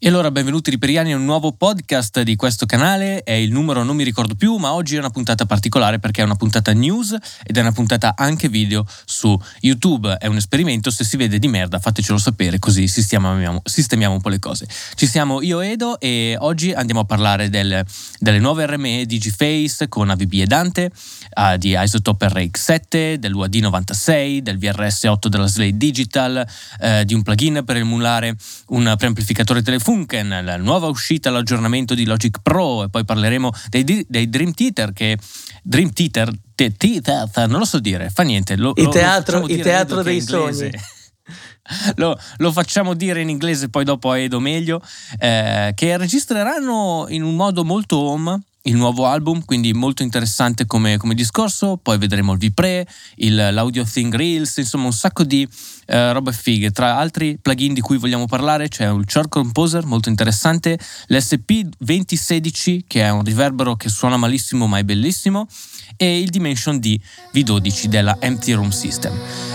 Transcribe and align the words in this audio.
E 0.00 0.06
allora 0.06 0.30
benvenuti 0.30 0.70
riperiani 0.70 1.12
a 1.12 1.16
un 1.16 1.24
nuovo 1.24 1.50
podcast 1.50 2.22
di 2.22 2.36
questo 2.36 2.66
canale, 2.66 3.24
è 3.24 3.32
il 3.32 3.50
numero 3.50 3.82
non 3.82 3.96
mi 3.96 4.04
ricordo 4.04 4.36
più, 4.36 4.54
ma 4.54 4.72
oggi 4.72 4.94
è 4.94 4.98
una 5.00 5.10
puntata 5.10 5.44
particolare 5.44 5.98
perché 5.98 6.20
è 6.20 6.24
una 6.24 6.36
puntata 6.36 6.72
news 6.72 7.16
ed 7.42 7.56
è 7.56 7.60
una 7.60 7.72
puntata 7.72 8.14
anche 8.16 8.48
video 8.48 8.86
su 9.04 9.36
YouTube, 9.58 10.16
è 10.18 10.28
un 10.28 10.36
esperimento, 10.36 10.92
se 10.92 11.02
si 11.02 11.16
vede 11.16 11.40
di 11.40 11.48
merda 11.48 11.80
fatecelo 11.80 12.16
sapere 12.16 12.60
così 12.60 12.86
sistemiamo, 12.86 13.60
sistemiamo 13.64 14.14
un 14.14 14.20
po' 14.20 14.28
le 14.28 14.38
cose. 14.38 14.68
Ci 14.94 15.08
siamo 15.08 15.42
io 15.42 15.58
Edo 15.58 15.98
e 15.98 16.36
oggi 16.38 16.70
andiamo 16.70 17.00
a 17.00 17.04
parlare 17.04 17.48
del, 17.48 17.84
delle 18.20 18.38
nuove 18.38 18.66
RME 18.66 19.04
Digiface 19.04 19.88
con 19.88 20.10
AVB 20.10 20.32
e 20.34 20.46
Dante, 20.46 20.92
uh, 21.34 21.56
di 21.56 21.76
Isotope 21.76 22.28
RX7, 22.28 23.14
dell'UAD96, 23.14 24.38
del 24.38 24.58
VRS8 24.58 25.26
della 25.26 25.48
Slate 25.48 25.76
Digital, 25.76 26.46
uh, 26.78 27.02
di 27.02 27.14
un 27.14 27.22
plugin 27.24 27.64
per 27.64 27.78
emulare 27.78 28.36
un 28.68 28.94
preamplificatore 28.96 29.60
telefonico 29.60 29.86
Funken, 29.88 30.40
la 30.44 30.58
nuova 30.58 30.88
uscita, 30.88 31.30
l'aggiornamento 31.30 31.94
di 31.94 32.04
Logic 32.04 32.40
Pro 32.42 32.84
e 32.84 32.90
poi 32.90 33.06
parleremo 33.06 33.50
dei, 33.70 34.04
dei 34.06 34.28
Dream 34.28 34.52
Theater 34.52 34.92
che 34.92 35.16
Dream 35.62 35.94
Theater, 35.94 36.30
te, 36.54 36.76
theater, 36.76 37.48
non 37.48 37.60
lo 37.60 37.64
so 37.64 37.78
dire, 37.78 38.10
fa 38.10 38.22
niente. 38.22 38.54
Lo, 38.56 38.74
il 38.76 38.88
teatro, 38.88 39.46
il 39.46 39.62
teatro 39.62 40.02
dei 40.02 40.20
sogni. 40.20 40.70
Lo, 41.96 42.18
lo, 42.38 42.52
facciamo 42.52 42.94
dire 42.94 43.20
in 43.20 43.28
inglese, 43.28 43.68
poi 43.68 43.84
dopo 43.84 44.10
a 44.10 44.18
Edo 44.18 44.40
meglio, 44.40 44.82
eh, 45.18 45.72
che 45.74 45.96
registreranno 45.98 47.04
in 47.08 47.22
un 47.22 47.34
modo 47.34 47.62
molto 47.62 47.98
home 47.98 48.40
il 48.68 48.76
nuovo 48.76 49.06
album, 49.06 49.44
quindi 49.44 49.72
molto 49.72 50.02
interessante 50.02 50.66
come, 50.66 50.96
come 50.98 51.14
discorso. 51.14 51.78
Poi 51.82 51.98
vedremo 51.98 52.32
il 52.32 52.38
V-Pre, 52.38 52.86
il, 53.16 53.34
l'Audio 53.34 53.84
Thing 53.84 54.14
Reels, 54.14 54.58
insomma 54.58 54.84
un 54.84 54.92
sacco 54.92 55.24
di 55.24 55.48
eh, 55.86 56.12
robe 56.12 56.32
fighe. 56.32 56.70
Tra 56.70 56.96
altri 56.96 57.38
plugin 57.40 57.72
di 57.74 57.80
cui 57.80 57.96
vogliamo 57.96 58.26
parlare 58.26 58.68
c'è 58.68 58.88
il 58.90 59.04
Chord 59.10 59.28
Composer 59.28 59.84
molto 59.84 60.08
interessante, 60.08 60.78
l'SP2016 61.08 62.80
che 62.86 63.02
è 63.02 63.10
un 63.10 63.24
riverbero 63.24 63.74
che 63.76 63.88
suona 63.88 64.16
malissimo 64.16 64.66
ma 64.66 64.78
è 64.78 64.84
bellissimo 64.84 65.48
e 65.96 66.20
il 66.20 66.28
Dimension 66.28 66.78
D 66.78 66.98
V12 67.34 67.86
della 67.86 68.18
Empty 68.20 68.52
Room 68.52 68.70
System. 68.70 69.12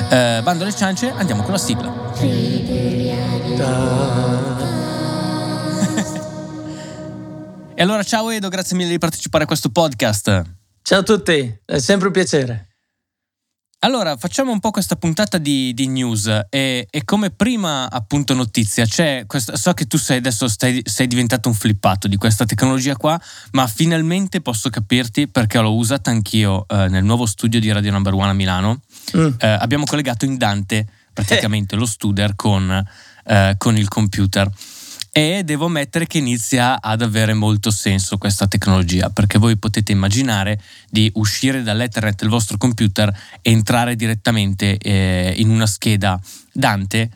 Eh, 0.10 0.42
bando 0.44 0.64
alle 0.64 0.76
ciance, 0.76 1.12
andiamo 1.12 1.44
con 1.44 1.52
la 1.52 1.58
sigla. 1.58 2.12
E 7.76 7.82
allora 7.82 8.04
ciao 8.04 8.30
Edo, 8.30 8.50
grazie 8.50 8.78
mille 8.78 8.92
di 8.92 9.00
partecipare 9.00 9.46
a 9.46 9.48
questo 9.48 9.70
podcast. 9.70 10.44
Ciao 10.84 11.00
a 11.00 11.04
tutti, 11.04 11.62
è 11.66 11.80
sempre 11.80 12.08
un 12.08 12.14
piacere. 12.14 12.68
Allora, 13.80 14.16
facciamo 14.16 14.52
un 14.52 14.60
po' 14.60 14.70
questa 14.70 14.96
puntata 14.96 15.40
di, 15.40 15.74
di 15.74 15.88
news 15.88 16.28
e, 16.50 16.88
e, 16.90 17.04
come 17.04 17.32
prima 17.32 17.90
appunto 17.90 18.36
notizia 18.36 18.86
questa, 19.26 19.58
so 19.58 19.74
che 19.74 19.88
tu 19.88 19.98
sei 19.98 20.18
adesso 20.18 20.48
stai, 20.48 20.82
sei 20.86 21.08
diventato 21.08 21.50
un 21.50 21.56
flippato 21.56 22.08
di 22.08 22.16
questa 22.16 22.46
tecnologia 22.46 22.96
qua, 22.96 23.20
ma 23.54 23.66
finalmente 23.66 24.40
posso 24.40 24.70
capirti 24.70 25.28
perché 25.28 25.60
l'ho 25.60 25.74
usata 25.74 26.12
anch'io 26.12 26.68
eh, 26.68 26.88
nel 26.90 27.04
nuovo 27.04 27.26
studio 27.26 27.60
di 27.60 27.72
Radio 27.72 27.92
Number 27.92 28.14
One 28.14 28.30
a 28.30 28.34
Milano. 28.34 28.82
Mm. 29.18 29.30
Eh, 29.40 29.48
abbiamo 29.48 29.86
collegato 29.86 30.26
in 30.26 30.38
Dante 30.38 30.88
praticamente 31.12 31.76
lo 31.76 31.88
studer 31.88 32.36
con, 32.36 32.86
eh, 33.26 33.56
con 33.58 33.76
il 33.78 33.88
computer 33.88 34.48
e 35.16 35.44
devo 35.46 35.66
ammettere 35.66 36.08
che 36.08 36.18
inizia 36.18 36.82
ad 36.82 37.04
avere 37.04 37.36
molto 37.36 37.70
senso 37.70 38.18
questa 38.18 38.48
tecnologia 38.48 39.12
perché 39.12 39.38
voi 39.38 39.58
potete 39.58 39.92
immaginare 39.92 40.60
di 40.90 41.08
uscire 41.14 41.62
dall'Ethernet 41.62 42.20
del 42.20 42.30
vostro 42.30 42.58
computer 42.58 43.16
e 43.44 43.52
entrare 43.52 43.96
direttamente 43.96 44.76
eh, 44.76 45.32
in 45.38 45.52
una 45.52 45.68
scheda 45.68 46.20
Dante 46.52 47.12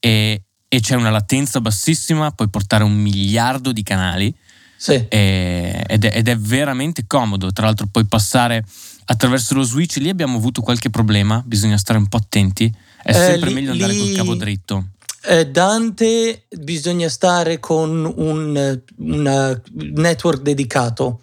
e, 0.00 0.42
e, 0.66 0.80
c'è 0.80 0.94
una 0.96 1.10
latenza 1.10 1.60
bassissima, 1.60 2.30
puoi 2.30 2.48
portare 2.48 2.82
un 2.82 2.94
miliardo 2.94 3.72
di 3.72 3.82
canali 3.82 4.34
sì. 4.74 5.04
e, 5.06 5.84
ed, 5.86 6.06
è, 6.06 6.16
ed 6.16 6.28
è 6.28 6.38
veramente 6.38 7.06
comodo, 7.06 7.52
tra 7.52 7.66
l'altro 7.66 7.86
puoi 7.90 8.06
passare 8.06 8.64
attraverso 9.04 9.52
lo 9.52 9.64
switch, 9.64 9.96
lì 9.96 10.08
abbiamo 10.08 10.38
avuto 10.38 10.62
qualche 10.62 10.88
problema, 10.88 11.42
bisogna 11.44 11.76
stare 11.76 11.98
un 11.98 12.06
po' 12.06 12.16
attenti, 12.16 12.74
è 13.02 13.10
eh, 13.10 13.12
sempre 13.12 13.50
lì, 13.50 13.54
meglio 13.54 13.72
andare 13.72 13.92
lì... 13.92 13.98
col 13.98 14.14
cavo 14.14 14.34
dritto. 14.34 14.88
Eh, 15.26 15.46
Dante 15.46 16.46
bisogna 16.50 17.08
stare 17.08 17.58
con 17.58 18.12
un 18.16 18.82
una 18.98 19.62
network 19.72 20.42
dedicato. 20.42 21.20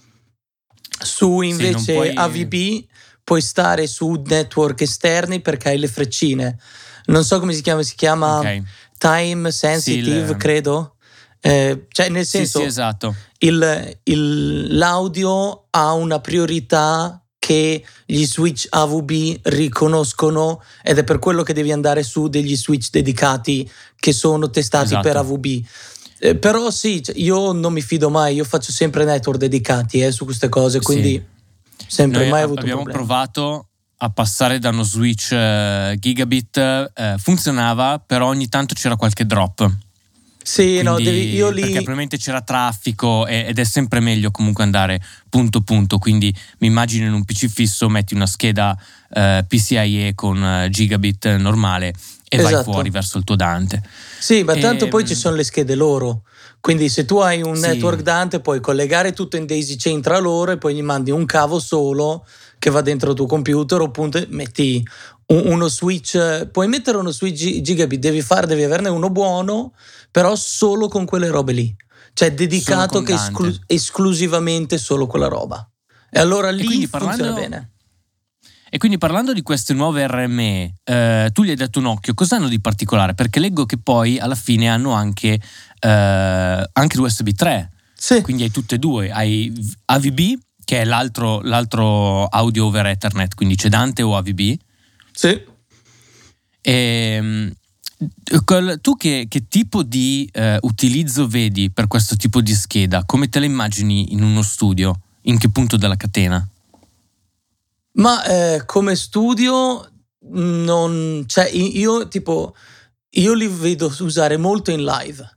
Su 1.03 1.41
invece 1.41 1.79
sì, 1.79 1.93
puoi... 1.93 2.13
AVB 2.15 2.89
puoi 3.23 3.41
stare 3.41 3.87
su 3.87 4.21
network 4.25 4.81
esterni 4.81 5.39
perché 5.41 5.69
hai 5.69 5.77
le 5.77 5.87
freccine. 5.87 6.57
Non 7.05 7.23
so 7.23 7.39
come 7.39 7.53
si 7.53 7.61
chiama, 7.61 7.83
si 7.83 7.95
chiama 7.95 8.39
okay. 8.39 8.63
time 8.97 9.51
sensitive, 9.51 10.25
sì, 10.25 10.31
le... 10.31 10.37
credo. 10.37 10.95
Eh, 11.39 11.85
cioè, 11.89 12.09
nel 12.09 12.25
senso, 12.25 12.59
sì, 12.59 12.65
esatto. 12.65 13.15
il, 13.39 13.99
il, 14.03 14.77
l'audio 14.77 15.67
ha 15.69 15.93
una 15.93 16.19
priorità 16.19 17.20
che 17.51 17.83
gli 18.05 18.23
switch 18.23 18.67
AVB 18.69 19.39
riconoscono 19.41 20.63
ed 20.81 20.99
è 20.99 21.03
per 21.03 21.19
quello 21.19 21.43
che 21.43 21.51
devi 21.51 21.73
andare 21.73 22.01
su 22.01 22.29
degli 22.29 22.55
switch 22.55 22.89
dedicati 22.91 23.69
che 23.97 24.13
sono 24.13 24.49
testati 24.49 24.85
esatto. 24.85 25.01
per 25.01 25.17
AVB. 25.17 25.45
Eh, 26.19 26.35
però 26.35 26.69
sì, 26.71 27.03
cioè, 27.03 27.17
io 27.17 27.51
non 27.51 27.73
mi 27.73 27.81
fido 27.81 28.09
mai, 28.09 28.35
io 28.35 28.45
faccio 28.45 28.71
sempre 28.71 29.03
network 29.03 29.37
dedicati 29.37 29.99
eh, 29.99 30.13
su 30.13 30.23
queste 30.23 30.47
cose, 30.47 30.79
quindi 30.79 31.21
sì. 31.75 31.85
sempre 31.87 32.21
Noi 32.21 32.29
mai 32.29 32.41
avuto 32.43 32.61
abbiamo 32.61 32.83
problemi. 32.83 33.05
provato 33.05 33.67
a 33.97 34.09
passare 34.09 34.57
da 34.57 34.69
uno 34.69 34.83
switch 34.83 35.31
uh, 35.31 35.93
gigabit, 35.95 36.91
uh, 36.95 37.17
funzionava, 37.17 38.01
però 38.05 38.27
ogni 38.27 38.47
tanto 38.47 38.75
c'era 38.75 38.95
qualche 38.95 39.25
drop. 39.25 39.69
Sì, 40.43 40.63
Quindi, 40.63 40.83
no, 40.83 40.95
devi, 40.97 41.33
io 41.33 41.49
lì... 41.49 41.61
Perché 41.61 41.75
probabilmente 41.75 42.17
c'era 42.17 42.41
traffico 42.41 43.27
ed 43.27 43.57
è 43.57 43.63
sempre 43.63 43.99
meglio 43.99 44.31
comunque 44.31 44.63
andare 44.63 45.01
punto 45.29 45.61
punto. 45.61 45.97
Quindi 45.97 46.35
mi 46.59 46.67
immagino 46.67 47.05
in 47.05 47.13
un 47.13 47.23
PC 47.23 47.47
fisso 47.47 47.89
metti 47.89 48.13
una 48.13 48.25
scheda 48.25 48.77
eh, 49.13 49.45
PCIe 49.47 50.13
con 50.15 50.43
eh, 50.43 50.69
gigabit 50.69 51.35
normale 51.35 51.93
e 52.33 52.37
esatto. 52.37 52.55
vai 52.55 52.63
fuori 52.63 52.89
verso 52.89 53.17
il 53.17 53.23
tuo 53.23 53.35
Dante. 53.35 53.81
Sì, 54.19 54.43
ma 54.43 54.55
tanto 54.55 54.85
e... 54.85 54.87
poi 54.87 55.05
ci 55.05 55.13
ehm, 55.13 55.19
sono 55.19 55.35
le 55.35 55.43
schede 55.43 55.75
loro. 55.75 56.23
Quindi 56.59 56.89
se 56.89 57.05
tu 57.05 57.17
hai 57.17 57.41
un 57.41 57.55
sì. 57.55 57.67
network 57.67 58.01
Dante 58.01 58.39
puoi 58.39 58.59
collegare 58.59 59.13
tutto 59.13 59.35
in 59.35 59.45
daisy 59.45 59.75
chain 59.77 60.01
tra 60.01 60.19
loro 60.19 60.51
e 60.51 60.57
poi 60.57 60.75
gli 60.75 60.83
mandi 60.83 61.11
un 61.11 61.25
cavo 61.25 61.59
solo 61.59 62.25
che 62.59 62.69
va 62.69 62.81
dentro 62.81 63.09
il 63.09 63.15
tuo 63.15 63.25
computer 63.25 63.81
oppure 63.81 64.27
metti 64.29 64.85
uno 65.25 65.67
switch, 65.67 66.47
puoi 66.47 66.67
mettere 66.67 66.97
uno 66.97 67.09
switch 67.09 67.61
gigabit, 67.61 67.99
devi 67.99 68.21
fare, 68.21 68.47
devi 68.47 68.63
averne 68.63 68.89
uno 68.89 69.09
buono, 69.09 69.73
però 70.11 70.35
solo 70.35 70.87
con 70.87 71.05
quelle 71.05 71.29
robe 71.29 71.53
lì. 71.53 71.75
Cioè 72.13 72.33
dedicato 72.33 73.01
che 73.01 73.13
esclu- 73.13 73.61
esclusivamente 73.65 74.77
solo 74.77 75.07
quella 75.07 75.27
roba. 75.27 75.65
E 76.09 76.19
allora 76.19 76.51
lì 76.51 76.83
e 76.83 76.87
funziona 76.87 77.15
parlando, 77.15 77.33
bene. 77.33 77.71
E 78.69 78.77
quindi 78.77 78.97
parlando 78.97 79.33
di 79.33 79.41
queste 79.41 79.73
nuove 79.73 80.05
RME, 80.07 80.75
eh, 80.83 81.29
tu 81.33 81.43
gli 81.43 81.49
hai 81.49 81.55
dato 81.55 81.79
un 81.79 81.85
occhio, 81.85 82.13
cosa 82.13 82.35
hanno 82.37 82.47
di 82.47 82.61
particolare? 82.61 83.13
Perché 83.13 83.39
leggo 83.39 83.65
che 83.65 83.77
poi 83.77 84.17
alla 84.17 84.35
fine 84.35 84.69
hanno 84.69 84.91
anche, 84.91 85.39
eh, 85.79 86.69
anche 86.71 86.97
l'USB 86.97 87.29
3. 87.31 87.71
Sì. 87.93 88.21
Quindi 88.21 88.43
hai 88.43 88.51
tutte 88.51 88.75
e 88.75 88.77
due, 88.77 89.11
hai 89.11 89.53
AVB, 89.85 90.39
che 90.63 90.81
è 90.81 90.85
l'altro, 90.85 91.41
l'altro 91.41 92.25
audio 92.25 92.65
over 92.65 92.85
Ethernet, 92.87 93.35
quindi 93.35 93.55
c'è 93.55 93.67
Dante 93.67 94.03
o 94.03 94.15
AVB. 94.15 94.57
Sì. 95.11 95.29
E, 96.61 96.71
ehm, 96.71 97.51
tu 98.81 98.95
che, 98.97 99.25
che 99.29 99.47
tipo 99.47 99.83
di 99.83 100.29
eh, 100.31 100.57
utilizzo 100.61 101.27
vedi 101.27 101.69
per 101.69 101.87
questo 101.87 102.15
tipo 102.15 102.41
di 102.41 102.53
scheda? 102.53 103.03
Come 103.05 103.29
te 103.29 103.39
la 103.39 103.45
immagini 103.45 104.11
in 104.13 104.23
uno 104.23 104.41
studio? 104.41 104.99
In 105.23 105.37
che 105.37 105.49
punto 105.49 105.77
della 105.77 105.95
catena? 105.95 106.45
Ma 107.93 108.23
eh, 108.23 108.65
come 108.65 108.95
studio 108.95 109.87
non 110.23 111.23
cioè 111.27 111.49
io 111.49 112.07
tipo 112.07 112.55
io 113.15 113.33
li 113.33 113.47
vedo 113.47 113.93
usare 113.99 114.37
molto 114.37 114.71
in 114.71 114.83
live. 114.83 115.29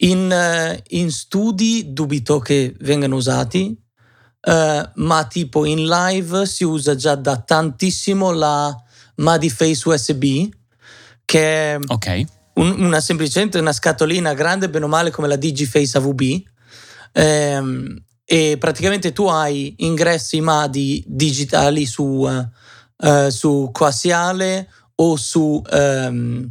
In, 0.00 0.30
uh, 0.30 0.80
in 0.88 1.10
studi 1.10 1.92
dubito 1.92 2.38
che 2.38 2.76
vengano 2.80 3.16
usati, 3.16 3.76
uh, 4.46 4.90
ma 4.94 5.24
tipo 5.24 5.64
in 5.64 5.86
live 5.86 6.46
si 6.46 6.62
usa 6.64 6.94
già 6.94 7.14
da 7.16 7.36
tantissimo 7.38 8.30
la 8.30 8.76
Muddy 9.16 9.48
Face 9.48 9.88
USB 9.88 10.48
che 11.28 11.74
è 11.74 11.78
okay. 11.88 12.26
un, 12.54 12.80
una 12.80 13.00
semplicemente 13.00 13.58
una 13.58 13.74
scatolina 13.74 14.32
grande, 14.32 14.70
bene 14.70 14.86
o 14.86 14.88
male, 14.88 15.10
come 15.10 15.28
la 15.28 15.36
Digiface 15.36 15.98
AVB. 15.98 16.22
Ehm, 17.12 18.02
e 18.24 18.56
praticamente 18.58 19.12
tu 19.12 19.26
hai 19.26 19.74
ingressi 19.78 20.40
MADI 20.40 21.04
digitali 21.06 21.84
su, 21.84 22.26
uh, 22.96 23.28
su 23.28 23.68
Coaxiale 23.70 24.70
o 24.94 25.16
su 25.16 25.62
um, 25.70 26.50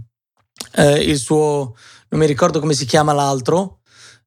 uh, 0.76 0.96
il 0.98 1.18
suo, 1.18 1.76
non 2.10 2.20
mi 2.20 2.28
ricordo 2.28 2.60
come 2.60 2.74
si 2.74 2.86
chiama 2.86 3.14
l'altro, 3.14 3.80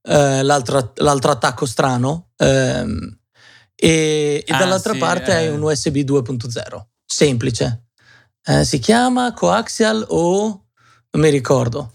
uh, 0.03 0.43
l'altro, 0.43 0.93
l'altro, 0.97 1.31
attacco 1.31 1.65
strano. 1.65 2.31
Um, 2.39 3.19
e, 3.77 4.45
e 4.45 4.53
ah, 4.53 4.59
dall'altra 4.59 4.95
sì, 4.95 4.99
parte 4.99 5.31
eh. 5.31 5.35
hai 5.35 5.49
un 5.49 5.63
USB 5.63 5.99
2.0, 5.99 6.81
semplice. 7.05 7.85
Eh, 8.51 8.65
si 8.65 8.81
chiama 8.81 9.33
Coaxial 9.33 10.05
o 10.09 10.65
non 11.13 11.23
mi 11.23 11.31
ricordo. 11.31 11.93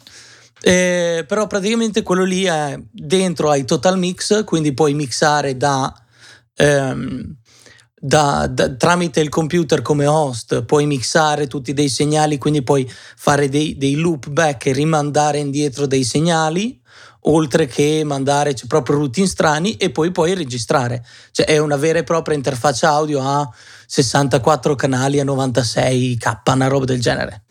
Eh, 0.61 1.25
però 1.27 1.47
praticamente 1.47 2.01
quello 2.01 2.23
lì 2.23 2.45
è 2.45 2.79
dentro 2.89 3.49
hai 3.49 3.65
Total 3.65 3.97
Mix, 3.97 4.45
quindi 4.45 4.73
puoi 4.73 4.93
mixare 4.93 5.57
da, 5.57 5.93
ehm, 6.55 7.35
da, 7.93 8.47
da, 8.47 8.73
tramite 8.73 9.19
il 9.19 9.27
computer 9.27 9.81
come 9.81 10.07
host, 10.07 10.63
puoi 10.63 10.85
mixare 10.85 11.47
tutti 11.47 11.73
dei 11.73 11.89
segnali, 11.89 12.37
quindi 12.37 12.63
puoi 12.63 12.89
fare 12.89 13.49
dei, 13.49 13.75
dei 13.75 13.95
loop 13.95 14.29
back 14.29 14.67
e 14.67 14.71
rimandare 14.71 15.39
indietro 15.39 15.85
dei 15.85 16.05
segnali 16.05 16.81
oltre 17.27 17.65
che 17.65 18.03
mandare 18.05 18.55
cioè, 18.55 18.67
proprio 18.67 18.97
routine 18.97 19.27
strani 19.27 19.75
e 19.77 19.89
poi 19.89 20.11
puoi 20.11 20.33
registrare. 20.33 21.05
Cioè 21.31 21.45
è 21.45 21.57
una 21.57 21.75
vera 21.75 21.99
e 21.99 22.03
propria 22.03 22.35
interfaccia 22.35 22.89
audio 22.89 23.21
a 23.21 23.51
64 23.85 24.75
canali 24.75 25.19
a 25.19 25.25
96k, 25.25 26.53
una 26.53 26.67
roba 26.67 26.85
del 26.85 27.01
genere. 27.01 27.43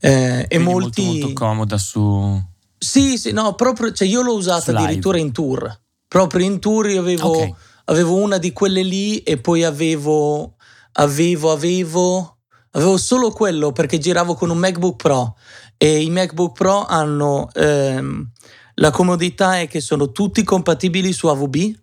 Eh, 0.00 0.46
e 0.48 0.58
molti... 0.58 1.02
molto, 1.02 1.26
molto 1.26 1.32
comoda 1.32 1.78
su... 1.78 2.42
Sì, 2.78 3.16
sì, 3.18 3.32
no, 3.32 3.54
proprio, 3.54 3.92
cioè 3.92 4.06
io 4.06 4.22
l'ho 4.22 4.34
usata 4.34 4.70
addirittura 4.70 5.18
in 5.18 5.32
tour. 5.32 5.80
Proprio 6.06 6.44
in 6.44 6.58
tour 6.60 6.88
io 6.88 7.00
avevo, 7.00 7.30
okay. 7.30 7.54
avevo 7.86 8.16
una 8.16 8.38
di 8.38 8.52
quelle 8.52 8.82
lì 8.82 9.18
e 9.18 9.38
poi 9.38 9.64
avevo, 9.64 10.56
avevo, 10.92 11.52
avevo, 11.52 12.38
avevo 12.72 12.96
solo 12.98 13.30
quello 13.30 13.72
perché 13.72 13.98
giravo 13.98 14.34
con 14.34 14.50
un 14.50 14.58
MacBook 14.58 14.96
Pro 14.96 15.36
e 15.76 16.02
i 16.02 16.10
MacBook 16.10 16.56
Pro 16.56 16.84
hanno... 16.84 17.48
Ehm, 17.54 18.30
la 18.78 18.90
comodità 18.90 19.58
è 19.60 19.68
che 19.68 19.80
sono 19.80 20.12
tutti 20.12 20.42
compatibili 20.42 21.12
su 21.12 21.28
AVB 21.28 21.74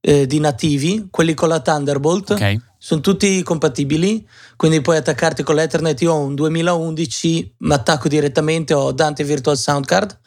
eh, 0.00 0.26
di 0.26 0.40
nativi, 0.40 1.08
quelli 1.10 1.34
con 1.34 1.48
la 1.48 1.60
Thunderbolt. 1.60 2.30
Okay. 2.30 2.58
Sono 2.82 3.02
tutti 3.02 3.42
compatibili, 3.42 4.26
quindi 4.56 4.80
puoi 4.80 4.96
attaccarti 4.96 5.42
con 5.42 5.54
l'Ethernet. 5.54 6.00
Io 6.00 6.14
ho 6.14 6.18
un 6.18 6.34
2011, 6.34 7.56
mi 7.58 7.74
attacco 7.74 8.08
direttamente, 8.08 8.72
ho 8.72 8.90
Dante 8.92 9.22
Virtual 9.22 9.58
Sound 9.58 9.84
Card, 9.84 10.18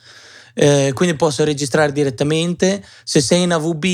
eh, 0.53 0.91
quindi 0.93 1.15
posso 1.15 1.43
registrare 1.43 1.91
direttamente. 1.91 2.85
Se 3.03 3.21
sei 3.21 3.41
in 3.41 3.53
AVB 3.53 3.85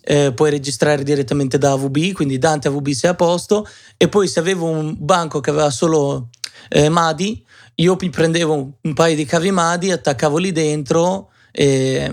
eh, 0.00 0.32
puoi 0.32 0.48
registrare 0.48 1.02
direttamente 1.02 1.58
da 1.58 1.72
AVB, 1.72 2.12
quindi 2.12 2.38
Dante 2.38 2.68
AVB 2.68 2.88
sei 2.92 3.10
a 3.10 3.14
posto. 3.14 3.68
E 3.98 4.08
poi 4.08 4.26
se 4.26 4.40
avevo 4.40 4.64
un 4.64 4.96
banco 4.98 5.40
che 5.40 5.50
aveva 5.50 5.68
solo 5.68 6.30
eh, 6.70 6.88
MADI, 6.88 7.44
io 7.74 7.94
prendevo 7.96 8.78
un 8.80 8.94
paio 8.94 9.16
di 9.16 9.26
cavi 9.26 9.50
MADI, 9.50 9.90
attaccavo 9.90 10.38
lì 10.38 10.50
dentro 10.50 11.28
e, 11.52 12.10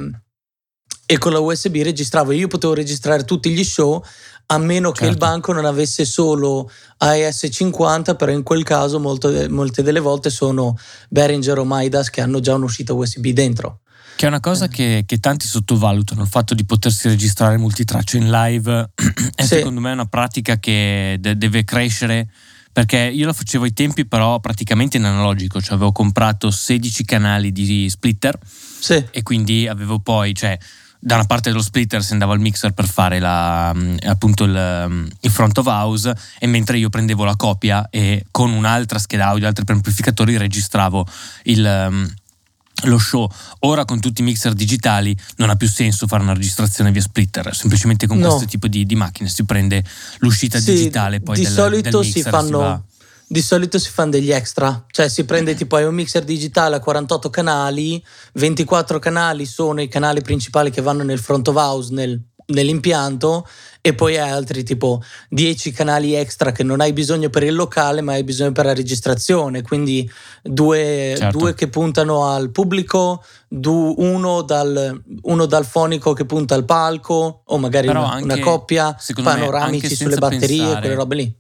e 1.05 1.17
con 1.17 1.31
la 1.31 1.39
USB 1.39 1.75
registravo. 1.81 2.31
Io 2.31 2.47
potevo 2.47 2.73
registrare 2.73 3.23
tutti 3.23 3.51
gli 3.51 3.63
show 3.63 4.03
a 4.47 4.57
meno 4.57 4.91
che 4.91 5.05
il 5.05 5.11
certo. 5.11 5.25
banco 5.25 5.53
non 5.53 5.65
avesse 5.65 6.05
solo 6.05 6.69
AES50, 7.03 8.15
però 8.15 8.31
in 8.31 8.43
quel 8.43 8.63
caso 8.63 8.99
molto, 8.99 9.31
molte 9.49 9.81
delle 9.81 9.99
volte 9.99 10.29
sono 10.29 10.77
Behringer 11.09 11.59
o 11.59 11.65
Midas 11.65 12.09
che 12.09 12.21
hanno 12.21 12.39
già 12.39 12.53
un'uscita 12.53 12.93
USB 12.93 13.27
dentro. 13.29 13.79
Che 14.15 14.25
è 14.25 14.29
una 14.29 14.39
cosa 14.39 14.65
eh. 14.65 14.69
che, 14.69 15.03
che, 15.05 15.17
tanti 15.17 15.45
sottovalutano, 15.45 16.21
il 16.21 16.29
fatto 16.29 16.53
di 16.53 16.63
potersi 16.63 17.07
registrare 17.09 17.57
multitraccia 17.57 18.17
in 18.17 18.29
live 18.29 18.91
è 19.35 19.41
sì. 19.41 19.55
secondo 19.55 19.81
me 19.81 19.91
una 19.91 20.05
pratica 20.05 20.57
che 20.57 21.17
de- 21.19 21.37
deve 21.37 21.65
crescere 21.65 22.29
perché 22.71 22.97
io 22.97 23.25
la 23.25 23.33
facevo 23.33 23.63
ai 23.63 23.73
tempi 23.73 24.05
però 24.05 24.39
praticamente 24.39 24.97
in 24.97 25.05
analogico, 25.05 25.61
cioè 25.61 25.75
avevo 25.75 25.91
comprato 25.91 26.51
16 26.51 27.05
canali 27.05 27.51
di 27.51 27.89
splitter 27.89 28.37
sì. 28.43 29.03
e 29.11 29.23
quindi 29.23 29.67
avevo 29.67 29.99
poi, 29.99 30.33
cioè 30.33 30.57
da 31.05 31.13
una 31.13 31.25
parte 31.25 31.51
dello 31.51 31.61
splitter 31.61 32.03
si 32.03 32.13
andava 32.13 32.33
al 32.33 32.39
mixer 32.39 32.71
per 32.71 32.87
fare 32.87 33.19
la, 33.19 33.71
mm, 33.75 33.97
appunto 34.07 34.43
il, 34.43 34.85
mm, 34.89 35.07
il, 35.19 35.29
front 35.29 35.55
of 35.59 35.67
house 35.67 36.11
e 36.39 36.47
mentre 36.47 36.79
io 36.79 36.89
prendevo 36.89 37.23
la 37.23 37.35
copia 37.35 37.87
e 37.91 38.25
con 38.31 38.51
un'altra 38.51 38.97
scheda 38.97 39.27
audio, 39.27 39.45
altri 39.45 39.63
amplificatori 39.67 40.35
registravo 40.35 41.05
il 41.43 41.87
mm, 41.91 42.05
lo 42.85 42.97
show. 42.97 43.29
Ora 43.59 43.85
con 43.85 43.99
tutti 43.99 44.21
i 44.21 44.23
mixer 44.23 44.53
digitali 44.53 45.15
non 45.35 45.51
ha 45.51 45.55
più 45.55 45.69
senso 45.69 46.07
fare 46.07 46.23
una 46.23 46.33
registrazione 46.33 46.91
via 46.91 47.01
splitter, 47.01 47.55
semplicemente 47.55 48.07
con 48.07 48.17
no. 48.17 48.27
questo 48.29 48.47
tipo 48.47 48.67
di, 48.67 48.83
di, 48.87 48.95
macchine 48.95 49.29
si 49.29 49.45
prende 49.45 49.83
l'uscita 50.19 50.59
sì, 50.59 50.73
digitale 50.73 51.19
poi 51.19 51.35
di 51.35 51.43
del, 51.43 51.51
solito 51.51 52.01
del 52.01 52.11
si 52.11 52.23
fanno 52.23 52.83
si 52.89 52.94
di 53.27 53.41
solito 53.41 53.79
si 53.79 53.89
fanno 53.89 54.11
degli 54.11 54.31
extra, 54.31 54.85
cioè 54.91 55.09
si 55.09 55.25
prende 55.25 55.55
tipo 55.55 55.77
un 55.77 55.93
mixer 55.93 56.23
digitale 56.23 56.75
a 56.75 56.79
48 56.79 57.29
canali, 57.29 58.03
24 58.33 58.99
canali 58.99 59.45
sono 59.45 59.81
i 59.81 59.87
canali 59.87 60.21
principali 60.21 60.69
che 60.69 60.81
vanno 60.81 61.03
nel 61.03 61.19
front 61.19 61.47
of 61.47 61.55
house, 61.55 61.93
nel 61.93 62.21
nell'impianto 62.47 63.47
e 63.81 63.93
poi 63.93 64.17
hai 64.17 64.29
altri 64.29 64.63
tipo 64.63 65.01
10 65.29 65.71
canali 65.71 66.13
extra 66.13 66.51
che 66.51 66.63
non 66.63 66.81
hai 66.81 66.93
bisogno 66.93 67.29
per 67.29 67.43
il 67.43 67.55
locale 67.55 68.01
ma 68.01 68.13
hai 68.13 68.23
bisogno 68.23 68.51
per 68.51 68.65
la 68.65 68.73
registrazione. 68.73 69.61
Quindi 69.61 70.09
due, 70.43 71.15
certo. 71.17 71.37
due 71.37 71.53
che 71.53 71.67
puntano 71.69 72.25
al 72.25 72.51
pubblico 72.51 73.23
uno 73.49 74.41
dal, 74.41 75.01
uno 75.21 75.45
dal, 75.45 75.65
fonico 75.65 76.13
che 76.13 76.25
punta 76.25 76.55
al 76.55 76.65
palco 76.65 77.43
o 77.45 77.57
magari 77.57 77.87
una, 77.87 78.11
anche, 78.11 78.23
una, 78.23 78.39
coppia 78.39 78.95
panoramici 79.23 79.87
me, 79.89 79.95
sulle 79.95 80.17
batterie 80.17 80.57
pensare, 80.57 80.79
quelle 80.79 80.95
robe 80.95 81.15
lì 81.15 81.35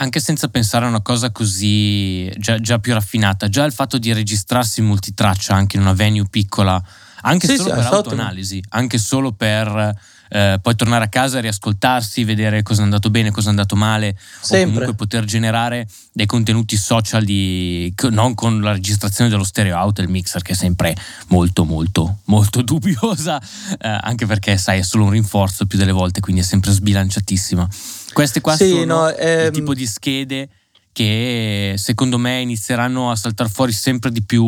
anche 0.00 0.18
senza 0.18 0.48
pensare 0.48 0.86
a 0.86 0.88
una 0.88 1.02
cosa 1.02 1.30
così 1.30 2.30
già, 2.38 2.58
già, 2.58 2.78
più 2.78 2.94
raffinata 2.94 3.48
già 3.48 3.64
il 3.64 3.72
fatto 3.72 3.98
di 3.98 4.12
registrarsi 4.12 4.80
multitraccia 4.80 5.54
anche 5.54 5.76
in 5.76 5.82
una 5.82 5.92
venue 5.92 6.26
piccola 6.28 6.82
anche 7.22 7.46
sì, 7.46 7.56
solo 7.56 7.68
sì, 7.70 7.74
per 7.76 7.84
autoanalisi, 7.86 8.64
anche 8.70 8.98
solo 8.98 9.32
per 9.32 9.94
eh, 10.30 10.58
poi 10.62 10.74
tornare 10.74 11.04
a 11.04 11.08
casa 11.08 11.38
e 11.38 11.40
riascoltarsi, 11.42 12.24
vedere 12.24 12.62
cosa 12.62 12.80
è 12.80 12.84
andato 12.84 13.10
bene, 13.10 13.30
cosa 13.30 13.48
è 13.48 13.50
andato 13.50 13.76
male, 13.76 14.16
Sempre. 14.40 14.58
o 14.58 14.64
comunque 14.64 14.94
poter 14.94 15.24
generare 15.24 15.86
dei 16.12 16.26
contenuti 16.26 16.76
social 16.76 17.24
di, 17.24 17.92
non 18.10 18.34
con 18.34 18.60
la 18.60 18.72
registrazione 18.72 19.28
dello 19.28 19.44
stereo 19.44 19.76
out 19.76 19.96
del 19.96 20.08
mixer 20.08 20.42
che 20.42 20.52
è 20.52 20.56
sempre 20.56 20.96
molto 21.28 21.64
molto 21.64 22.18
molto 22.24 22.62
dubbiosa, 22.62 23.40
eh, 23.40 23.98
anche 24.00 24.26
perché 24.26 24.56
sai 24.56 24.78
è 24.78 24.82
solo 24.82 25.04
un 25.04 25.10
rinforzo 25.10 25.66
più 25.66 25.78
delle 25.78 25.92
volte, 25.92 26.20
quindi 26.20 26.42
è 26.42 26.44
sempre 26.44 26.70
sbilanciatissima. 26.70 27.68
Queste 28.12 28.40
qua 28.40 28.56
sì, 28.56 28.70
sono 28.70 28.84
no, 28.84 29.14
ehm... 29.14 29.46
il 29.46 29.50
tipo 29.50 29.74
di 29.74 29.86
schede 29.86 30.48
che 30.92 31.74
secondo 31.76 32.18
me 32.18 32.40
inizieranno 32.40 33.10
a 33.10 33.16
saltare 33.16 33.48
fuori 33.48 33.72
sempre 33.72 34.10
di 34.10 34.22
più 34.24 34.44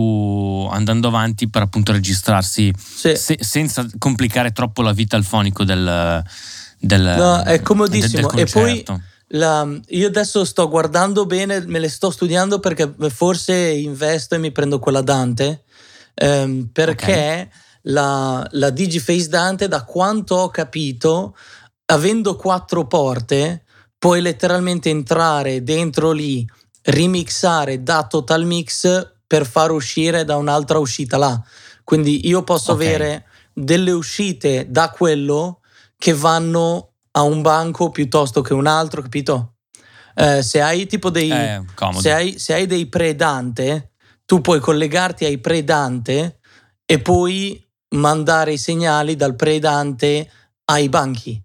andando 0.71 1.09
avanti 1.09 1.49
per 1.49 1.63
appunto 1.63 1.93
registrarsi 1.93 2.73
sì. 2.77 3.15
se, 3.15 3.39
senza 3.41 3.87
complicare 3.97 4.51
troppo 4.51 4.83
la 4.83 4.93
vita 4.93 5.17
al 5.17 5.25
fonico 5.25 5.63
del, 5.63 6.23
del 6.79 7.15
No, 7.17 7.43
è 7.45 7.61
comodissimo. 7.63 8.29
Del, 8.29 8.45
del 8.45 8.47
e 8.47 8.51
poi 8.51 8.85
la, 9.29 9.67
io 9.89 10.07
adesso 10.09 10.45
sto 10.45 10.69
guardando 10.69 11.25
bene, 11.27 11.65
me 11.67 11.79
le 11.79 11.89
sto 11.89 12.11
studiando 12.11 12.59
perché 12.59 12.93
forse 13.09 13.55
investo 13.55 14.35
e 14.35 14.39
mi 14.39 14.51
prendo 14.51 14.79
quella 14.79 15.01
Dante 15.01 15.63
ehm, 16.15 16.69
perché 16.73 17.13
okay. 17.13 17.49
la, 17.83 18.47
la 18.51 18.71
Digiface 18.71 19.29
Dante 19.29 19.69
da 19.69 19.85
quanto 19.85 20.35
ho 20.35 20.51
capito 20.51 21.37
avendo 21.87 22.37
quattro 22.37 22.87
porte 22.87 23.65
puoi 23.99 24.21
letteralmente 24.21 24.91
entrare 24.91 25.63
dentro 25.63 26.13
lì, 26.13 26.47
remixare 26.83 27.83
da 27.83 28.05
Total 28.07 28.45
Mix 28.45 29.13
per 29.27 29.47
far 29.47 29.71
uscire 29.71 30.25
da 30.25 30.37
un'altra 30.37 30.79
uscita 30.79 31.17
là. 31.17 31.41
Quindi 31.85 32.27
io 32.27 32.43
posso 32.43 32.73
okay. 32.73 32.87
avere 32.87 33.27
delle 33.53 33.93
uscite 33.93 34.67
da 34.69 34.91
quello 34.91 35.61
che 35.97 36.15
vanno 36.15 36.95
a 37.13 37.23
un 37.23 37.43
banco 37.43 37.91
piuttosto 37.91 38.41
che 38.41 38.55
un 38.55 38.67
altro, 38.67 39.03
capito? 39.03 39.55
Eh, 40.15 40.43
se 40.43 40.61
hai 40.61 40.87
tipo 40.87 41.11
dei 41.11 41.31
eh, 41.31 41.65
se, 41.99 42.13
hai, 42.13 42.39
se 42.39 42.55
hai 42.55 42.67
dei 42.67 42.87
pre-Dante, 42.89 43.93
tu 44.25 44.41
puoi 44.41 44.61
collegarti 44.61 45.25
ai 45.25 45.39
pre-Dante 45.39 46.41
e 46.85 47.01
poi 47.01 47.65
mandare 47.91 48.53
i 48.53 48.59
segnali 48.59 49.17
dal 49.17 49.37
pre-Dante 49.37 50.31
ai 50.65 50.89
banchi. 50.89 51.43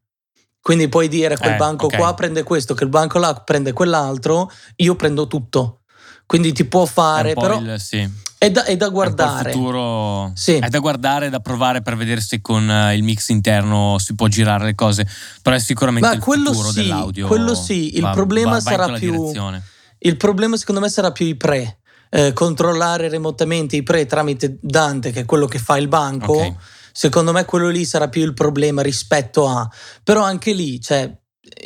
Quindi 0.68 0.90
puoi 0.90 1.08
dire 1.08 1.38
quel 1.38 1.54
eh, 1.54 1.56
banco 1.56 1.86
okay. 1.86 1.98
qua 1.98 2.14
prende 2.14 2.44
questo, 2.44 2.74
che 2.74 2.84
il 2.84 2.90
banco 2.90 3.20
là 3.20 3.34
prende 3.36 3.72
quell'altro, 3.72 4.52
io 4.76 4.98
prendo 4.98 5.26
tutto. 5.26 5.84
Quindi 6.26 6.52
ti 6.52 6.66
può 6.66 6.84
fare, 6.84 7.36
però 7.36 7.58
il, 7.58 7.80
sì. 7.80 8.06
è, 8.38 8.52
da, 8.52 8.66
è, 8.66 8.76
da, 8.76 8.90
guardare. 8.90 9.52
È, 9.52 9.54
futuro, 9.54 10.34
sì. 10.36 10.56
è 10.56 10.68
da 10.68 10.80
guardare, 10.80 11.30
da 11.30 11.40
provare 11.40 11.82
per 11.82 11.96
vedere 11.96 12.20
se 12.20 12.42
con 12.42 12.68
uh, 12.68 12.94
il 12.94 13.02
mix 13.02 13.30
interno 13.30 13.96
si 13.98 14.14
può 14.14 14.28
girare 14.28 14.66
le 14.66 14.76
cose, 14.76 15.08
però 15.42 15.56
è 15.56 15.60
sicuramente 15.60 16.10
Ma 16.10 16.16
il 16.16 16.22
futuro 16.22 16.70
sì, 16.70 16.82
dell'audio. 16.82 17.28
Quello 17.28 17.56
sì, 17.56 17.96
il 17.96 18.02
va, 18.02 18.10
problema 18.10 18.52
va, 18.52 18.60
sarà 18.60 18.92
più... 18.92 19.12
Direzione. 19.12 19.64
Il 20.00 20.18
problema 20.18 20.58
secondo 20.58 20.82
me 20.82 20.90
sarà 20.90 21.14
più 21.14 21.28
i 21.28 21.36
pre. 21.36 21.78
Eh, 22.10 22.34
controllare 22.34 23.08
remotamente 23.08 23.78
i 23.78 23.84
pre 23.84 24.06
tramite 24.06 24.58
Dante, 24.60 25.12
che 25.12 25.22
è 25.22 25.26
quello 25.26 25.46
che 25.46 25.60
fa 25.60 25.78
il 25.78 25.88
banco. 25.88 26.34
Okay 26.34 26.56
Secondo 27.00 27.32
me 27.32 27.46
quello 27.46 27.68
lì 27.68 27.86
sarà 27.86 28.10
più 28.10 28.24
il 28.24 28.34
problema 28.34 28.82
rispetto 28.82 29.48
a... 29.48 29.70
Però 30.02 30.24
anche 30.24 30.52
lì, 30.52 30.82
cioè, 30.82 31.16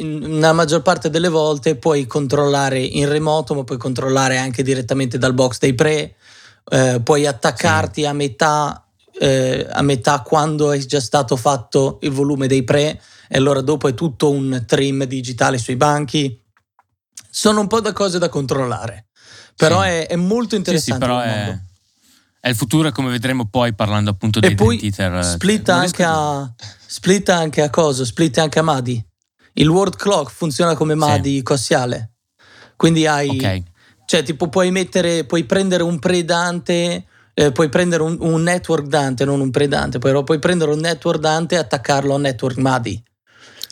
nella 0.01 0.51
maggior 0.51 0.81
parte 0.81 1.09
delle 1.09 1.29
volte 1.29 1.77
puoi 1.77 2.05
controllare 2.05 2.81
in 2.81 3.07
remoto, 3.07 3.55
ma 3.55 3.63
puoi 3.63 3.77
controllare 3.77 4.35
anche 4.35 4.61
direttamente 4.61 5.17
dal 5.17 5.33
box 5.33 5.59
dei 5.59 5.73
pre, 5.73 6.15
eh, 6.69 6.99
puoi 7.01 7.25
attaccarti 7.25 8.01
sì. 8.01 8.07
a 8.07 8.11
metà 8.11 8.85
eh, 9.21 9.65
a 9.71 9.81
metà 9.81 10.19
quando 10.19 10.73
è 10.73 10.77
già 10.79 10.99
stato 10.99 11.37
fatto 11.37 11.99
il 12.01 12.11
volume 12.11 12.47
dei 12.47 12.65
pre 12.65 13.01
e 13.29 13.37
allora 13.37 13.61
dopo 13.61 13.87
è 13.87 13.93
tutto 13.93 14.31
un 14.31 14.65
trim 14.67 15.05
digitale 15.05 15.57
sui 15.57 15.77
banchi. 15.77 16.43
Sono 17.29 17.61
un 17.61 17.67
po' 17.67 17.79
da 17.79 17.93
cose 17.93 18.19
da 18.19 18.27
controllare, 18.27 19.07
però 19.55 19.81
sì. 19.83 19.87
è, 19.87 20.07
è, 20.07 20.15
molto 20.17 20.55
interessante. 20.55 21.05
Sì, 21.05 21.11
sì 21.13 21.21
però 21.21 21.21
è, 21.21 21.57
È 22.43 22.49
il 22.49 22.55
futuro, 22.55 22.91
come 22.91 23.11
vedremo 23.11 23.45
poi 23.45 23.75
parlando 23.75 24.09
appunto 24.09 24.39
dei 24.39 24.53
e 24.53 24.55
poi 24.55 24.79
Theater. 24.79 25.23
Splitta 25.23 25.75
anche, 25.75 26.03
a, 26.03 26.51
splitta 26.87 27.35
anche 27.35 27.61
a 27.61 27.69
cosa? 27.69 28.03
Splitta 28.03 28.41
anche 28.41 28.57
a 28.57 28.63
MADI. 28.63 29.05
Il 29.53 29.67
word 29.67 29.95
clock 29.95 30.31
funziona 30.31 30.75
come 30.75 30.95
MADI 30.95 31.35
sì. 31.35 31.43
cossiale. 31.43 32.13
Quindi 32.75 33.05
hai... 33.05 33.29
Okay. 33.29 33.63
Cioè, 34.05 34.23
tipo, 34.23 34.49
puoi 34.49 34.71
mettere, 34.71 35.23
puoi 35.25 35.43
prendere 35.43 35.83
un 35.83 35.99
predante, 35.99 37.05
eh, 37.35 37.51
puoi 37.51 37.69
prendere 37.69 38.01
un, 38.01 38.17
un, 38.19 38.41
network 38.41 38.87
Dante, 38.87 39.23
non 39.23 39.39
un 39.39 39.51
predante, 39.51 39.99
però 39.99 40.23
puoi 40.23 40.39
prendere 40.39 40.71
un 40.71 40.79
network 40.79 41.19
Dante 41.19 41.53
e 41.53 41.59
attaccarlo 41.59 42.13
a 42.13 42.15
un 42.15 42.21
network 42.21 42.57
MADI. 42.57 43.03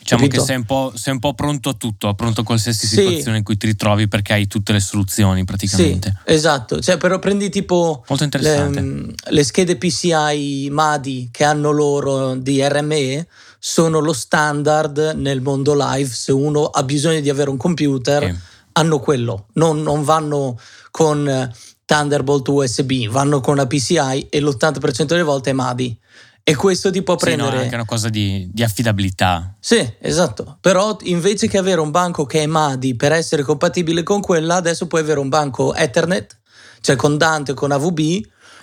Diciamo 0.00 0.22
Capito? 0.22 0.40
che 0.40 0.46
sei 0.46 0.56
un, 0.56 0.64
po', 0.64 0.92
sei 0.94 1.12
un, 1.12 1.18
po', 1.18 1.34
pronto 1.34 1.68
a 1.68 1.74
tutto, 1.74 2.12
pronto 2.14 2.40
a 2.40 2.44
qualsiasi 2.44 2.86
sì. 2.86 2.96
situazione 2.96 3.38
in 3.38 3.44
cui 3.44 3.58
ti 3.58 3.66
ritrovi 3.66 4.08
perché 4.08 4.32
hai 4.32 4.46
tutte 4.46 4.72
le 4.72 4.80
soluzioni 4.80 5.44
praticamente. 5.44 6.22
Sì, 6.24 6.32
esatto, 6.32 6.80
cioè, 6.80 6.96
però 6.96 7.18
prendi 7.18 7.50
tipo 7.50 8.02
le, 8.08 8.68
mm, 8.68 9.10
le, 9.28 9.44
schede 9.44 9.76
PCI 9.76 10.68
MADI 10.70 11.28
che 11.30 11.44
hanno 11.44 11.70
loro 11.70 12.34
di 12.34 12.66
RME 12.66 13.26
sono 13.58 13.98
lo 13.98 14.14
standard 14.14 15.12
nel 15.16 15.42
mondo 15.42 15.74
live, 15.76 16.08
se 16.08 16.32
uno 16.32 16.64
ha 16.64 16.82
bisogno 16.82 17.20
di 17.20 17.28
avere 17.28 17.50
un 17.50 17.58
computer 17.58 18.24
sì. 18.24 18.34
hanno 18.72 18.98
quello, 19.00 19.48
non, 19.54 19.82
non 19.82 20.02
vanno 20.02 20.58
con 20.90 21.52
Thunderbolt 21.84 22.48
USB, 22.48 23.08
vanno 23.08 23.40
con 23.40 23.56
la 23.56 23.66
PCI 23.66 24.28
e 24.30 24.40
l'80% 24.40 25.04
delle 25.04 25.22
volte 25.22 25.50
è 25.50 25.52
MADI. 25.52 25.98
E 26.42 26.54
questo 26.56 26.90
ti 26.90 27.02
può 27.02 27.16
prendere. 27.16 27.48
Sì, 27.48 27.54
no, 27.54 27.60
è 27.60 27.64
anche 27.64 27.74
una 27.74 27.84
cosa 27.84 28.08
di, 28.08 28.48
di, 28.52 28.62
affidabilità. 28.62 29.54
Sì, 29.60 29.94
esatto. 30.00 30.58
Però 30.60 30.96
invece 31.02 31.48
che 31.48 31.58
avere 31.58 31.80
un 31.80 31.90
banco 31.90 32.26
che 32.26 32.42
è 32.42 32.46
MADI 32.46 32.96
per 32.96 33.12
essere 33.12 33.42
compatibile 33.42 34.02
con 34.02 34.20
quella, 34.20 34.56
adesso 34.56 34.86
puoi 34.86 35.02
avere 35.02 35.20
un 35.20 35.28
banco 35.28 35.74
Ethernet, 35.74 36.38
cioè 36.80 36.96
con 36.96 37.16
Dante 37.16 37.54
con 37.54 37.70
AVB, 37.70 37.98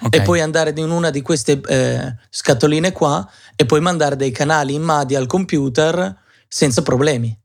okay. 0.01 0.19
e 0.19 0.21
puoi 0.21 0.41
andare 0.41 0.73
in 0.75 0.89
una 0.89 1.09
di 1.09 1.21
queste 1.21 1.61
eh, 1.67 2.15
scatoline 2.29 2.91
qua 2.91 3.27
e 3.55 3.65
puoi 3.65 3.79
mandare 3.79 4.15
dei 4.15 4.31
canali 4.31 4.73
in 4.73 4.81
MADI 4.81 5.15
al 5.15 5.27
computer 5.27 6.15
senza 6.47 6.81
problemi. 6.81 7.37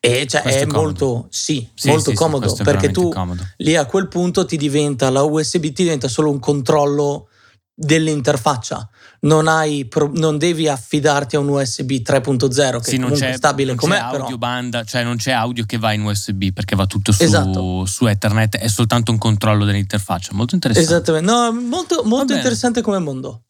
E 0.00 0.26
cioè 0.26 0.42
è, 0.42 0.60
è 0.60 0.66
molto, 0.66 1.28
sì, 1.30 1.66
sì 1.74 1.88
molto 1.88 2.10
sì, 2.10 2.16
comodo 2.16 2.54
perché 2.62 2.90
tu 2.90 3.08
comodo. 3.08 3.42
lì 3.56 3.74
a 3.74 3.86
quel 3.86 4.08
punto 4.08 4.44
ti 4.44 4.58
diventa 4.58 5.08
la 5.08 5.22
USB, 5.22 5.62
ti 5.62 5.82
diventa 5.82 6.08
solo 6.08 6.28
un 6.30 6.38
controllo 6.38 7.28
dell'interfaccia. 7.72 8.86
Non, 9.24 9.48
hai, 9.48 9.88
non 10.12 10.38
devi 10.38 10.68
affidarti 10.68 11.36
a 11.36 11.40
un 11.40 11.48
USB 11.48 11.92
3.0 11.92 12.80
che 12.80 12.90
sì, 12.90 12.96
non 12.98 13.12
è 13.12 13.32
stabile 13.34 13.68
non 13.68 13.76
com'è. 13.76 13.96
C'è 13.96 14.02
audio 14.02 14.24
però. 14.24 14.36
banda, 14.36 14.84
cioè 14.84 15.02
non 15.02 15.16
c'è 15.16 15.32
audio 15.32 15.64
che 15.64 15.78
va 15.78 15.92
in 15.92 16.02
USB 16.02 16.52
perché 16.52 16.76
va 16.76 16.86
tutto 16.86 17.12
su, 17.12 17.22
esatto. 17.22 17.86
su 17.86 18.06
Ethernet, 18.06 18.56
è 18.56 18.68
soltanto 18.68 19.12
un 19.12 19.18
controllo 19.18 19.64
dell'interfaccia. 19.64 20.30
Molto 20.32 20.54
interessante. 20.54 20.90
Esattamente, 20.90 21.30
no, 21.30 21.52
molto, 21.52 22.02
molto 22.04 22.34
interessante 22.34 22.82
come 22.82 22.98
mondo. 22.98 23.44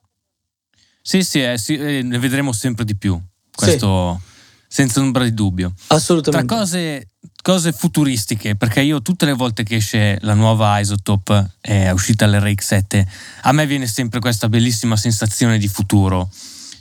Sì, 1.02 1.22
sì, 1.22 1.42
eh, 1.42 1.58
sì, 1.58 1.76
eh, 1.76 2.02
ne 2.02 2.18
vedremo 2.18 2.52
sempre 2.52 2.84
di 2.84 2.96
più. 2.96 3.20
Questo 3.54 4.20
senza 4.66 5.00
ombra 5.00 5.24
di 5.24 5.34
dubbio. 5.34 5.72
Assolutamente. 5.88 6.46
Tra 6.46 6.56
cose, 6.56 7.08
cose, 7.42 7.72
futuristiche, 7.72 8.56
perché 8.56 8.80
io 8.80 9.02
tutte 9.02 9.24
le 9.26 9.32
volte 9.32 9.62
che 9.62 9.76
esce 9.76 10.18
la 10.22 10.34
nuova 10.34 10.78
Isotope, 10.78 11.56
è 11.60 11.90
uscita 11.90 12.26
l'RX7, 12.26 13.06
a 13.42 13.52
me 13.52 13.66
viene 13.66 13.86
sempre 13.86 14.20
questa 14.20 14.48
bellissima 14.48 14.96
sensazione 14.96 15.58
di 15.58 15.68
futuro. 15.68 16.30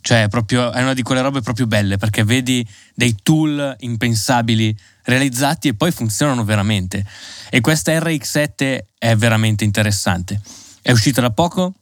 Cioè, 0.02 0.28
proprio, 0.28 0.74
è 0.74 0.82
una 0.82 0.94
di 0.94 1.02
quelle 1.02 1.22
robe 1.22 1.40
proprio 1.40 1.66
belle, 1.66 1.96
perché 1.96 2.25
vedi 2.25 2.68
dei 2.94 3.16
tool 3.24 3.74
impensabili 3.80 4.78
realizzati 5.04 5.70
e 5.70 5.75
poi 5.75 5.92
funzionano 5.92 6.44
veramente. 6.44 7.06
E 7.50 7.62
questa 7.62 7.98
RX7 7.98 8.80
è 8.98 9.16
veramente 9.16 9.63
interessante. 9.63 10.42
È 10.82 10.92
uscita 10.92 11.22
da 11.22 11.32
poco, 11.32 11.74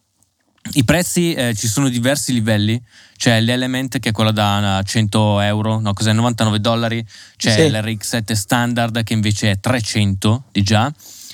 i 0.74 0.84
prezzi 0.84 1.34
eh, 1.34 1.54
ci 1.56 1.68
sono 1.68 1.90
diversi 1.90 2.34
livelli, 2.34 2.82
c'è 3.18 3.42
l'Element 3.42 4.00
che 4.00 4.10
è 4.10 4.12
quella 4.12 4.32
da 4.32 4.82
100 4.84 5.40
euro, 5.42 5.80
no 5.80 5.94
cos'è 5.94 6.14
99 6.14 6.60
dollari, 6.60 7.06
c'è 7.36 7.52
sì. 7.52 7.72
l'RX7 7.72 8.34
standard 8.34 9.04
che 9.04 9.14
invece 9.14 9.52
è 9.52 9.60
300 9.60 10.46
di 10.52 10.62
già 10.62 10.92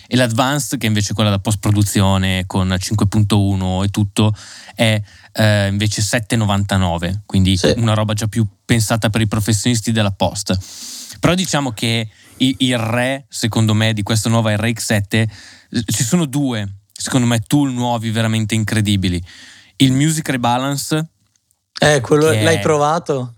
e 0.08 0.16
l'Advanced 0.16 0.80
che 0.80 0.88
invece 0.88 1.12
è 1.12 1.14
quella 1.14 1.30
da 1.30 1.40
post 1.40 1.60
produzione 1.60 2.46
con 2.48 2.70
5.1 2.70 3.84
e 3.84 3.90
tutto 3.90 4.34
è 4.74 5.00
eh, 5.34 5.68
invece 5.68 6.02
7,99, 6.02 7.20
quindi 7.26 7.58
sì. 7.58 7.74
una 7.78 7.94
roba 7.94 8.14
già 8.14 8.28
più 8.28 8.48
pensata 8.66 9.10
per 9.10 9.22
i 9.22 9.28
professionisti 9.28 9.92
della 9.92 10.12
post. 10.12 10.58
Però 11.20 11.34
diciamo 11.34 11.72
che 11.72 12.08
il, 12.38 12.78
re, 12.78 13.26
secondo 13.28 13.74
me, 13.74 13.94
di 13.94 14.04
questa 14.04 14.30
nuova 14.30 14.52
RX7 14.56 15.04
eh, 15.12 15.30
ci 15.86 16.04
sono 16.04 16.26
due 16.26 16.77
secondo 16.98 17.28
me, 17.28 17.40
tool 17.40 17.72
nuovi 17.72 18.10
veramente 18.10 18.56
incredibili. 18.56 19.24
Il 19.78 19.92
Music 19.94 20.28
Rebalance. 20.30 21.10
Eh, 21.80 22.02
quello 22.02 22.26
l'hai 22.26 22.56
è, 22.56 22.60
provato? 22.60 23.36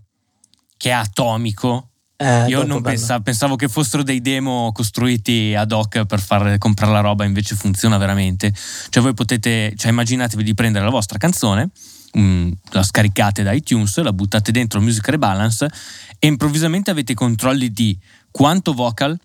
Che 0.77 0.89
è 0.89 0.93
atomico. 0.93 1.89
Eh, 2.15 2.47
Io 2.47 2.63
non 2.63 2.81
pensavo, 2.81 3.21
pensavo, 3.23 3.55
che 3.55 3.67
fossero 3.67 4.03
dei 4.03 4.21
demo 4.21 4.71
costruiti 4.73 5.53
ad 5.55 5.71
hoc 5.71 6.05
per 6.05 6.19
far 6.19 6.57
comprare 6.57 6.91
la 6.91 7.01
roba, 7.01 7.25
invece 7.25 7.55
funziona 7.55 7.97
veramente. 7.97 8.53
Cioè, 8.89 9.03
voi 9.03 9.13
potete, 9.13 9.73
cioè, 9.75 9.91
immaginatevi 9.91 10.43
di 10.43 10.53
prendere 10.53 10.85
la 10.85 10.91
vostra 10.91 11.17
canzone, 11.17 11.69
mh, 12.13 12.51
la 12.71 12.83
scaricate 12.83 13.43
da 13.43 13.51
iTunes, 13.51 13.97
la 14.01 14.13
buttate 14.13 14.51
dentro 14.51 14.81
Music 14.81 15.07
Rebalance 15.07 15.69
e 16.17 16.27
improvvisamente 16.27 16.91
avete 16.91 17.13
i 17.13 17.15
controlli 17.15 17.71
di 17.71 17.97
quanto 18.31 18.73
vocal, 18.73 19.17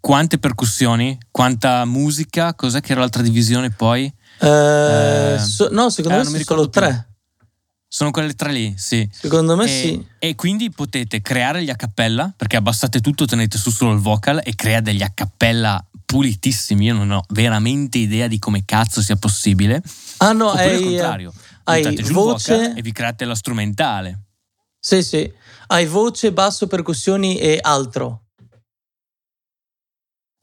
quante 0.00 0.38
percussioni, 0.38 1.18
quanta 1.30 1.84
musica, 1.84 2.54
cos'è 2.54 2.80
che 2.80 2.92
era 2.92 3.00
l'altra 3.00 3.22
divisione 3.22 3.70
poi? 3.70 4.12
Eh, 4.40 5.34
eh, 5.34 5.38
so, 5.38 5.68
no, 5.70 5.90
secondo 5.90 6.18
eh, 6.18 6.22
me 6.22 6.24
sono 6.24 6.42
solo 6.42 6.68
tre. 6.70 7.08
Sono 7.86 8.12
quelle 8.12 8.34
tre 8.34 8.52
lì, 8.52 8.74
sì. 8.76 9.08
Secondo 9.12 9.56
me 9.56 9.64
e, 9.64 9.68
sì. 9.68 10.06
E 10.18 10.34
quindi 10.36 10.70
potete 10.70 11.20
creare 11.20 11.62
gli 11.64 11.70
a 11.70 11.74
cappella, 11.74 12.32
perché 12.36 12.56
abbassate 12.56 13.00
tutto, 13.00 13.24
tenete 13.24 13.58
su 13.58 13.70
solo 13.70 13.92
il 13.92 13.98
vocal 13.98 14.40
e 14.44 14.54
crea 14.54 14.80
degli 14.80 15.02
a 15.02 15.10
cappella 15.12 15.84
pulitissimi. 16.06 16.86
Io 16.86 16.94
non 16.94 17.10
ho 17.10 17.24
veramente 17.30 17.98
idea 17.98 18.28
di 18.28 18.38
come 18.38 18.64
cazzo 18.64 19.02
sia 19.02 19.16
possibile. 19.16 19.82
Ah 20.18 20.32
no, 20.32 20.50
Oppure 20.50 20.62
hai, 20.62 20.74
al 20.76 20.82
contrario, 20.82 21.32
hai 21.64 21.82
voce... 21.82 22.00
il 22.00 22.12
vocal 22.12 22.72
e 22.76 22.82
vi 22.82 22.92
create 22.92 23.24
la 23.24 23.34
strumentale. 23.34 24.20
Sì, 24.78 25.02
sì. 25.02 25.30
Hai 25.66 25.86
voce, 25.86 26.32
basso, 26.32 26.68
percussioni 26.68 27.38
e 27.38 27.58
altro. 27.60 28.26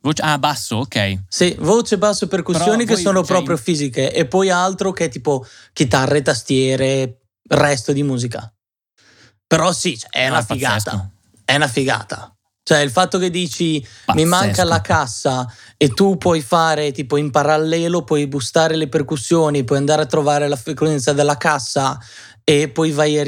Voce, 0.02 0.22
ah, 0.22 0.38
basso, 0.38 0.78
ok. 0.78 1.24
Sì, 1.28 1.56
voce, 1.60 1.98
basso, 1.98 2.28
percussioni 2.28 2.86
Però 2.86 2.96
che 2.96 3.02
sono 3.02 3.20
cioè, 3.20 3.28
proprio 3.28 3.58
fisiche 3.58 4.14
e 4.14 4.26
poi 4.26 4.50
altro 4.50 4.92
che 4.92 5.10
tipo 5.10 5.46
chitarre, 5.74 6.22
tastiere, 6.22 7.22
resto 7.48 7.92
di 7.92 8.04
musica. 8.04 8.52
Però 9.46 9.72
sì, 9.72 9.98
cioè, 9.98 10.10
è 10.12 10.26
ah, 10.26 10.30
una 10.30 10.42
figata. 10.44 10.92
Pazzesco. 10.92 11.12
È 11.46 11.56
una 11.56 11.68
figata. 11.68 12.32
Cioè 12.62 12.80
il 12.80 12.92
fatto 12.92 13.18
che 13.18 13.30
dici 13.30 13.80
pazzesco. 13.80 14.14
mi 14.14 14.26
manca 14.26 14.66
la 14.66 14.82
cassa 14.82 15.50
e 15.78 15.88
tu 15.90 16.18
puoi 16.18 16.42
fare 16.42 16.92
tipo 16.92 17.16
in 17.16 17.32
parallelo, 17.32 18.04
puoi 18.04 18.28
boostare 18.28 18.76
le 18.76 18.90
percussioni, 18.90 19.64
puoi 19.64 19.78
andare 19.78 20.02
a 20.02 20.06
trovare 20.06 20.50
la 20.50 20.58
frequenza 20.58 21.14
della 21.14 21.38
cassa 21.38 21.98
e 22.44 22.70
poi 22.70 22.92
vai 22.92 23.18
a 23.18 23.24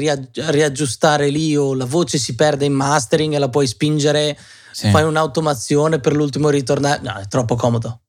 riaggiustare 0.50 1.28
lì 1.28 1.56
o 1.56 1.74
la 1.74 1.84
voce 1.84 2.18
si 2.18 2.34
perde 2.34 2.66
in 2.66 2.74
mastering 2.74 3.34
e 3.34 3.38
la 3.38 3.48
puoi 3.48 3.66
spingere 3.66 4.38
sì. 4.70 4.90
fai 4.90 5.04
un'automazione 5.04 5.98
per 6.00 6.14
l'ultimo 6.14 6.48
ritornare. 6.48 7.00
No, 7.02 7.14
è 7.14 7.26
troppo 7.26 7.56
comodo. 7.56 8.00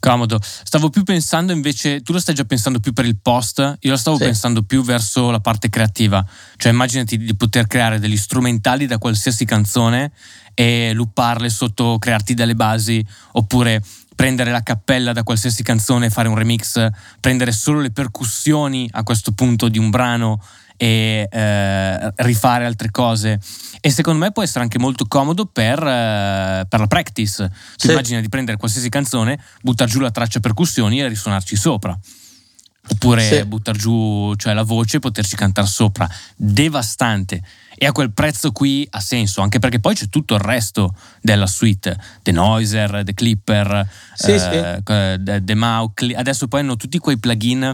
Comodo. 0.00 0.38
Stavo 0.42 0.90
più 0.90 1.02
pensando 1.02 1.52
invece, 1.52 2.02
tu 2.02 2.12
lo 2.12 2.20
stai 2.20 2.34
già 2.34 2.44
pensando 2.44 2.78
più 2.78 2.92
per 2.92 3.04
il 3.04 3.18
post, 3.20 3.78
io 3.80 3.90
lo 3.90 3.96
stavo 3.96 4.16
sì. 4.16 4.24
pensando 4.24 4.62
più 4.62 4.82
verso 4.84 5.30
la 5.30 5.40
parte 5.40 5.68
creativa. 5.68 6.24
Cioè 6.56 6.72
immaginati 6.72 7.18
di 7.18 7.34
poter 7.34 7.66
creare 7.66 7.98
degli 7.98 8.16
strumentali 8.16 8.86
da 8.86 8.98
qualsiasi 8.98 9.44
canzone 9.44 10.12
e 10.54 10.92
lupparle 10.92 11.50
sotto, 11.50 11.98
crearti 11.98 12.34
delle 12.34 12.54
basi, 12.54 13.04
oppure 13.32 13.82
prendere 14.14 14.50
la 14.50 14.62
cappella 14.62 15.12
da 15.12 15.22
qualsiasi 15.22 15.62
canzone 15.62 16.06
e 16.06 16.10
fare 16.10 16.28
un 16.28 16.34
remix, 16.34 16.88
prendere 17.20 17.52
solo 17.52 17.80
le 17.80 17.90
percussioni 17.90 18.88
a 18.92 19.04
questo 19.04 19.32
punto 19.32 19.68
di 19.68 19.78
un 19.78 19.90
brano 19.90 20.42
e 20.78 21.28
eh, 21.30 22.12
rifare 22.16 22.64
altre 22.64 22.90
cose. 22.90 23.38
E 23.80 23.90
secondo 23.90 24.20
me 24.20 24.32
può 24.32 24.42
essere 24.42 24.60
anche 24.60 24.78
molto 24.78 25.06
comodo 25.06 25.44
per, 25.44 25.78
eh, 25.82 26.64
per 26.66 26.80
la 26.80 26.86
practice. 26.86 27.48
Tu 27.48 27.86
sì. 27.86 27.90
immagina 27.90 28.20
di 28.20 28.28
prendere 28.28 28.56
qualsiasi 28.56 28.88
canzone, 28.88 29.38
buttare 29.60 29.90
giù 29.90 29.98
la 29.98 30.10
traccia 30.10 30.40
percussioni 30.40 31.00
e 31.00 31.08
risuonarci 31.08 31.56
sopra. 31.56 31.98
Oppure 32.90 33.20
sì. 33.20 33.44
buttare 33.44 33.76
giù 33.76 34.32
cioè, 34.36 34.54
la 34.54 34.62
voce 34.62 34.96
e 34.96 35.00
poterci 35.00 35.36
cantare 35.36 35.66
sopra. 35.66 36.08
Devastante. 36.36 37.42
E 37.80 37.86
a 37.86 37.92
quel 37.92 38.12
prezzo 38.12 38.50
qui 38.50 38.86
ha 38.90 39.00
senso, 39.00 39.40
anche 39.40 39.58
perché 39.58 39.78
poi 39.78 39.94
c'è 39.94 40.08
tutto 40.08 40.34
il 40.34 40.40
resto 40.40 40.94
della 41.20 41.46
suite, 41.46 41.96
The 42.22 42.32
Noiser, 42.32 43.02
The 43.04 43.14
Clipper, 43.14 43.88
sì, 44.14 44.32
eh, 44.32 44.38
sì. 44.38 45.42
The, 45.42 45.54
Mau. 45.54 45.92
Adesso 46.16 46.48
poi 46.48 46.60
hanno 46.60 46.76
tutti 46.76 46.98
quei 46.98 47.18
plugin 47.18 47.72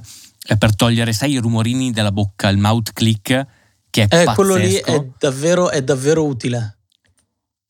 per 0.58 0.76
togliere, 0.76 1.12
sai, 1.12 1.32
i 1.32 1.38
rumorini 1.38 1.90
della 1.90 2.12
bocca, 2.12 2.48
il 2.48 2.58
mouth 2.58 2.92
click, 2.92 3.46
che 3.90 4.06
è 4.08 4.22
eh, 4.22 4.34
quello 4.34 4.56
lì 4.56 4.74
è 4.74 5.06
davvero, 5.18 5.70
è 5.70 5.82
davvero 5.82 6.24
utile. 6.24 6.78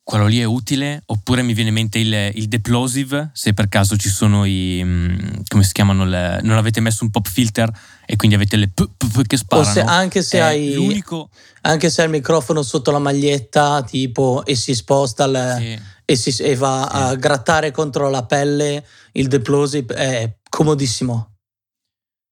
quello 0.02 0.26
lì 0.26 0.38
è 0.38 0.44
utile, 0.44 1.02
oppure 1.06 1.42
mi 1.42 1.54
viene 1.54 1.70
in 1.70 1.74
mente 1.74 1.98
il, 1.98 2.12
il 2.34 2.46
deplosive, 2.48 3.30
se 3.32 3.54
per 3.54 3.68
caso 3.68 3.96
ci 3.96 4.08
sono 4.10 4.44
i, 4.44 4.80
mm, 4.84 5.16
come 5.48 5.62
si 5.64 5.72
chiamano, 5.72 6.04
le, 6.04 6.40
non 6.42 6.56
avete 6.56 6.80
messo 6.80 7.04
un 7.04 7.10
pop 7.10 7.26
filter 7.26 7.70
e 8.04 8.16
quindi 8.16 8.36
avete 8.36 8.56
le 8.56 8.68
p, 8.68 8.88
p, 8.96 9.10
p 9.10 9.22
che 9.26 9.36
sparano. 9.36 9.72
Se, 9.72 9.80
anche, 9.80 10.22
se 10.22 10.40
hai, 10.40 10.74
l'unico... 10.74 11.30
anche 11.62 11.88
se 11.90 12.02
hai 12.02 12.08
il 12.08 12.12
microfono 12.12 12.62
sotto 12.62 12.90
la 12.90 12.98
maglietta, 12.98 13.82
tipo, 13.82 14.44
e 14.44 14.54
si 14.56 14.74
sposta 14.74 15.24
il, 15.24 15.54
sì. 15.58 15.80
e, 16.04 16.16
si, 16.16 16.42
e, 16.42 16.54
va 16.54 16.88
sì. 16.90 16.96
a 16.96 17.14
grattare 17.14 17.70
contro 17.70 18.10
la 18.10 18.24
pelle, 18.24 18.84
il 19.12 19.28
deplosive 19.28 19.94
è 19.94 20.36
comodissimo. 20.48 21.33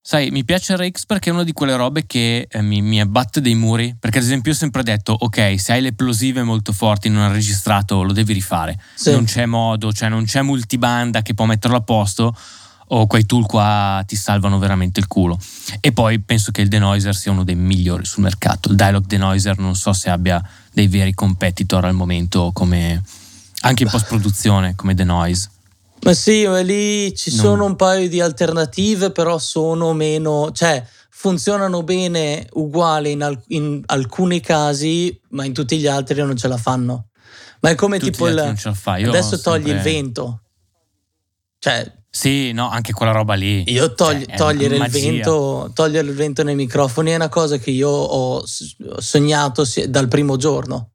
Sai, 0.05 0.31
mi 0.31 0.43
piace 0.43 0.75
RX 0.75 1.05
perché 1.05 1.29
è 1.29 1.33
una 1.33 1.45
di 1.45 1.53
quelle 1.53 1.77
robe 1.77 2.05
che 2.05 2.45
eh, 2.51 2.61
mi, 2.61 2.81
mi, 2.81 2.99
abbatte 2.99 3.39
dei 3.39 3.55
muri. 3.55 3.95
Perché, 3.97 4.17
ad 4.17 4.25
esempio, 4.25 4.51
ho 4.51 4.55
sempre 4.55 4.83
detto: 4.83 5.15
ok, 5.17 5.55
se 5.57 5.71
hai 5.71 5.81
le 5.81 5.93
plosive 5.93 6.43
molto 6.43 6.73
forti 6.73 7.07
in 7.07 7.15
un 7.15 7.31
registrato, 7.31 8.03
lo 8.03 8.11
devi 8.11 8.33
rifare. 8.33 8.77
Sì. 8.95 9.11
Non 9.11 9.23
c'è 9.23 9.45
modo, 9.45 9.93
cioè 9.93 10.09
non 10.09 10.25
c'è 10.25 10.41
multibanda 10.41 11.21
che 11.21 11.33
può 11.33 11.45
metterlo 11.45 11.77
a 11.77 11.81
posto. 11.81 12.35
O 12.87 13.07
quei 13.07 13.25
tool 13.25 13.45
qua 13.45 14.03
ti 14.05 14.17
salvano 14.17 14.59
veramente 14.59 14.99
il 14.99 15.07
culo. 15.07 15.39
E 15.79 15.93
poi 15.93 16.19
penso 16.19 16.51
che 16.51 16.59
il 16.59 16.67
denoiser 16.67 17.15
sia 17.15 17.31
uno 17.31 17.45
dei 17.45 17.55
migliori 17.55 18.03
sul 18.03 18.23
mercato. 18.23 18.67
Il 18.67 18.75
Dialog 18.75 19.05
Denoiser 19.05 19.57
non 19.57 19.73
so 19.73 19.93
se 19.93 20.09
abbia 20.09 20.45
dei 20.73 20.89
veri 20.89 21.13
competitor 21.13 21.85
al 21.85 21.93
momento, 21.93 22.51
come 22.53 23.01
anche 23.61 23.83
in 23.83 23.89
post 23.89 24.07
produzione, 24.07 24.75
come 24.75 24.95
Denoise. 24.95 25.52
Ma 26.03 26.13
sì, 26.13 26.45
lì 26.63 27.15
ci 27.15 27.31
sono 27.31 27.55
non... 27.55 27.69
un 27.71 27.75
paio 27.75 28.09
di 28.09 28.19
alternative, 28.19 29.11
però 29.11 29.37
sono 29.37 29.93
meno, 29.93 30.51
cioè 30.51 30.85
funzionano 31.09 31.83
bene 31.83 32.47
uguali 32.53 33.11
in, 33.11 33.23
al- 33.23 33.41
in, 33.47 33.81
alcuni 33.85 34.41
casi, 34.41 35.17
ma 35.29 35.45
in 35.45 35.53
tutti 35.53 35.77
gli 35.77 35.87
altri 35.87 36.21
non 36.21 36.35
ce 36.35 36.49
la 36.49 36.57
fanno. 36.57 37.07
Ma 37.61 37.69
è 37.69 37.75
come 37.75 37.97
tutti 37.97 38.11
tipo 38.11 38.27
il... 38.27 38.37
Adesso 38.37 39.39
togli 39.39 39.67
sempre... 39.67 39.71
il 39.71 39.79
vento. 39.79 40.41
Cioè... 41.59 42.01
Sì, 42.15 42.51
no, 42.51 42.69
anche 42.69 42.93
quella 42.93 43.11
roba 43.11 43.33
lì. 43.33 43.63
Io 43.71 43.95
togli, 43.95 44.25
cioè, 44.25 44.35
togliere, 44.35 44.75
il 44.75 44.87
vento, 44.87 45.71
togliere 45.73 46.07
il 46.07 46.13
vento 46.13 46.43
nei 46.43 46.53
microfoni 46.53 47.09
è 47.09 47.15
una 47.15 47.27
cosa 47.29 47.57
che 47.57 47.71
io 47.71 47.89
ho 47.89 48.43
sognato 48.99 49.63
dal 49.87 50.07
primo 50.07 50.37
giorno. 50.37 50.92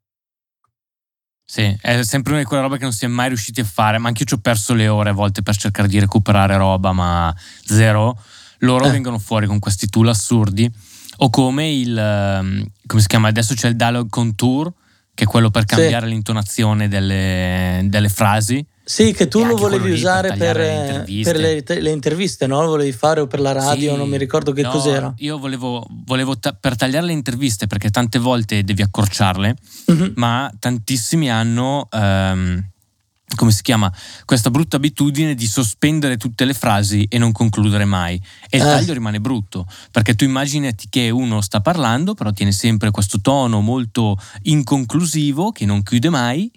Sì, 1.51 1.75
è 1.81 2.03
sempre 2.03 2.33
una 2.33 2.43
di 2.43 2.47
quelle 2.47 2.63
robe 2.63 2.77
che 2.77 2.83
non 2.83 2.93
si 2.93 3.07
è 3.07 3.09
mai 3.09 3.29
riusciti 3.29 3.61
a 3.61 3.65
fare, 3.65 3.97
ma 3.97 4.09
anche 4.09 4.21
io 4.21 4.29
ci 4.29 4.35
ho 4.35 4.39
perso 4.39 4.75
le 4.75 4.87
ore 4.87 5.09
a 5.09 5.13
volte 5.15 5.41
per 5.41 5.57
cercare 5.57 5.89
di 5.89 5.99
recuperare 5.99 6.55
roba, 6.59 6.93
ma 6.93 7.35
zero. 7.65 8.21
Loro 8.59 8.85
eh. 8.85 8.91
vengono 8.91 9.19
fuori 9.19 9.47
con 9.47 9.59
questi 9.59 9.89
tool 9.89 10.09
assurdi. 10.09 10.71
O 11.21 11.31
come 11.31 11.71
il, 11.71 11.97
ehm, 11.97 12.71
come 12.85 13.01
si 13.01 13.07
chiama? 13.07 13.29
Adesso 13.29 13.55
c'è 13.55 13.69
il 13.69 13.77
dialogue 13.77 14.11
contour, 14.11 14.71
che 15.19 15.25
è 15.25 15.27
quello 15.27 15.51
per 15.51 15.65
cambiare 15.65 16.07
sì. 16.07 16.13
l'intonazione 16.13 16.87
delle, 16.87 17.85
delle 17.87 18.09
frasi 18.09 18.65
sì, 18.85 19.13
che 19.13 19.27
tu 19.27 19.45
lo 19.45 19.57
volevi 19.57 19.91
usare 19.91 20.29
per, 20.35 20.55
per, 20.55 20.57
le, 20.57 21.23
per 21.25 21.37
le, 21.37 21.81
le, 21.81 21.91
interviste, 21.91 22.47
no? 22.47 22.63
Lo 22.63 22.69
volevi 22.69 22.93
fare 22.93 23.19
o 23.19 23.27
per 23.27 23.41
la 23.41 23.51
radio, 23.51 23.93
sì, 23.93 23.99
non 23.99 24.09
mi 24.09 24.17
ricordo 24.17 24.53
che 24.53 24.63
no, 24.63 24.71
cos'era. 24.71 25.13
Io 25.19 25.39
volevo, 25.39 25.85
volevo 26.07 26.39
ta- 26.39 26.53
per 26.59 26.77
tagliare 26.77 27.05
le 27.05 27.13
interviste, 27.13 27.67
perché 27.67 27.91
tante 27.91 28.19
volte 28.19 28.63
devi 28.63 28.81
accorciarle, 28.81 29.57
mm-hmm. 29.91 30.13
ma 30.15 30.51
tantissimi 30.59 31.31
hanno... 31.31 31.89
Um, 31.91 32.65
come 33.37 33.51
si 33.51 33.63
chiama, 33.63 33.93
questa 34.25 34.51
brutta 34.51 34.77
abitudine 34.77 35.35
di 35.35 35.47
sospendere 35.47 36.17
tutte 36.17 36.45
le 36.45 36.55
frasi 36.55 37.07
e 37.09 37.19
non 37.19 37.33
concludere 37.33 37.85
mai. 37.85 38.21
E 38.49 38.57
il 38.57 38.63
eh. 38.63 38.67
taglio 38.67 38.93
rimane 38.95 39.21
brutto, 39.21 39.67
perché 39.91 40.15
tu 40.15 40.25
immaginati 40.25 40.87
che 40.89 41.11
uno 41.11 41.41
sta 41.41 41.61
parlando, 41.61 42.15
però 42.15 42.33
tiene 42.33 42.53
sempre 42.53 42.91
questo 42.91 43.21
tono 43.21 43.61
molto 43.61 44.19
inconclusivo 44.43 45.53
che 45.53 45.67
non 45.67 45.83
chiude 45.83 46.09
mai 46.09 46.51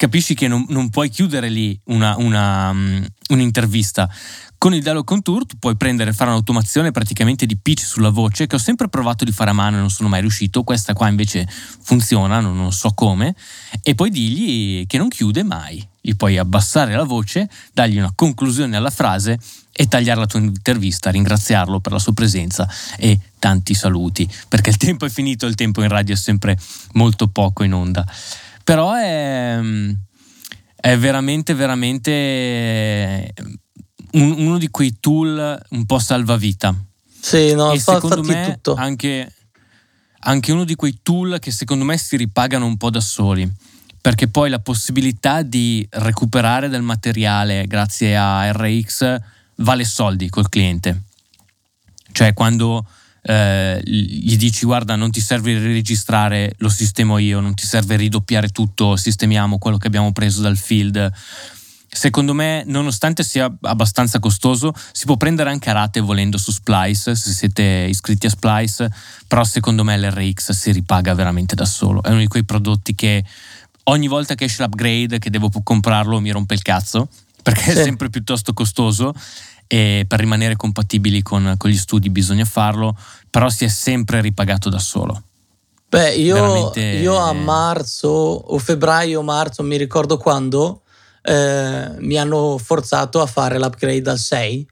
capisci 0.00 0.32
che 0.32 0.48
non, 0.48 0.64
non 0.70 0.88
puoi 0.88 1.10
chiudere 1.10 1.50
lì 1.50 1.78
una, 1.88 2.16
una, 2.16 2.70
um, 2.70 3.06
un'intervista. 3.28 4.08
Con 4.56 4.72
il 4.72 4.80
Dialog 4.80 5.04
Contour 5.04 5.44
tu 5.44 5.58
puoi 5.58 5.76
prendere, 5.76 6.14
fare 6.14 6.30
un'automazione 6.30 6.90
praticamente 6.90 7.44
di 7.44 7.58
pitch 7.58 7.82
sulla 7.82 8.08
voce 8.08 8.46
che 8.46 8.54
ho 8.54 8.58
sempre 8.58 8.88
provato 8.88 9.26
di 9.26 9.30
fare 9.32 9.50
a 9.50 9.52
mano 9.52 9.76
e 9.76 9.80
non 9.80 9.90
sono 9.90 10.08
mai 10.08 10.22
riuscito. 10.22 10.62
Questa 10.62 10.94
qua 10.94 11.08
invece 11.08 11.46
funziona, 11.82 12.40
non, 12.40 12.56
non 12.56 12.72
so 12.72 12.92
come. 12.94 13.34
E 13.82 13.94
poi 13.94 14.08
digli 14.08 14.86
che 14.86 14.96
non 14.96 15.08
chiude 15.08 15.42
mai. 15.42 15.86
Gli 16.00 16.16
puoi 16.16 16.38
abbassare 16.38 16.94
la 16.96 17.04
voce, 17.04 17.50
dargli 17.74 17.98
una 17.98 18.12
conclusione 18.14 18.78
alla 18.78 18.88
frase 18.88 19.38
e 19.70 19.86
tagliare 19.86 20.20
la 20.20 20.26
tua 20.26 20.40
intervista, 20.40 21.10
ringraziarlo 21.10 21.80
per 21.80 21.92
la 21.92 21.98
sua 21.98 22.14
presenza 22.14 22.66
e 22.96 23.20
tanti 23.38 23.74
saluti, 23.74 24.26
perché 24.48 24.70
il 24.70 24.78
tempo 24.78 25.04
è 25.04 25.10
finito, 25.10 25.44
il 25.44 25.56
tempo 25.56 25.82
in 25.82 25.88
radio 25.88 26.14
è 26.14 26.18
sempre 26.18 26.58
molto 26.92 27.28
poco 27.28 27.64
in 27.64 27.74
onda. 27.74 28.06
Però 28.70 28.94
è, 28.94 29.58
è 30.76 30.96
veramente, 30.96 31.54
veramente 31.54 33.34
un, 34.12 34.34
uno 34.38 34.58
di 34.58 34.68
quei 34.70 34.98
tool 35.00 35.60
un 35.70 35.86
po' 35.86 35.98
salvavita. 35.98 36.72
Sì, 37.20 37.52
no, 37.52 37.72
e 37.72 37.80
fa, 37.80 37.94
secondo 37.94 38.22
me 38.22 38.52
tutto. 38.54 38.74
Anche, 38.74 39.34
anche 40.20 40.52
uno 40.52 40.62
di 40.62 40.76
quei 40.76 41.00
tool 41.02 41.40
che 41.40 41.50
secondo 41.50 41.84
me 41.84 41.98
si 41.98 42.16
ripagano 42.16 42.64
un 42.64 42.76
po' 42.76 42.90
da 42.90 43.00
soli 43.00 43.52
perché 44.00 44.28
poi 44.28 44.48
la 44.50 44.60
possibilità 44.60 45.42
di 45.42 45.84
recuperare 45.90 46.68
del 46.68 46.82
materiale 46.82 47.66
grazie 47.66 48.16
a 48.16 48.52
RX 48.52 49.16
vale 49.56 49.84
soldi 49.84 50.28
col 50.28 50.48
cliente. 50.48 51.02
Cioè 52.12 52.34
quando 52.34 52.86
eh, 53.22 53.80
gli 53.84 54.36
dici 54.36 54.64
guarda 54.64 54.96
non 54.96 55.10
ti 55.10 55.20
serve 55.20 55.58
registrare, 55.58 56.54
lo 56.58 56.68
sistemo 56.68 57.18
io, 57.18 57.40
non 57.40 57.54
ti 57.54 57.66
serve 57.66 57.96
ridoppiare 57.96 58.48
tutto, 58.48 58.96
sistemiamo 58.96 59.58
quello 59.58 59.76
che 59.76 59.86
abbiamo 59.86 60.12
preso 60.12 60.40
dal 60.40 60.56
field. 60.56 61.12
Secondo 61.92 62.34
me, 62.34 62.62
nonostante 62.66 63.24
sia 63.24 63.52
abbastanza 63.62 64.20
costoso, 64.20 64.72
si 64.92 65.06
può 65.06 65.16
prendere 65.16 65.50
anche 65.50 65.70
a 65.70 65.72
rate 65.72 65.98
volendo 65.98 66.38
su 66.38 66.52
Splice, 66.52 67.16
se 67.16 67.32
siete 67.32 67.86
iscritti 67.88 68.26
a 68.26 68.30
Splice, 68.30 68.90
però 69.26 69.42
secondo 69.42 69.82
me 69.82 69.98
l'RX 69.98 70.52
si 70.52 70.70
ripaga 70.70 71.14
veramente 71.14 71.56
da 71.56 71.64
solo. 71.64 72.00
È 72.02 72.10
uno 72.10 72.20
di 72.20 72.28
quei 72.28 72.44
prodotti 72.44 72.94
che 72.94 73.24
ogni 73.84 74.06
volta 74.06 74.36
che 74.36 74.44
esce 74.44 74.62
l'upgrade, 74.62 75.18
che 75.18 75.30
devo 75.30 75.50
comprarlo, 75.50 76.20
mi 76.20 76.30
rompe 76.30 76.54
il 76.54 76.62
cazzo, 76.62 77.08
perché 77.42 77.72
sì. 77.72 77.78
è 77.78 77.82
sempre 77.82 78.08
piuttosto 78.08 78.52
costoso 78.52 79.12
e 79.72 80.04
per 80.04 80.18
rimanere 80.18 80.56
compatibili 80.56 81.22
con, 81.22 81.54
con, 81.56 81.70
gli 81.70 81.76
studi 81.76 82.10
bisogna 82.10 82.44
farlo, 82.44 82.96
però 83.30 83.48
si 83.48 83.64
è 83.64 83.68
sempre 83.68 84.20
ripagato 84.20 84.68
da 84.68 84.80
solo. 84.80 85.22
Beh, 85.88 86.14
io, 86.14 86.72
io 86.74 87.16
a 87.16 87.32
marzo 87.32 88.08
o 88.08 88.58
febbraio, 88.58 89.22
marzo, 89.22 89.62
mi 89.62 89.76
ricordo 89.76 90.16
quando, 90.16 90.82
eh, 91.22 91.88
mi 91.98 92.16
hanno 92.16 92.58
forzato 92.58 93.20
a 93.22 93.26
fare 93.26 93.60
l'upgrade 93.60 94.10
al 94.10 94.18
6, 94.18 94.68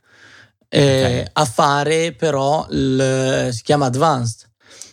eh, 0.69 0.81
okay. 0.81 1.31
a 1.33 1.45
fare 1.45 2.13
però 2.13 2.67
il, 2.71 3.51
si 3.53 3.63
chiama 3.63 3.87
Advanced 3.87 4.49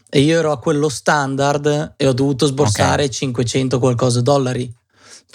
e 0.07 0.19
io 0.19 0.37
ero 0.37 0.51
a 0.51 0.59
quello 0.59 0.87
standard 0.87 1.95
e 1.97 2.07
ho 2.07 2.13
dovuto 2.13 2.45
sborsare 2.45 3.05
okay. 3.05 3.15
500 3.15 3.79
qualcosa 3.79 4.21
dollari 4.21 4.71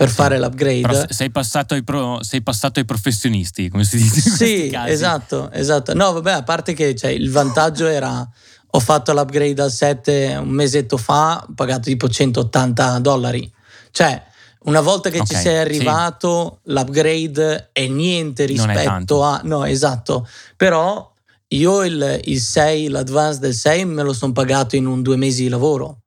per 0.00 0.08
sì. 0.08 0.14
fare 0.14 0.38
l'upgrade. 0.38 0.80
Però 0.80 1.04
sei 1.10 1.30
passato, 1.30 1.74
ai 1.74 1.84
pro, 1.84 2.22
sei 2.22 2.42
passato 2.42 2.78
ai 2.78 2.86
professionisti, 2.86 3.68
come 3.68 3.84
si 3.84 3.98
dice? 3.98 4.20
Sì, 4.22 4.74
esatto, 4.86 5.50
esatto. 5.50 5.92
No, 5.92 6.12
vabbè, 6.12 6.32
a 6.32 6.42
parte 6.42 6.72
che 6.72 6.94
cioè, 6.94 7.10
il 7.10 7.30
vantaggio 7.30 7.86
era 7.86 8.26
ho 8.72 8.80
fatto 8.80 9.12
l'upgrade 9.12 9.60
al 9.60 9.70
7 9.70 10.38
un 10.40 10.48
mesetto 10.48 10.96
fa, 10.96 11.44
ho 11.46 11.52
pagato 11.54 11.82
tipo 11.82 12.08
180 12.08 12.98
dollari. 13.00 13.52
Cioè, 13.90 14.22
una 14.60 14.80
volta 14.80 15.10
che 15.10 15.20
okay, 15.20 15.36
ci 15.36 15.42
sei 15.42 15.58
arrivato, 15.58 16.60
sì. 16.64 16.72
l'upgrade 16.72 17.68
è 17.70 17.86
niente 17.86 18.46
rispetto 18.46 19.22
è 19.22 19.26
a... 19.26 19.40
No, 19.44 19.66
esatto. 19.66 20.26
Però 20.56 21.12
io 21.48 21.84
il, 21.84 22.20
il 22.24 22.40
6, 22.40 22.88
l'advance 22.88 23.38
del 23.38 23.54
6 23.54 23.84
me 23.84 24.02
lo 24.02 24.14
sono 24.14 24.32
pagato 24.32 24.76
in 24.76 24.86
un 24.86 25.02
due 25.02 25.16
mesi 25.16 25.42
di 25.42 25.48
lavoro. 25.50 26.04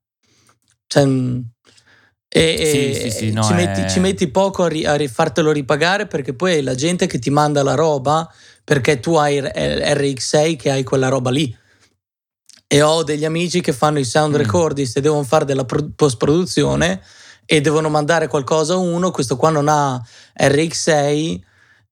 Cioè, 0.88 1.04
e, 2.36 2.66
sì, 2.66 3.00
sì, 3.00 3.12
sì, 3.12 3.32
no, 3.32 3.44
ci, 3.44 3.52
è... 3.52 3.56
metti, 3.56 3.88
ci, 3.88 4.00
metti, 4.00 4.28
poco 4.28 4.64
a, 4.64 4.68
ri, 4.68 4.86
a 4.86 4.98
fartelo 5.08 5.52
ripagare 5.52 6.08
perché 6.08 6.34
poi 6.34 6.56
è 6.56 6.62
la 6.62 6.74
gente 6.74 7.06
che 7.06 7.20
ti 7.20 7.30
manda 7.30 7.62
la 7.62 7.76
roba 7.76 8.28
perché 8.64 9.00
tu 9.00 9.14
hai 9.14 9.40
RX6 9.40 10.56
che 10.56 10.72
hai 10.72 10.84
quella 10.84 11.10
roba 11.10 11.30
lì 11.30 11.56
e 12.66 12.82
ho 12.82 13.04
degli 13.04 13.24
amici 13.24 13.62
che 13.62 13.72
fanno 13.72 14.00
i 14.00 14.04
sound 14.04 14.34
mm. 14.34 14.38
recordist 14.38 14.98
e 14.98 15.02
devono 15.02 15.22
fare 15.22 15.46
della 15.46 15.64
post 15.64 16.18
produzione 16.18 17.04
e 17.46 17.62
devono 17.62 17.90
mandare 17.90 18.28
qualcosa 18.28 18.74
a 18.74 18.78
uno 18.78 19.12
questo 19.12 19.36
qua 19.36 19.52
non 19.52 19.68
ha 19.68 20.02
RX6 20.40 21.40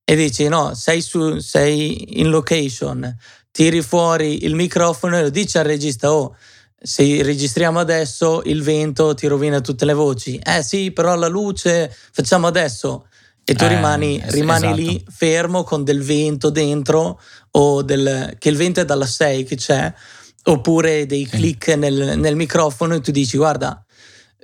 e 0.03 0.15
dici 0.15 0.47
no 0.47 0.73
sei, 0.73 1.01
su, 1.01 1.37
sei 1.37 2.19
in 2.19 2.31
location 2.31 3.15
tiri 3.51 3.83
fuori 3.83 4.43
il 4.43 4.55
microfono 4.55 5.19
e 5.19 5.21
lo 5.21 5.29
dici 5.29 5.59
al 5.59 5.65
regista 5.65 6.11
oh 6.11 6.35
se 6.83 7.21
registriamo 7.21 7.79
adesso 7.79 8.41
il 8.45 8.63
vento 8.63 9.13
ti 9.13 9.27
rovina 9.27 9.61
tutte 9.61 9.85
le 9.85 9.93
voci. 9.93 10.39
Eh 10.43 10.63
sì, 10.63 10.91
però 10.91 11.15
la 11.15 11.27
luce 11.27 11.95
facciamo 12.11 12.47
adesso. 12.47 13.05
E 13.43 13.53
tu 13.53 13.65
eh, 13.65 13.67
rimani, 13.67 14.19
eh, 14.19 14.31
rimani 14.31 14.65
esatto. 14.65 14.81
lì 14.81 15.05
fermo 15.07 15.63
con 15.63 15.83
del 15.83 16.01
vento 16.01 16.49
dentro, 16.49 17.19
o 17.51 17.81
del, 17.81 18.35
che 18.37 18.49
il 18.49 18.55
vento 18.55 18.79
è 18.79 18.85
dalla 18.85 19.05
6 19.05 19.43
che 19.43 19.55
c'è, 19.55 19.93
oppure 20.43 21.05
dei 21.05 21.27
click 21.27 21.69
nel, 21.75 22.17
nel, 22.17 22.35
microfono 22.35 22.95
e 22.95 23.01
tu 23.01 23.11
dici 23.11 23.37
guarda, 23.37 23.83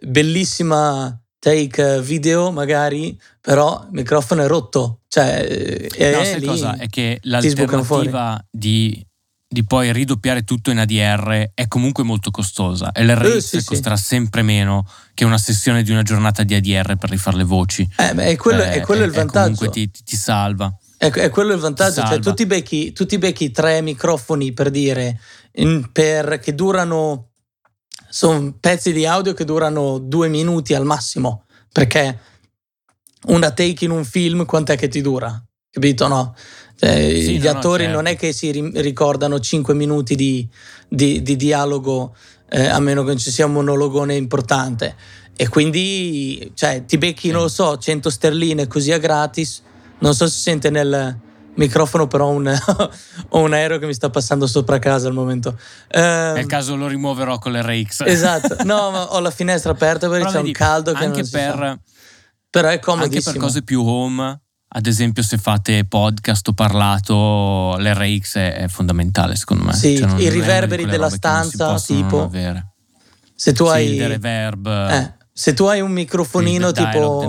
bellissima 0.01 1.19
take 1.39 2.01
video 2.01 2.51
magari, 2.51 3.19
però 3.41 3.83
il 3.85 3.93
microfono 3.93 4.43
è 4.43 4.47
rotto. 4.47 5.01
Cioè, 5.07 5.87
è 5.87 6.15
No, 6.15 6.23
sai 6.23 6.39
lì, 6.39 6.45
cosa? 6.45 6.77
È 6.77 6.87
che 6.87 7.19
l'alternativa 7.23 8.45
di, 8.49 9.07
di 9.49 9.63
poi 9.63 9.93
ridoppiare 9.93 10.43
tutto 10.43 10.71
in 10.71 10.79
ADR 10.79 11.51
è 11.53 11.67
comunque 11.67 12.03
molto 12.03 12.31
costosa 12.31 12.91
e 12.91 13.05
l'RX 13.05 13.35
Eh, 13.35 13.41
sì, 13.41 13.59
sì. 13.61 13.65
costerà 13.65 13.95
sempre 13.95 14.41
meno 14.41 14.85
che 15.13 15.23
una 15.23 15.37
sessione 15.37 15.83
di 15.83 15.91
una 15.91 16.03
giornata 16.03 16.43
di 16.43 16.53
ADR 16.53 16.97
per 16.97 17.09
rifare 17.09 17.37
le 17.37 17.43
voci. 17.45 17.87
Eh, 17.97 18.13
beh, 18.13 18.25
è 18.25 18.35
quello, 18.35 18.61
Eh, 18.63 18.71
è 18.73 18.81
quello 18.81 19.03
il 19.03 19.09
e- 19.09 19.13
e 19.13 19.15
vantaggio. 19.15 19.55
comunque 19.55 19.69
ti, 19.69 19.89
ti- 19.89 20.03
ti 20.03 20.15
salva. 20.17 20.75
È, 20.97 21.09
è 21.09 21.29
quello 21.29 21.53
il 21.53 21.59
vantaggio, 21.59 22.01
cioè 22.05 22.19
tu 22.19 22.33
ti 22.33 22.45
becchi, 22.45 22.91
tu 22.91 23.05
ti 23.05 23.17
becchi 23.17 23.51
tre 23.51 23.81
microfoni 23.81 24.51
per 24.51 24.69
dire, 24.69 25.19
in- 25.53 25.91
per- 25.93 26.39
che 26.39 26.53
durano, 26.53 27.29
sono 28.09 28.53
pezzi 28.59 28.91
di 28.91 29.05
audio 29.05 29.33
che 29.33 29.45
durano 29.45 29.97
due 29.99 30.27
minuti 30.27 30.73
al 30.73 30.83
massimo, 30.85 31.45
perché 31.71 32.19
una 33.27 33.51
take 33.51 33.85
in 33.85 33.91
un 33.91 34.03
film 34.03 34.45
quant'è 34.45 34.75
che 34.75 34.87
ti 34.87 35.01
dura? 35.01 35.41
Capito 35.69 36.07
no? 36.07 36.35
Cioè, 36.79 37.09
Sì, 37.21 37.39
gli 37.39 37.43
no, 37.45 37.49
attori 37.51 37.83
certo. 37.83 37.97
non 37.97 38.05
è 38.07 38.15
che 38.15 38.31
si 38.33 38.51
ri- 38.51 38.71
ricordano 38.81 39.39
cinque 39.39 39.73
minuti 39.73 40.15
di, 40.15 40.47
di- 40.87 41.21
di 41.21 41.35
dialogo 41.35 42.15
eh, 42.49 42.67
a 42.67 42.79
meno 42.79 43.01
che 43.01 43.07
non 43.09 43.17
ci 43.17 43.31
sia 43.31 43.45
un 43.45 43.53
monologone 43.53 44.15
importante. 44.15 44.95
E 45.35 45.47
quindi 45.49 46.51
cioè, 46.55 46.85
ti 46.85 46.97
becchi, 46.97 47.27
Sì. 47.27 47.33
non 47.33 47.43
lo 47.43 47.47
so, 47.47 47.77
100 47.77 48.09
sterline 48.09 48.67
così 48.67 48.91
a 48.91 48.97
gratis. 48.99 49.61
Non 49.99 50.13
so 50.13 50.25
se 50.27 50.33
si 50.33 50.39
sente 50.41 50.69
nel 50.69 51.17
microfono, 51.55 52.05
però 52.07 52.27
ho 52.27 52.31
un, 52.31 52.47
ho 53.29 53.39
un 53.41 53.53
aereo 53.53 53.79
che 53.79 53.87
mi 53.87 53.93
sta 53.93 54.09
passando 54.11 54.45
sopra 54.45 54.77
casa 54.79 55.07
al 55.07 55.13
momento. 55.13 55.57
Ehm, 55.89 56.33
Nel 56.35 56.45
caso 56.45 56.75
lo 56.75 56.87
rimuoverò 56.87 57.39
con 57.39 57.51
l'RX. 57.53 58.01
Esatto, 58.05 58.63
no, 58.63 58.89
ma 58.91 59.13
ho 59.13 59.19
la 59.19 59.31
finestra 59.31 59.71
aperta 59.71 60.07
perché 60.07 60.19
Però 60.25 60.29
c'è 60.31 60.37
un 60.37 60.43
vedi, 60.43 60.53
caldo 60.55 60.91
che 60.93 61.03
anche 61.03 61.17
non 61.17 61.25
si 61.25 61.31
per, 61.31 61.79
Però 62.49 62.67
è 62.67 62.71
anche 62.73 62.85
comodissimo. 62.85 63.31
per 63.33 63.41
cose 63.41 63.63
più 63.63 63.83
home, 63.83 64.39
ad 64.69 64.85
esempio 64.85 65.23
se 65.23 65.37
fate 65.37 65.85
podcast 65.85 66.47
o 66.49 66.53
parlato, 66.53 67.75
l'RX 67.77 68.35
è, 68.37 68.65
fondamentale 68.67 69.35
secondo 69.35 69.63
me. 69.63 69.73
Sì, 69.73 69.97
Cioè, 69.97 70.19
i 70.19 70.29
riverberi 70.29 70.85
della 70.85 71.09
stanza, 71.09 71.75
tipo- 71.79 72.23
avere. 72.23 72.67
Se 73.33 73.53
tu 73.53 73.65
Sì, 73.65 73.71
hai 73.71 73.93
il 73.95 74.07
reverb, 74.07 74.67
eh, 74.67 75.13
se 75.31 75.53
tu 75.53 75.65
hai 75.65 75.79
un 75.81 75.91
microfonino 75.91 76.71
tipo 76.71 77.19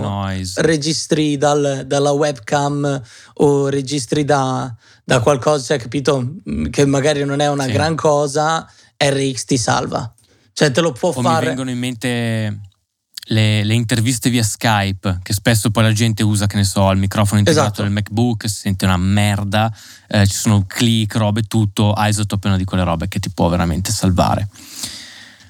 registri 0.56 1.36
dal- 1.36 1.84
dalla 1.86 2.10
webcam 2.12 3.02
o 3.34 3.68
registri 3.68 4.24
da, 4.24 4.74
da 5.04 5.20
qualcosa, 5.20 5.62
cioè, 5.64 5.78
capito? 5.78 6.36
Mm, 6.50 6.66
Che 6.70 6.86
magari 6.86 7.24
non 7.24 7.40
è 7.40 7.48
una 7.48 7.64
Sì. 7.64 7.72
gran 7.72 7.94
cosa, 7.94 8.66
RX 8.96 9.44
ti 9.44 9.58
salva. 9.58 10.12
Cioè, 10.52 10.70
te 10.72 10.80
lo 10.80 10.92
può 10.92 11.10
O 11.10 11.16
mi 11.20 11.22
fare. 11.22 11.46
vengono 11.46 11.70
in 11.70 11.78
mente 11.78 12.58
le, 13.30 13.64
le 13.64 13.74
interviste 13.74 14.30
via 14.30 14.42
Skype, 14.42 15.20
che 15.22 15.32
spesso 15.32 15.70
poi 15.70 15.82
la 15.84 15.92
gente 15.92 16.22
usa, 16.22 16.46
che 16.46 16.56
ne 16.56 16.64
so, 16.64 16.90
il 16.90 16.98
microfono 16.98 17.38
integrato 17.40 17.68
Esatto. 17.68 17.82
del 17.82 17.92
MacBook, 17.92 18.48
si 18.48 18.56
sente 18.60 18.84
una 18.84 18.96
merda, 18.96 19.72
eh, 20.08 20.26
ci 20.26 20.34
sono 20.34 20.64
click, 20.66 21.14
robe, 21.16 21.42
tutto. 21.42 21.94
Isotope 21.96 22.46
è 22.46 22.48
una 22.50 22.58
di 22.58 22.64
quelle 22.64 22.84
robe 22.84 23.08
che 23.08 23.18
ti 23.20 23.30
può 23.30 23.48
veramente 23.48 23.90
salvare. 23.92 24.48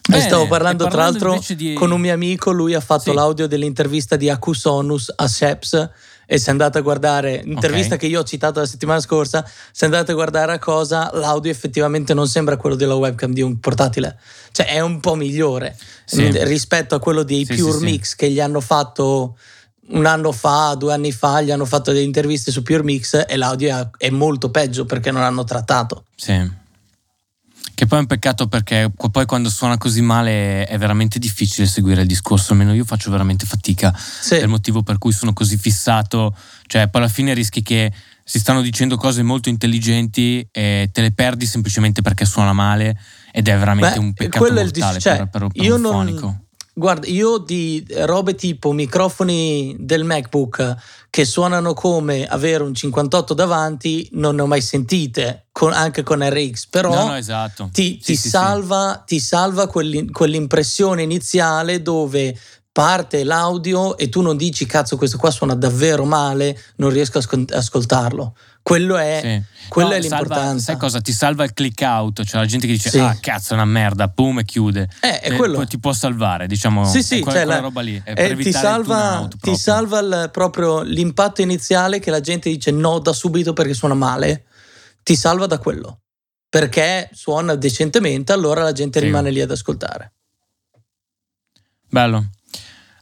Bene, 0.08 0.22
stavo 0.22 0.46
parlando, 0.46 0.86
tra 0.88 1.02
l'altro 1.02 1.38
di- 1.54 1.74
con 1.74 1.90
un 1.90 2.00
mio 2.00 2.14
amico, 2.14 2.50
lui 2.50 2.72
ha 2.74 2.80
fatto 2.80 3.10
Sì. 3.10 3.14
l'audio 3.14 3.46
dell'intervista 3.46 4.16
di 4.16 4.30
Acusonus 4.30 5.12
a 5.14 5.28
Sheps 5.28 5.90
e 6.30 6.36
se 6.38 6.50
andate 6.50 6.76
a 6.76 6.80
guardare 6.82 7.40
l'intervista 7.42 7.94
Ok. 7.94 8.00
che 8.00 8.06
io 8.06 8.20
ho 8.20 8.22
citato 8.22 8.60
la 8.60 8.66
settimana 8.66 9.00
scorsa, 9.00 9.48
se 9.72 9.86
andate 9.86 10.10
a 10.10 10.14
guardare 10.14 10.52
a 10.52 10.58
cosa, 10.58 11.10
l'audio 11.14 11.50
effettivamente 11.50 12.12
non 12.12 12.28
sembra 12.28 12.58
quello 12.58 12.76
della 12.76 12.94
webcam 12.96 13.32
di 13.32 13.40
un 13.40 13.58
portatile, 13.60 14.18
cioè 14.52 14.66
è 14.66 14.80
un 14.80 15.00
po' 15.00 15.14
migliore 15.14 15.74
Sì. 16.04 16.24
mm, 16.24 16.42
rispetto 16.42 16.94
a 16.94 16.98
quello 17.00 17.22
dei 17.22 17.46
Sì, 17.46 17.54
Pure 17.56 17.78
sì. 17.78 17.84
Mix 17.84 18.14
che 18.14 18.30
gli 18.30 18.40
hanno 18.40 18.60
fatto 18.60 19.38
un 19.90 20.04
anno 20.04 20.32
fa, 20.32 20.74
due 20.74 20.92
anni 20.92 21.12
fa, 21.12 21.40
gli 21.40 21.50
hanno 21.50 21.64
fatto 21.64 21.92
delle 21.92 22.04
interviste 22.04 22.50
su 22.50 22.62
Pure 22.62 22.82
Mix 22.82 23.24
e 23.26 23.36
l'audio 23.38 23.74
è- 23.74 24.06
è 24.06 24.10
molto 24.10 24.50
peggio 24.50 24.84
perché 24.84 25.10
non 25.10 25.22
hanno 25.22 25.44
trattato. 25.44 26.04
Sì. 26.14 26.66
Che 27.78 27.86
poi 27.86 27.98
è 27.98 28.00
un 28.00 28.08
peccato 28.08 28.48
perché 28.48 28.90
poi 28.92 29.24
quando 29.24 29.48
suona 29.48 29.78
così 29.78 30.02
male 30.02 30.66
è 30.66 30.76
veramente 30.78 31.20
difficile 31.20 31.64
seguire 31.64 32.00
il 32.00 32.08
discorso, 32.08 32.50
almeno 32.50 32.74
io 32.74 32.84
faccio 32.84 33.08
veramente 33.08 33.46
fatica. 33.46 33.96
Sì. 33.96 34.34
È 34.34 34.42
il 34.42 34.48
motivo 34.48 34.82
per 34.82 34.98
cui 34.98 35.12
sono 35.12 35.32
così 35.32 35.56
fissato, 35.56 36.34
cioè 36.66 36.88
poi 36.88 37.02
alla 37.02 37.10
fine 37.10 37.34
rischi 37.34 37.62
che 37.62 37.92
si 38.24 38.40
stanno 38.40 38.62
dicendo 38.62 38.96
cose 38.96 39.22
molto 39.22 39.48
intelligenti 39.48 40.44
e 40.50 40.90
te 40.92 41.02
le 41.02 41.12
perdi 41.12 41.46
semplicemente 41.46 42.02
perché 42.02 42.24
suona 42.24 42.52
male 42.52 42.98
ed 43.30 43.46
è 43.46 43.56
veramente 43.56 43.96
Beh, 43.96 44.04
un 44.04 44.12
peccato 44.12 44.46
il 44.46 44.54
dis- 44.54 44.82
mortale 44.82 44.98
cioè, 44.98 45.16
per, 45.18 45.28
per, 45.28 45.46
per 45.46 45.64
io 45.64 45.76
un 45.76 45.80
non- 45.80 45.92
fonico. 45.92 46.47
Guarda, 46.78 47.08
io 47.08 47.38
di 47.38 47.84
robe 47.90 48.36
tipo 48.36 48.70
microfoni 48.70 49.74
del 49.80 50.04
MacBook 50.04 50.76
che 51.10 51.24
suonano 51.24 51.74
come 51.74 52.24
avere 52.24 52.62
un 52.62 52.72
58 52.72 53.34
davanti 53.34 54.08
non 54.12 54.36
ne 54.36 54.42
ho 54.42 54.46
mai 54.46 54.60
sentite, 54.60 55.46
con- 55.50 55.72
anche 55.72 56.04
con 56.04 56.22
RX, 56.22 56.66
però 56.68 56.94
No, 56.94 57.06
no, 57.08 57.14
esatto. 57.16 57.68
ti, 57.72 57.94
Sì, 57.94 57.98
ti 57.98 58.14
sì, 58.14 58.20
sì. 58.22 58.28
salva, 58.28 59.02
ti 59.04 59.18
salva 59.18 59.66
quell'impressione 59.66 61.02
iniziale 61.02 61.82
dove 61.82 62.38
parte 62.70 63.24
l'audio 63.24 63.96
e 63.98 64.08
tu 64.08 64.20
non 64.20 64.36
dici 64.36 64.64
cazzo 64.64 64.96
questo 64.96 65.18
qua 65.18 65.32
suona 65.32 65.56
davvero 65.56 66.04
male, 66.04 66.56
non 66.76 66.90
riesco 66.90 67.16
a 67.18 67.20
ascol- 67.22 67.44
ascoltarlo. 67.52 68.36
Quello 68.68 68.96
è, 68.98 69.20
Sì. 69.22 69.66
quella 69.70 69.88
No, 69.90 69.94
è 69.94 70.00
l'importanza. 70.00 70.62
sai 70.64 70.76
cosa? 70.76 71.00
Ti 71.00 71.12
salva 71.12 71.42
il 71.44 71.54
click 71.54 71.80
out, 71.80 72.22
cioè 72.24 72.40
la 72.40 72.46
gente 72.46 72.66
che 72.66 72.74
dice 72.74 72.90
Sì. 72.90 72.98
ah 72.98 73.16
cazzo 73.18 73.52
è 73.52 73.54
una 73.54 73.64
merda, 73.64 74.08
boom 74.08 74.40
e 74.40 74.44
chiude. 74.44 74.90
Eh, 75.00 75.20
è 75.20 75.36
quello. 75.36 75.64
ti 75.66 75.78
può 75.78 75.94
salvare, 75.94 76.46
diciamo. 76.46 76.84
Sì, 76.84 77.02
sì, 77.02 77.20
quella, 77.20 77.32
cioè 77.32 77.32
quella 77.44 77.54
la- 77.54 77.60
roba 77.62 77.80
lì. 77.80 78.02
Eh, 78.04 78.36
ti 78.36 78.48
il 78.48 78.54
salva, 78.54 78.96
tune-out 78.96 79.30
ti 79.30 79.36
proprio. 79.38 79.56
salva 79.56 79.98
il- 80.00 80.28
proprio 80.30 80.82
l'impatto 80.82 81.40
iniziale 81.40 81.98
che 81.98 82.10
la 82.10 82.20
gente 82.20 82.50
dice 82.50 82.70
no 82.70 82.98
da 82.98 83.14
subito 83.14 83.54
perché 83.54 83.72
suona 83.72 83.94
male, 83.94 84.44
ti 85.02 85.16
salva 85.16 85.46
da 85.46 85.56
quello. 85.58 86.00
Perché 86.50 87.08
suona 87.14 87.54
decentemente, 87.54 88.32
allora 88.32 88.62
la 88.62 88.72
gente 88.72 88.98
Sì. 88.98 89.06
rimane 89.06 89.30
lì 89.30 89.40
ad 89.40 89.50
ascoltare. 89.50 90.12
Bello. 91.88 92.28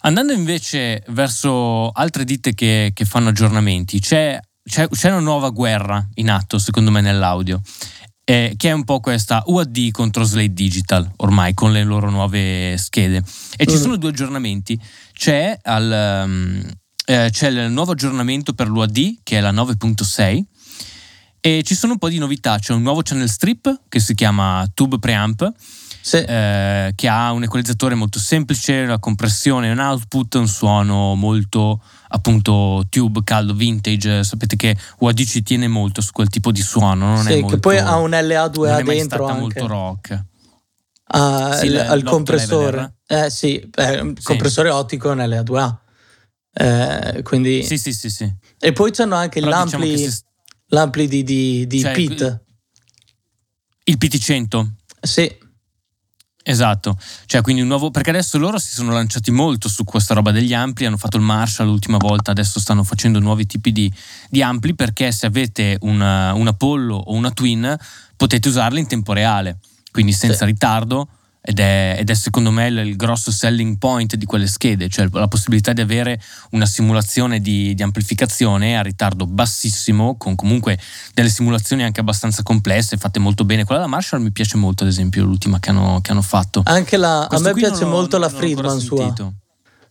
Andando 0.02 0.32
invece 0.32 1.02
verso 1.08 1.90
altre 1.90 2.22
ditte 2.24 2.54
che, 2.54 2.92
che 2.94 3.04
fanno 3.04 3.30
aggiornamenti, 3.30 3.98
c'è, 3.98 4.38
c'è- 4.68 4.88
c'è 4.88 5.10
una 5.10 5.20
nuova 5.20 5.50
guerra 5.50 6.06
in 6.14 6.30
atto, 6.30 6.58
secondo 6.58 6.90
me, 6.90 7.00
nell'audio, 7.00 7.60
eh, 8.24 8.54
che 8.56 8.68
è 8.70 8.72
un 8.72 8.84
po' 8.84 8.98
questa 9.00 9.42
UAD 9.46 9.90
contro 9.92 10.24
Slate 10.24 10.52
Digital, 10.52 11.10
ormai 11.18 11.54
con 11.54 11.72
le 11.72 11.84
loro 11.84 12.10
nuove 12.10 12.76
schede. 12.76 13.22
E 13.56 13.66
ci 13.66 13.76
Mm. 13.76 13.80
sono 13.80 13.96
due 13.96 14.10
aggiornamenti. 14.10 14.78
C'è, 15.12 15.58
al, 15.62 16.24
um, 16.26 16.62
eh, 17.06 17.28
c'è 17.30 17.48
il 17.48 17.70
nuovo 17.70 17.92
aggiornamento 17.92 18.52
per 18.52 18.66
l'UAD, 18.68 19.18
che 19.22 19.38
è 19.38 19.40
la 19.40 19.52
9.6, 19.52 20.44
e 21.40 21.62
ci 21.64 21.76
sono 21.76 21.92
un 21.92 21.98
po' 21.98 22.08
di 22.08 22.18
novità. 22.18 22.58
C'è 22.58 22.72
un 22.72 22.82
nuovo 22.82 23.02
channel 23.02 23.28
strip 23.28 23.82
che 23.88 24.00
si 24.00 24.14
chiama 24.14 24.68
Tube 24.74 24.98
Preamp, 24.98 25.48
Sì. 26.00 26.16
eh, 26.16 26.92
che 26.96 27.08
ha 27.08 27.30
un 27.30 27.44
equalizzatore 27.44 27.94
molto 27.94 28.18
semplice, 28.18 28.84
la 28.86 28.98
compressione, 28.98 29.70
un 29.70 29.78
output, 29.78 30.34
un 30.34 30.48
suono 30.48 31.14
molto 31.14 31.80
appunto 32.08 32.84
tube 32.88 33.20
caldo 33.24 33.54
vintage. 33.54 34.24
Sapete 34.24 34.56
che 34.56 34.76
UAD 34.98 35.24
ci 35.24 35.42
tiene 35.42 35.68
molto 35.68 36.00
su 36.00 36.12
quel 36.12 36.28
tipo 36.28 36.50
di 36.52 36.62
suono, 36.62 37.14
non 37.14 37.24
Sì, 37.24 37.32
è 37.32 37.34
che 37.36 37.40
molto, 37.42 37.58
poi 37.60 37.78
ha 37.78 37.96
un 37.96 38.10
non 38.10 38.20
LA2A 38.26 38.78
è 38.78 38.82
mai 38.82 38.96
dentro 38.96 39.16
stata 39.24 39.32
anche 39.32 39.40
molto 39.60 39.66
rock. 39.66 40.24
Ah, 41.08 41.54
Sì, 41.56 41.66
il- 41.66 41.74
l- 41.74 41.78
al 41.78 42.02
compressore. 42.02 42.94
Eh 43.06 43.30
sì, 43.30 43.58
eh, 43.58 44.12
Sì. 44.16 44.22
compressore 44.24 44.70
ottico 44.70 45.08
è 45.10 45.12
un 45.12 45.18
LA2A. 45.20 45.78
Eh, 46.58 47.22
quindi... 47.22 47.62
Sì, 47.62 47.76
sì, 47.78 47.92
sì, 47.92 48.08
sì. 48.10 48.34
E 48.58 48.72
poi 48.72 48.90
c'hanno 48.90 49.14
anche 49.14 49.38
Però 49.40 49.50
l'ampli, 49.52 49.78
diciamo 49.78 50.04
che 50.04 50.10
si- 50.10 50.22
l'ampli 50.68 51.06
di, 51.06 51.22
di, 51.22 51.66
di 51.66 51.80
Cioè, 51.80 51.92
Pit. 51.92 52.40
il 53.84 53.96
PT100 53.98 54.72
Sì, 55.00 55.30
Esatto, 56.48 56.96
cioè 57.26 57.40
quindi 57.40 57.60
un 57.62 57.66
nuovo, 57.66 57.90
perché 57.90 58.10
adesso 58.10 58.38
loro 58.38 58.58
si 58.58 58.72
sono 58.72 58.92
lanciati 58.92 59.32
molto 59.32 59.68
su 59.68 59.82
questa 59.82 60.14
roba 60.14 60.30
degli 60.30 60.54
ampli, 60.54 60.86
hanno 60.86 60.96
fatto 60.96 61.16
il 61.16 61.24
Marshall 61.24 61.66
l'ultima 61.66 61.96
volta, 61.96 62.30
adesso 62.30 62.60
stanno 62.60 62.84
facendo 62.84 63.18
nuovi 63.18 63.46
tipi 63.46 63.72
di, 63.72 63.92
di 64.30 64.42
ampli 64.42 64.72
perché 64.76 65.10
se 65.10 65.26
avete 65.26 65.76
una, 65.80 66.32
un 66.34 66.46
Apollo 66.46 66.94
o 66.94 67.14
una 67.14 67.32
Twin 67.32 67.76
potete 68.16 68.46
usarli 68.46 68.78
in 68.78 68.86
tempo 68.86 69.12
reale, 69.12 69.58
quindi 69.90 70.12
senza 70.12 70.44
Sì. 70.44 70.52
ritardo 70.52 71.08
ed 71.48 71.60
è, 71.60 71.94
ed 71.96 72.10
è 72.10 72.14
secondo 72.14 72.50
me 72.50 72.66
il, 72.66 72.76
il 72.78 72.96
grosso 72.96 73.30
selling 73.30 73.78
point 73.78 74.16
di 74.16 74.26
quelle 74.26 74.48
schede, 74.48 74.88
cioè 74.88 75.06
la 75.12 75.28
possibilità 75.28 75.72
di 75.72 75.80
avere 75.80 76.20
una 76.50 76.66
simulazione 76.66 77.38
di, 77.38 77.72
di 77.72 77.82
amplificazione 77.84 78.76
a 78.76 78.82
ritardo 78.82 79.26
bassissimo, 79.26 80.16
con 80.16 80.34
comunque 80.34 80.76
delle 81.14 81.28
simulazioni 81.28 81.84
anche 81.84 82.00
abbastanza 82.00 82.42
complesse, 82.42 82.96
fatte 82.96 83.20
molto 83.20 83.44
bene. 83.44 83.64
Quella 83.64 83.82
della 83.82 83.92
Marshall 83.92 84.22
mi 84.22 84.32
piace 84.32 84.56
molto, 84.56 84.82
ad 84.82 84.88
esempio, 84.88 85.22
l'ultima 85.22 85.60
che 85.60 85.70
hanno, 85.70 86.00
che 86.02 86.10
hanno 86.10 86.22
fatto. 86.22 86.62
anche 86.64 86.96
la, 86.96 87.26
a 87.26 87.38
me 87.38 87.52
piace 87.52 87.84
molto 87.84 88.18
la 88.18 88.26
l'ho 88.26 88.32
ancora 88.32 88.46
Friedman 88.46 88.80
sua. 88.80 88.96
sentito. 88.98 89.34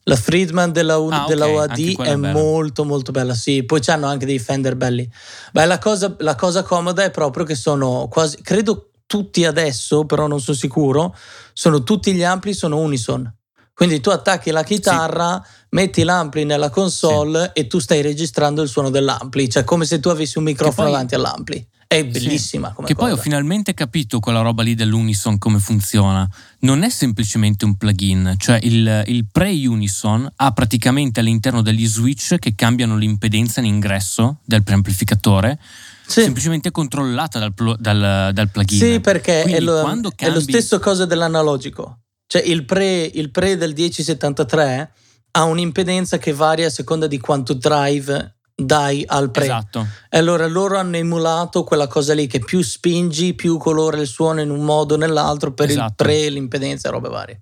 La 0.08 0.15
Friedman 0.18 0.72
della, 0.74 0.98
U- 0.98 1.10
Ah, 1.10 1.24
della 1.26 1.48
UAD 1.48 2.02
è 2.02 2.15
bella. 2.18 2.32
molto 2.34 2.84
molto 2.84 3.12
bella, 3.13 3.34
sì. 3.34 3.63
Poi 3.63 3.80
c'hanno 3.80 4.08
anche 4.08 4.26
dei 4.26 4.39
Fender 4.39 4.76
belli. 4.76 5.10
Beh, 5.54 5.65
la 5.65 5.80
cosa, 5.80 6.13
la 6.20 6.36
cosa 6.36 6.63
comoda 6.63 7.04
è 7.04 7.12
proprio 7.12 7.46
che 7.46 7.56
sono 7.56 8.08
quasi, 8.10 8.39
credo 8.41 8.91
tutti 9.06 9.46
adesso, 9.46 10.06
però 10.06 10.28
non 10.28 10.39
sono 10.39 10.58
sicuro, 10.58 11.15
sono 11.54 11.84
tutti 11.84 12.13
gli 12.13 12.24
ampli 12.24 12.54
sono 12.54 12.78
unison. 12.78 13.32
Quindi 13.74 14.00
tu 14.00 14.10
attacchi 14.10 14.52
la 14.52 14.63
chitarra, 14.63 15.41
sì. 15.44 15.65
metti 15.72 16.04
l'ampli 16.04 16.46
nella 16.46 16.70
console 16.70 17.52
sì. 17.54 17.62
e 17.62 17.68
tu 17.68 17.80
stai 17.80 18.02
registrando 18.02 18.62
il 18.62 18.70
suono 18.70 18.89
dell'ampli, 18.89 19.50
cioè 19.50 19.65
come 19.65 19.86
se 19.86 20.00
tu 20.00 20.08
avessi 20.08 20.38
un 20.38 20.46
microfono 20.46 20.84
poi, 20.84 20.91
davanti 20.91 21.15
all'ampli. 21.15 21.68
È 21.98 22.06
bellissima 22.06 22.70
sì. 22.70 22.84
Che 22.86 22.94
cosa. 22.94 23.08
poi 23.08 23.12
ho 23.12 23.22
finalmente 23.22 23.74
capito 23.74 24.20
quella 24.20 24.42
roba 24.42 24.64
lì 24.64 24.76
dell'Unison 24.76 25.38
come 25.38 25.60
funziona. 25.60 26.28
Non 26.60 26.84
è 26.84 26.90
semplicemente 26.90 27.66
un 27.66 27.76
plugin, 27.76 28.36
cioè 28.38 28.60
il, 28.64 29.04
il 29.08 29.26
pre-Unison 29.32 30.32
ha 30.36 30.52
praticamente 30.52 31.20
all'interno 31.20 31.62
degli 31.62 31.86
switch 31.86 32.38
che 32.38 32.56
cambiano 32.56 32.98
l'impedenza 32.98 33.60
in 33.60 33.68
ingresso 33.68 34.40
del 34.44 34.64
preamplificatore 34.64 35.60
sì. 36.06 36.22
semplicemente 36.22 36.72
controllata 36.72 37.40
dal, 37.40 37.54
dal, 37.80 38.32
dal 38.34 38.50
plugin. 38.50 38.80
Sì, 38.80 39.00
perché 39.00 39.44
è 39.44 39.60
lo, 39.60 39.84
cambi... 39.84 40.10
è 40.16 40.30
lo, 40.30 40.40
stesso 40.40 40.80
cosa 40.80 41.06
dell'analogico. 41.06 42.00
Cioè 42.28 42.42
il 42.42 42.66
pre, 42.66 43.04
il 43.04 43.32
pre 43.32 43.56
del 43.58 43.74
1073 43.74 44.92
ha 45.32 45.44
un'impedenza 45.44 46.18
che 46.18 46.34
varia 46.34 46.68
a 46.68 46.72
seconda 46.72 47.08
di 47.08 47.20
quanto 47.20 47.54
drive 47.54 48.35
dai 48.56 49.04
al 49.06 49.32
pre. 49.32 49.44
Esatto. 49.44 49.88
E 50.10 50.18
allora 50.18 50.48
loro 50.48 50.78
hanno 50.78 50.96
emulato 50.96 51.63
quella 51.63 51.88
cosa 51.88 52.13
lì 52.13 52.28
che 52.28 52.39
più 52.39 52.62
spingi, 52.62 53.34
più 53.34 53.58
colore 53.58 54.02
il 54.02 54.08
suono 54.08 54.41
in 54.41 54.50
un 54.50 54.63
modo 54.63 54.94
o 54.94 54.98
nell'altro 54.98 55.54
per 55.54 55.70
esatto. 55.70 55.88
il 55.88 55.96
pre, 55.96 56.30
l'impedenza 56.30 56.88
e 56.88 56.91
robe 56.91 57.10
varie. 57.10 57.41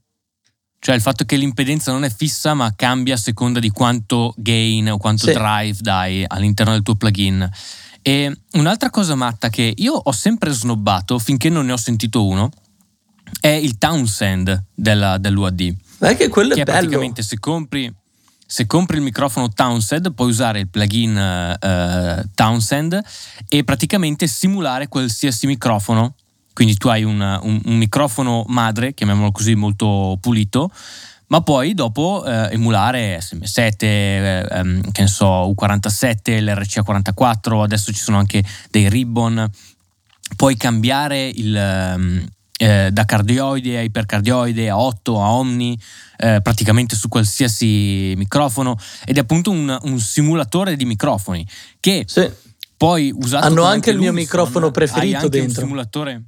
Cioè 0.79 0.95
il 0.95 1.01
fatto 1.01 1.23
che 1.23 1.37
l'impedenza 1.37 1.91
non 1.91 2.03
è 2.03 2.09
fissa 2.09 2.53
ma 2.53 2.73
cambia 2.75 3.13
a 3.13 3.17
seconda 3.17 3.59
di 3.59 3.69
quanto 3.69 4.33
gain 4.35 4.91
o 4.91 4.97
quanto 4.97 5.27
sì. 5.27 5.31
drive 5.31 5.77
dai 5.79 6.25
all'interno 6.27 6.73
del 6.73 6.81
tuo 6.81 6.95
plugin. 6.95 7.49
E 8.01 8.37
un'altra 8.53 8.89
cosa 8.89 9.15
matta 9.15 9.49
che 9.49 9.73
io 9.77 9.93
ho 9.93 10.11
sempre 10.11 10.51
snobbato 10.51 11.19
finché 11.19 11.47
non 11.47 11.67
ne 11.67 11.71
ho 11.71 11.77
sentito 11.77 12.25
uno 12.25 12.49
è 13.39 13.47
il 13.47 13.77
Townsend 13.77 14.65
della, 14.73 15.17
dell'UAD. 15.17 15.75
È 15.99 16.17
che 16.17 16.27
quello 16.27 16.53
che 16.53 16.61
è 16.61 16.63
bello. 16.65 16.79
praticamente 16.79 17.23
se 17.23 17.39
compri, 17.39 17.93
se 18.45 18.65
compri 18.65 18.97
il 18.97 19.03
microfono 19.03 19.49
Townsend 19.49 20.13
puoi 20.13 20.29
usare 20.29 20.59
il 20.59 20.67
plugin 20.69 21.15
uh, 21.15 22.29
Townsend 22.33 23.01
e 23.47 23.63
praticamente 23.63 24.27
simulare 24.27 24.87
qualsiasi 24.87 25.47
microfono. 25.47 26.15
Quindi 26.53 26.77
tu 26.77 26.87
hai 26.87 27.03
un, 27.03 27.19
un, 27.19 27.61
un 27.65 27.77
microfono 27.77 28.43
madre, 28.47 28.93
chiamiamolo 28.93 29.31
così, 29.31 29.55
molto 29.55 30.17
pulito, 30.21 30.69
ma 31.27 31.41
poi 31.41 31.73
dopo 31.73 32.23
eh, 32.23 32.49
emulare 32.51 33.17
SM7, 33.17 33.73
eh, 33.79 34.47
ehm, 34.51 34.91
che 34.91 35.01
ne 35.01 35.07
so, 35.07 35.51
U47, 35.51 36.43
l'RCA44, 36.43 37.63
adesso 37.63 37.91
ci 37.91 37.99
sono 37.99 38.19
anche 38.19 38.43
dei 38.69 38.87
ribbon, 38.87 39.49
puoi 40.35 40.55
cambiare 40.57 41.27
il, 41.27 41.55
ehm, 41.55 42.23
eh, 42.63 42.91
da 42.91 43.03
cardioide 43.03 43.77
a 43.77 43.81
ipercardioide 43.81 44.69
a 44.69 44.79
8 44.79 45.21
a 45.21 45.33
omni, 45.33 45.77
eh, 46.17 46.39
praticamente 46.41 46.95
su 46.95 47.09
qualsiasi 47.09 48.13
microfono 48.15 48.77
ed 49.05 49.17
è 49.17 49.19
appunto 49.19 49.51
un, 49.51 49.77
un 49.81 49.99
simulatore 49.99 50.77
di 50.77 50.85
microfoni 50.85 51.45
che 51.81 52.05
sì. 52.07 52.31
poi 52.77 53.13
usato 53.13 53.45
hanno 53.45 53.63
anche 53.63 53.89
il 53.89 53.97
mio 53.97 54.13
microfono 54.13 54.71
preferito 54.71 55.27
dentro. 55.27 55.61
Un 55.63 55.67
simulatore 55.67 56.23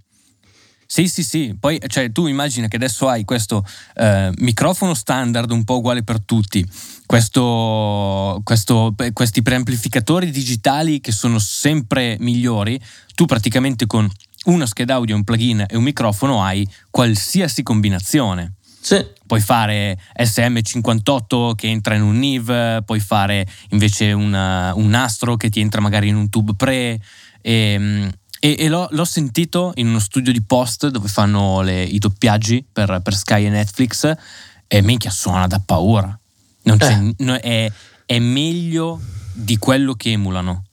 sì, 0.88 1.08
sì, 1.08 1.24
sì. 1.24 1.56
Poi 1.60 1.80
cioè, 1.88 2.12
tu 2.12 2.28
immagina 2.28 2.67
che 2.67 2.76
adesso 2.76 3.08
hai 3.08 3.26
questo 3.26 3.65
eh, 3.95 4.32
microfono 4.38 4.93
standard 4.93 5.50
un 5.52 5.63
po' 5.63 5.78
uguale 5.78 6.04
per 6.04 6.24
tutti, 6.24 6.65
questo, 7.06 8.41
questo, 8.43 8.93
questi 9.13 9.41
preamplificatori 9.41 10.30
digitali 10.30 11.02
che 11.02 11.12
sono 11.12 11.39
sempre 11.39 12.17
migliori. 12.19 12.80
Tu 13.15 13.26
praticamente 13.26 13.88
con 13.88 14.10
una 14.45 14.65
scheda 14.65 14.95
audio, 14.95 15.15
un 15.15 15.23
plugin 15.23 15.65
e 15.67 15.75
un 15.75 15.84
microfono 15.84 16.43
hai 16.43 16.67
qualsiasi 16.89 17.63
combinazione. 17.63 18.55
Sì. 18.86 19.03
Puoi 19.25 19.41
fare 19.41 19.99
SM58 20.15 21.55
che 21.55 21.67
entra 21.67 21.95
in 21.95 22.03
un 22.03 22.19
NIV, 22.19 22.84
puoi 22.84 22.99
fare 22.99 23.47
invece 23.69 24.12
una, 24.12 24.75
un 24.75 24.89
nastro 24.89 25.38
che 25.38 25.49
ti 25.49 25.60
entra 25.60 25.81
magari 25.81 26.10
in 26.10 26.15
un 26.15 26.29
tube 26.29 26.53
pre. 26.53 26.99
E, 27.41 27.51
ehm, 27.51 28.12
e, 28.39 28.55
e 28.60 28.67
l'ho, 28.67 28.88
l'ho, 28.91 29.05
sentito 29.05 29.71
in 29.75 29.88
uno 29.88 29.97
studio 29.97 30.31
di 30.31 30.43
post 30.43 30.88
dove 30.89 31.08
fanno 31.08 31.62
le, 31.62 31.81
i 31.81 31.97
doppiaggi 31.97 32.63
per, 32.71 32.99
per, 33.01 33.15
Sky 33.15 33.45
e 33.45 33.49
Netflix 33.49 34.13
e 34.67 34.81
minchia 34.84 35.10
suona 35.10 35.47
da 35.47 35.60
paura. 35.65 36.15
Eh. 36.62 37.15
È, 37.41 37.71
è, 38.05 38.19
meglio 38.19 39.01
di 39.34 39.58
quello 39.58 39.95
che 39.95 40.12
emulano. 40.12 40.65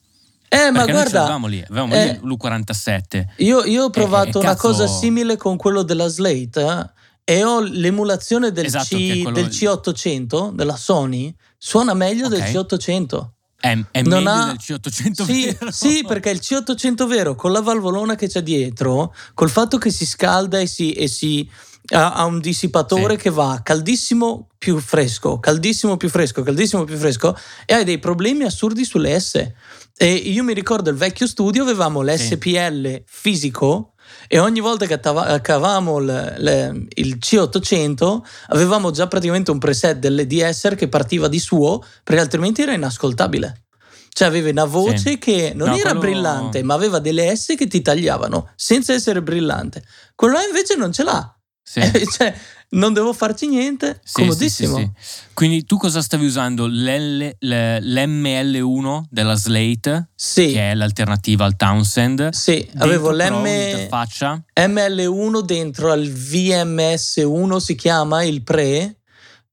Eh, 0.53 0.71
ma 0.71 0.85
guarda, 0.85 1.21
avevamo 1.21 1.47
lì, 1.47 1.63
avevamo 1.67 1.95
eh, 1.95 2.19
lì 2.21 2.27
l'U47. 2.29 3.25
Io, 3.37 3.63
io 3.65 3.85
ho 3.85 3.89
provato 3.89 4.39
una 4.39 4.49
cazzo... 4.49 4.67
cosa 4.67 4.87
simile 4.87 5.35
con 5.35 5.57
quello 5.57 5.81
della 5.81 6.07
Slate 6.07 6.91
eh, 7.25 7.35
e 7.35 7.43
ho 7.43 7.59
l'emulazione 7.59 8.51
del, 8.51 8.65
esatto, 8.65 8.95
C, 8.95 9.31
del 9.31 9.47
C800 9.47 10.51
della 10.51 10.75
Sony. 10.75 11.33
Suona 11.57 11.93
meglio 11.93 12.27
okay. 12.27 12.51
del 12.51 12.61
C800. 12.61 13.27
È, 13.59 13.79
è 13.91 14.01
non 14.01 14.27
ha... 14.27 14.47
del 14.47 14.59
C800 14.59 15.23
sì, 15.23 15.45
vero. 15.45 15.71
Sì, 15.71 16.03
perché 16.05 16.29
il 16.29 16.39
C800 16.41 17.07
vero, 17.07 17.33
con 17.33 17.51
la 17.51 17.61
valvolona 17.61 18.15
che 18.15 18.27
c'è 18.27 18.43
dietro, 18.43 19.13
col 19.33 19.49
fatto 19.49 19.77
che 19.77 19.89
si 19.89 20.05
scalda 20.05 20.59
e 20.59 20.67
si, 20.67 20.91
e 20.91 21.07
si 21.07 21.49
ha, 21.91 22.25
un 22.25 22.39
dissipatore 22.39 23.15
sì. 23.15 23.21
che 23.23 23.29
va 23.29 23.59
caldissimo 23.63 24.49
più 24.57 24.79
fresco, 24.79 25.39
caldissimo 25.39 25.97
più 25.97 26.09
fresco, 26.09 26.43
caldissimo 26.43 26.83
più 26.83 26.97
fresco, 26.97 27.37
e 27.65 27.73
hai 27.73 27.83
dei 27.83 27.99
problemi 27.99 28.43
assurdi 28.43 28.85
sulle 28.85 29.19
S. 29.19 29.51
E 29.95 30.11
io 30.11 30.43
mi 30.43 30.53
ricordo 30.53 30.89
il 30.89 30.95
vecchio 30.95 31.27
studio, 31.27 31.63
avevamo 31.63 32.01
l'SPL 32.01 32.85
sì. 32.85 33.03
fisico 33.05 33.93
e 34.27 34.39
ogni 34.39 34.59
volta 34.59 34.85
che 34.85 34.99
cavavamo 34.99 35.99
il, 35.99 36.87
il 36.95 37.17
C800 37.19 38.19
avevamo 38.47 38.91
già 38.91 39.07
praticamente 39.07 39.51
un 39.51 39.59
preset 39.59 39.97
dell'EDSR 39.97 40.75
che 40.75 40.87
partiva 40.89 41.27
di 41.27 41.39
suo 41.39 41.83
perché 42.03 42.21
altrimenti 42.21 42.61
era 42.61 42.73
inascoltabile. 42.73 43.65
Cioè 44.09 44.27
aveva 44.27 44.49
una 44.49 44.65
voce 44.65 44.97
sì. 44.97 45.17
che 45.17 45.53
non 45.55 45.69
no, 45.69 45.75
era 45.75 45.95
quello... 45.95 45.99
brillante, 45.99 46.61
ma 46.61 46.75
aveva 46.75 46.99
delle 46.99 47.35
S 47.35 47.55
che 47.57 47.67
ti 47.67 47.81
tagliavano 47.81 48.51
senza 48.55 48.93
essere 48.93 49.23
brillante. 49.23 49.83
Quello 50.13 50.37
invece 50.39 50.75
non 50.75 50.91
ce 50.91 51.03
l'ha. 51.03 51.35
Sì. 51.63 51.81
cioè, 52.11 52.35
non 52.73 52.93
devo 52.93 53.13
farci 53.13 53.47
niente, 53.47 53.99
sì, 54.03 54.21
comodissimo. 54.21 54.77
Sì, 54.77 54.91
Quindi 55.33 55.65
tu 55.65 55.77
cosa 55.77 55.99
stavi 56.01 56.25
usando? 56.25 56.67
L'L, 56.67 57.35
l'ML1 57.39 59.03
della 59.09 59.35
Slate, 59.35 60.09
che 60.33 60.71
è 60.71 60.75
l'alternativa 60.75 61.45
al 61.45 61.55
Townsend. 61.55 62.29
Sì, 62.29 62.67
avevo 62.77 63.11
l'ML1 63.11 65.41
dentro 65.41 65.91
al 65.91 66.03
VMS1 66.03 67.57
si 67.57 67.75
chiama 67.75 68.23
il 68.23 68.41
pre. 68.43 68.97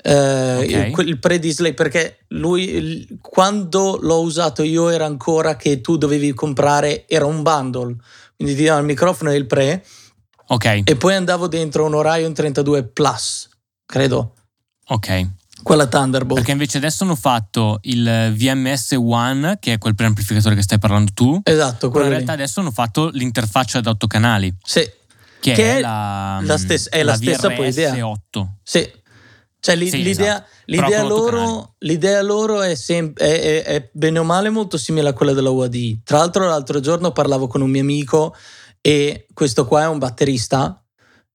Eh, 0.02 0.56
okay. 0.56 0.90
il, 0.90 1.08
il, 1.08 1.18
pre 1.18 1.38
di 1.38 1.50
Slate 1.50 1.74
perché 1.74 2.20
lui 2.28 2.70
il, 2.70 3.18
quando 3.20 3.98
l'ho 4.00 4.22
usato 4.22 4.62
io 4.62 4.88
era 4.88 5.04
ancora 5.04 5.56
che 5.56 5.82
tu 5.82 5.98
dovevi 5.98 6.32
comprare 6.32 7.04
era 7.06 7.26
un 7.26 7.42
bundle 7.42 7.96
quindi 8.34 8.56
ti 8.56 8.64
davano 8.64 8.80
il 8.80 8.86
microfono 8.86 9.30
e 9.30 9.36
il 9.36 9.44
pre 9.44 9.84
Ok. 10.52 10.82
E 10.84 10.96
poi 10.96 11.14
andavo 11.14 11.46
dentro 11.46 11.84
un 11.84 11.94
Orion 11.94 12.34
32 12.34 12.84
Plus, 12.88 13.48
credo. 13.86 14.34
Ok. 14.88 15.28
Quella 15.62 15.86
Thunderbolt. 15.86 16.34
Perché 16.34 16.52
invece 16.52 16.78
adesso 16.78 17.04
hanno 17.04 17.14
fatto 17.14 17.78
il 17.82 18.32
VMS 18.34 18.92
One, 18.98 19.58
che 19.60 19.74
è 19.74 19.78
quel 19.78 19.94
preamplificatore 19.94 20.56
che 20.56 20.62
stai 20.62 20.78
parlando 20.78 21.12
tu. 21.14 21.40
Esatto, 21.44 21.90
quello. 21.90 22.06
in 22.06 22.12
realtà 22.12 22.32
adesso 22.32 22.60
hanno 22.60 22.72
fatto 22.72 23.10
l'interfaccia 23.12 23.78
ad 23.78 23.86
otto 23.86 24.06
canali. 24.06 24.52
Sì. 24.62 24.80
Che, 25.40 25.52
che 25.52 25.76
è, 25.78 25.80
la, 25.80 26.40
la, 26.42 26.58
stessa, 26.58 26.90
è 26.90 27.02
la, 27.02 27.12
la 27.12 27.16
stessa 27.16 27.50
poi 27.50 27.68
idea. 27.68 28.08
8. 28.08 28.54
Sì. 28.62 28.98
Cioè 29.60 29.76
sì, 29.76 30.02
l'idea, 30.02 30.36
esatto. 30.36 30.48
l'idea, 30.64 31.02
loro, 31.02 31.74
l'idea, 31.78 32.22
loro, 32.22 32.62
è, 32.62 32.74
sem- 32.74 33.16
è, 33.16 33.40
è, 33.40 33.62
è 33.62 33.88
bene 33.92 34.18
o 34.18 34.24
male 34.24 34.48
molto 34.48 34.78
simile 34.78 35.10
a 35.10 35.12
quella 35.12 35.32
della 35.32 35.50
UAD. 35.50 36.02
Tra 36.02 36.18
l'altro 36.18 36.46
l'altro 36.46 36.80
giorno 36.80 37.12
parlavo 37.12 37.46
con 37.46 37.60
un 37.60 37.70
mio 37.70 37.82
amico 37.82 38.34
e 38.80 39.26
questo 39.32 39.66
qua 39.66 39.82
è 39.82 39.88
un 39.88 39.98
batterista 39.98 40.82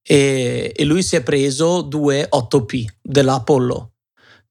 e, 0.02 0.72
e 0.76 0.84
lui 0.84 1.04
si 1.04 1.16
è 1.16 1.22
preso 1.22 1.82
due 1.82 2.28
8P 2.32 2.86
dell'Apollo 3.02 3.92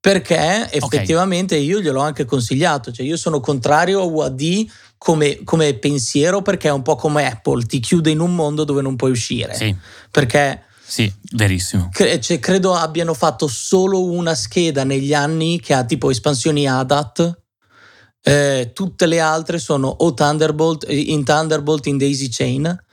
perché 0.05 0.71
effettivamente 0.71 1.55
okay. 1.55 1.67
io 1.67 1.81
gliel'ho 1.81 2.03
anche 2.03 2.27
consigliato, 2.27 2.93
cioè 2.93 3.07
io 3.07 3.17
sono 3.17 3.41
contrario 3.41 4.03
a 4.03 4.05
UAD 4.05 4.67
come, 4.99 5.41
come, 5.45 5.73
pensiero 5.79 6.43
perché 6.43 6.69
è 6.69 6.73
un 6.73 6.83
po' 6.83 6.95
come 6.95 7.27
Apple, 7.27 7.65
ti 7.65 7.81
chiude 7.81 8.11
in 8.11 8.21
un 8.21 8.35
mondo 8.35 8.65
dove 8.65 8.83
non 8.83 8.97
puoi 8.97 9.13
uscire. 9.13 9.55
Sì. 9.55 9.75
Perché... 10.11 10.65
Sì, 10.87 11.11
verissimo. 11.33 11.89
Cre- 11.91 12.21
cioè, 12.21 12.39
credo 12.39 12.75
abbiano 12.75 13.15
fatto 13.15 13.49
solo 13.49 14.05
una 14.05 14.35
scheda 14.35 14.85
negli 14.85 15.15
anni 15.15 15.59
che 15.59 15.73
ha 15.73 15.85
tipo 15.85 16.11
espansioni 16.11 16.69
ADAT 16.69 17.39
eh, 18.27 18.73
tutte 18.75 19.07
le 19.07 19.21
altre 19.21 19.59
sono 19.59 19.89
o 19.89 20.13
Thunderbolt 20.13 20.85
in 20.89 21.25
Thunderbolt 21.25 21.87
in 21.87 21.97
Daisy 21.97 22.29
Chain. 22.29 22.84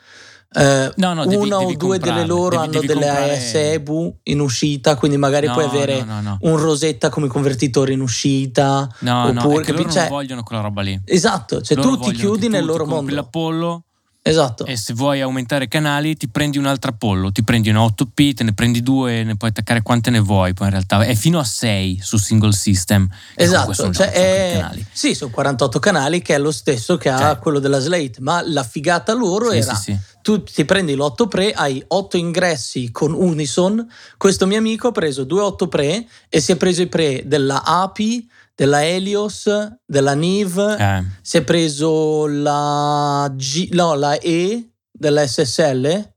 Eh, 0.54 0.92
no, 0.98 1.14
no, 1.14 1.26
devi, 1.26 1.46
una 1.46 1.60
devi 1.60 1.74
o 1.74 1.78
due 1.78 1.98
delle 1.98 2.26
loro 2.26 2.50
devi, 2.50 2.62
hanno 2.64 2.72
devi 2.72 2.88
delle 2.88 3.06
comprare... 3.06 3.38
ASEBU 3.38 4.18
in 4.24 4.40
uscita, 4.42 4.96
quindi 4.96 5.18
magari 5.18 5.48
no, 5.48 5.54
puoi 5.54 5.66
avere 5.66 6.04
no, 6.04 6.38
un 6.42 6.58
Rosetta 6.58 7.10
come 7.10 7.28
convertitore 7.28 7.94
in 7.94 8.02
uscita. 8.02 8.90
No, 9.00 9.28
oppure, 9.28 9.54
no, 9.54 9.60
capi- 9.62 9.90
cioè, 9.90 10.02
non 10.02 10.10
vogliono 10.10 10.44
quella 10.44 10.62
roba 10.62 10.82
lì. 10.82 11.00
Esatto, 11.06 11.62
cioè 11.62 11.78
loro 11.78 11.98
tu 11.98 12.10
ti 12.10 12.16
chiudi 12.16 12.50
nel 12.50 12.66
loro 12.66 12.86
mondo. 12.86 13.14
L'Apollo 13.14 13.84
Esatto. 14.24 14.66
E 14.66 14.78
se 14.78 14.94
vuoi 14.94 15.20
aumentare 15.20 15.68
canali, 15.68 16.16
ti 16.16 16.28
prendi 16.28 16.60
un 16.60 16.68
altro 16.68 16.92
Apollo, 16.92 17.32
ti 17.32 17.44
prendi 17.44 17.70
un 17.70 17.78
8P, 17.78 18.36
te 18.36 18.44
ne 18.44 18.54
prendi 18.54 18.84
due, 18.84 19.24
ne 19.24 19.36
puoi 19.36 19.50
attaccare 19.50 19.82
quante 19.82 20.12
ne 20.12 20.20
vuoi. 20.20 20.54
Poi 20.54 20.68
in 20.68 20.74
realtà 20.74 21.02
è 21.02 21.16
fino 21.16 21.40
a 21.40 21.44
6 21.44 22.00
su 22.04 22.18
single 22.18 22.54
system. 22.54 23.10
Esatto, 23.34 23.74
sono 23.74 23.92
cioè 23.92 24.12
è... 24.12 24.52
canali. 24.58 24.86
Sì, 24.92 25.16
sono 25.16 25.32
48 25.32 25.80
canali, 25.80 26.22
che 26.22 26.36
è 26.36 26.38
lo 26.38 26.52
stesso 26.52 26.98
che 26.98 27.10
ha 27.10 27.18
cioè. 27.18 27.38
quello 27.40 27.58
della 27.58 27.80
Slate. 27.80 28.18
Ma 28.20 28.44
la 28.46 28.64
figata 28.64 29.14
loro 29.14 29.50
sì, 29.50 29.58
era: 29.58 29.74
sì, 29.74 29.92
sì. 29.92 30.00
tu 30.22 30.44
ti 30.44 30.66
prendi 30.66 30.94
l'8 30.94 31.28
Pre, 31.28 31.52
hai 31.54 31.84
8 31.88 32.18
ingressi 32.18 32.92
con 32.92 33.14
Unison. 33.14 33.88
Questo 34.18 34.46
mio 34.46 34.60
amico 34.60 34.90
ha 34.90 34.92
preso 34.92 35.24
due 35.24 35.42
8 35.42 35.68
Pre 35.68 36.08
e 36.30 36.40
si 36.40 36.52
è 36.52 36.58
preso 36.58 36.84
i 36.84 36.88
Pre 36.88 37.24
della 37.26 37.64
API 37.64 38.30
della 38.62 38.86
Helios, 38.86 39.50
della 39.84 40.13
Niv, 40.13 40.60
eh. 40.60 41.04
si 41.24 41.38
è 41.38 41.43
preso 41.43 42.28
la, 42.28 43.28
G, 43.36 43.69
no, 43.71 43.95
la 43.95 44.19
E 44.19 44.74
della 44.91 45.26
SSL. 45.26 46.13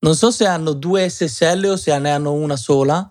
Non 0.00 0.14
so 0.14 0.30
se 0.30 0.44
hanno 0.44 0.74
due 0.74 1.08
SSL 1.08 1.64
o 1.70 1.76
se 1.76 1.98
ne 1.98 2.10
hanno 2.10 2.34
una 2.34 2.56
sola. 2.56 3.10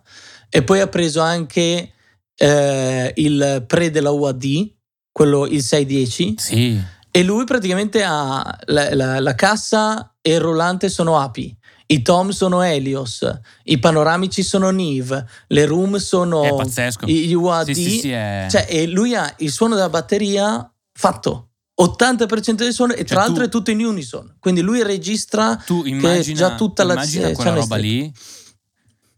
E 0.50 0.62
poi 0.62 0.82
ha 0.82 0.88
preso 0.88 1.20
anche 1.20 1.94
eh, 2.36 3.14
il 3.16 3.64
pre 3.66 3.90
della 3.90 4.12
UAD, 4.12 4.72
quello 5.12 5.48
il 5.48 5.64
610. 5.64 6.36
Sì. 6.38 6.80
E 7.10 7.24
lui 7.24 7.46
praticamente 7.46 8.04
ha 8.04 8.56
la, 8.66 8.94
la, 8.94 9.20
la 9.20 9.34
cassa 9.34 10.16
e 10.22 10.34
il 10.34 10.40
rollante 10.40 10.90
sono 10.90 11.18
API. 11.18 11.58
I 11.92 12.04
tom 12.04 12.30
sono 12.30 12.62
Helios, 12.62 13.28
i 13.64 13.80
panoramici 13.80 14.44
sono 14.44 14.70
Nive, 14.70 15.28
le 15.48 15.66
room 15.66 15.98
sono 15.98 16.44
è 16.44 16.56
pazzesco. 16.56 17.08
gli 17.08 17.34
UAD. 17.34 17.72
Sì, 17.72 17.74
sì, 17.74 18.00
sì, 18.00 18.12
è... 18.12 18.46
cioè, 18.48 18.68
e 18.70 18.86
lui 18.86 19.16
ha 19.16 19.34
il 19.38 19.52
suono 19.52 19.74
della 19.74 19.90
batteria 19.90 20.72
fatto. 20.94 21.46
80% 21.82 22.52
del 22.52 22.74
suono 22.74 22.94
e 22.94 23.06
tra 23.06 23.16
cioè, 23.16 23.18
l'altro 23.18 23.44
tu, 23.44 23.48
è 23.48 23.50
tutto 23.50 23.72
in 23.72 23.84
unison. 23.84 24.36
Quindi 24.38 24.62
lui 24.62 24.84
registra 24.84 25.56
tu 25.56 25.84
immagina, 25.86 26.38
già 26.38 26.56
tutta 26.56 26.84
la 26.84 26.94
immagina 26.94 27.32
quella 27.32 27.54
roba 27.54 27.78
lì. 27.78 28.14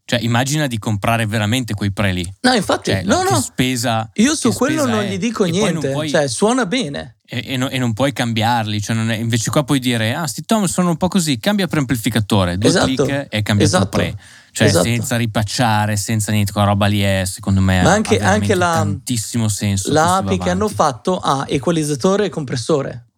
Cioè, 0.06 0.20
immagina 0.22 0.68
di 0.68 0.78
comprare 0.78 1.26
veramente 1.26 1.74
quei 1.74 1.92
pre 1.92 2.14
lì. 2.14 2.36
No, 2.42 2.54
infatti, 2.54 2.92
cioè, 2.92 3.04
no, 3.04 3.24
no. 3.24 3.42
Spesa, 3.42 4.10
Io 4.14 4.34
su 4.36 4.54
quello 4.54 4.86
non 4.86 5.04
gli 5.04 5.18
dico 5.18 5.44
niente. 5.44 5.90
Puoi... 5.90 6.10
Cioè, 6.10 6.28
suona 6.30 6.66
bene 6.66 7.18
e, 7.34 7.54
e, 7.54 7.56
no, 7.56 7.70
e, 7.70 7.78
non 7.78 7.94
puoi 7.94 8.12
cambiarli, 8.12 8.82
cioè 8.82 8.94
è, 8.94 9.16
invece 9.16 9.52
qua 9.52 9.64
puoi 9.64 9.80
dire, 9.80 10.14
ah, 10.14 10.28
sti 10.28 10.44
tom 10.44 10.66
sono 10.66 10.90
un 10.90 10.98
po' 10.98 11.08
così, 11.08 11.40
cambia 11.40 11.66
preamplificatore, 11.66 12.58
due 12.58 12.68
esatto. 12.68 13.06
clic 13.06 13.28
e 13.30 13.42
cambia 13.42 13.66
esatto. 13.66 13.88
pre. 13.88 14.14
Cioè 14.52 14.68
esatto. 14.68 14.84
senza 14.84 15.16
ripacciare, 15.16 15.96
senza 15.96 16.34
niente, 16.34 16.52
quella 16.52 16.68
roba 16.68 16.88
lì 16.88 17.00
è 17.00 17.24
secondo 17.26 17.62
me 17.62 17.82
Ma 17.84 17.94
anche, 17.94 18.20
anche 18.20 18.54
la, 18.54 18.74
tantissimo 18.74 19.48
senso. 19.48 19.94
L'API 19.94 20.40
che 20.40 20.50
hanno 20.50 20.68
fatto 20.68 21.20
ha 21.20 21.46
equalizzatore 21.48 22.26
e 22.26 22.30
compressore. 22.30 23.11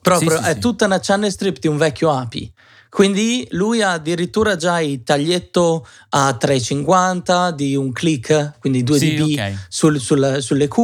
Proprio, 0.00 0.30
sì, 0.30 0.36
sì, 0.36 0.42
è 0.42 0.52
sì. 0.54 0.60
tutta 0.60 0.86
una 0.86 1.00
channel 1.00 1.30
strip 1.30 1.58
di 1.58 1.68
un 1.68 1.76
vecchio 1.76 2.10
API. 2.10 2.52
Quindi 2.90 3.46
lui 3.50 3.82
ha 3.82 3.92
addirittura 3.92 4.56
già 4.56 4.80
il 4.80 5.02
taglietto 5.02 5.86
a 6.10 6.34
350 6.34 7.50
di 7.50 7.76
un 7.76 7.92
click, 7.92 8.58
quindi 8.60 8.82
2 8.82 8.98
sì, 8.98 9.14
dB 9.14 9.32
okay. 9.32 9.56
sul, 9.68 10.00
sul, 10.00 10.38
sulle 10.40 10.68
Q, 10.68 10.78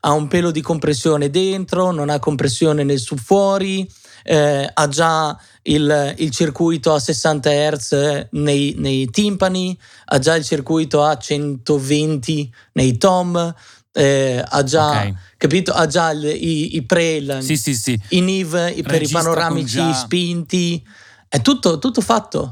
ha 0.00 0.12
un 0.12 0.28
pelo 0.28 0.50
di 0.50 0.60
compressione 0.60 1.30
dentro, 1.30 1.92
non 1.92 2.10
ha 2.10 2.18
compressione 2.18 2.84
nel 2.84 2.98
su 2.98 3.16
fuori, 3.16 3.88
eh, 4.22 4.70
ha 4.72 4.88
già 4.88 5.38
il, 5.62 6.14
il, 6.18 6.30
circuito 6.30 6.92
a 6.92 6.98
60 6.98 7.50
Hz 7.50 8.26
nei, 8.32 8.74
nei, 8.76 9.08
timpani, 9.10 9.76
ha 10.06 10.18
già 10.18 10.34
il 10.34 10.44
circuito 10.44 11.02
a 11.02 11.16
120 11.16 12.52
nei 12.72 12.98
tom. 12.98 13.54
Eh, 13.98 14.44
ha 14.46 14.62
già 14.62 14.88
okay. 14.88 15.14
capito 15.38 15.72
ha 15.72 15.86
già 15.86 16.10
il, 16.10 16.22
i, 16.26 16.76
i 16.76 16.82
pre 16.82 17.40
sì, 17.40 17.56
sì, 17.56 17.74
sì. 17.74 17.98
i 18.10 18.20
NIV 18.20 18.82
per 18.82 19.00
i 19.00 19.08
panoramici 19.08 19.80
spinti 19.94 20.84
è 21.28 21.40
tutto, 21.40 21.78
tutto 21.78 22.00
fatto. 22.00 22.50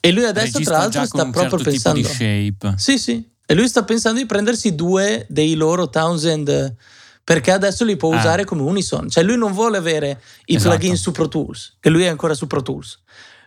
E 0.00 0.12
lui 0.12 0.24
adesso, 0.24 0.60
tra 0.60 0.78
l'altro, 0.78 1.04
sta 1.04 1.28
proprio 1.30 1.58
certo 1.58 1.70
pensando. 1.70 2.00
Tipo 2.00 2.12
di 2.12 2.54
shape. 2.60 2.74
Sì, 2.78 2.98
sì. 2.98 3.28
E 3.44 3.54
lui 3.54 3.68
sta 3.68 3.84
pensando 3.84 4.20
di 4.20 4.26
prendersi 4.26 4.74
due 4.74 5.26
dei 5.28 5.54
loro 5.54 5.88
Townsend 5.88 6.74
perché 7.22 7.50
adesso 7.50 7.84
li 7.84 7.96
può 7.96 8.12
ah. 8.12 8.18
usare 8.18 8.44
come 8.44 8.62
Unison. 8.62 9.08
Cioè, 9.08 9.24
lui 9.24 9.36
non 9.36 9.52
vuole 9.52 9.76
avere 9.76 10.20
i 10.46 10.54
esatto. 10.54 10.76
plugin 10.76 10.96
su 10.96 11.12
Pro 11.12 11.28
Tools, 11.28 11.76
che 11.80 11.90
lui 11.90 12.04
è 12.04 12.08
ancora 12.08 12.34
su 12.34 12.46
Pro 12.46 12.62
Tools. 12.62 13.00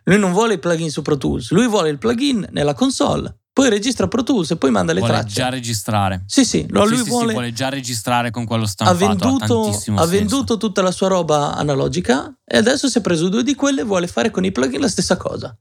Lui 0.03 0.19
non 0.19 0.31
vuole 0.31 0.55
i 0.55 0.59
plugin 0.59 0.89
su 0.89 1.01
Pro 1.01 1.17
Tools, 1.17 1.51
lui 1.51 1.67
vuole 1.67 1.89
il 1.89 1.97
plugin 1.97 2.47
nella 2.51 2.73
console 2.73 3.38
poi 3.59 3.69
registra 3.69 4.07
Pro 4.07 4.23
Tools 4.23 4.51
e 4.51 4.55
poi 4.55 4.71
manda 4.71 4.93
le 4.93 4.99
vuole 4.99 5.15
tracce. 5.15 5.33
già 5.33 5.49
registrare. 5.49 6.23
Sì, 6.25 6.45
sì, 6.45 6.65
no, 6.69 6.85
sì, 6.85 6.89
lui 6.93 7.03
sì, 7.03 7.09
vuole, 7.09 7.27
sì, 7.27 7.33
vuole 7.33 7.53
già 7.53 7.69
registrare 7.69 8.31
con 8.31 8.45
quello 8.45 8.65
stampato. 8.65 9.03
Ha 9.03 9.07
venduto, 9.07 9.83
ha, 9.95 10.05
venduto 10.05 10.57
tutta 10.57 10.81
la 10.81 10.91
sua 10.91 11.09
roba 11.09 11.55
analogica 11.55 12.33
e 12.45 12.57
adesso 12.57 12.87
si 12.87 12.97
è 12.97 13.01
preso 13.01 13.27
due 13.27 13.43
di 13.43 13.55
quelle 13.55 13.81
e 13.81 13.83
vuole 13.83 14.07
fare 14.07 14.31
con 14.31 14.45
i 14.45 14.51
plugin 14.51 14.79
la 14.79 14.87
stessa 14.87 15.17
cosa. 15.17 15.55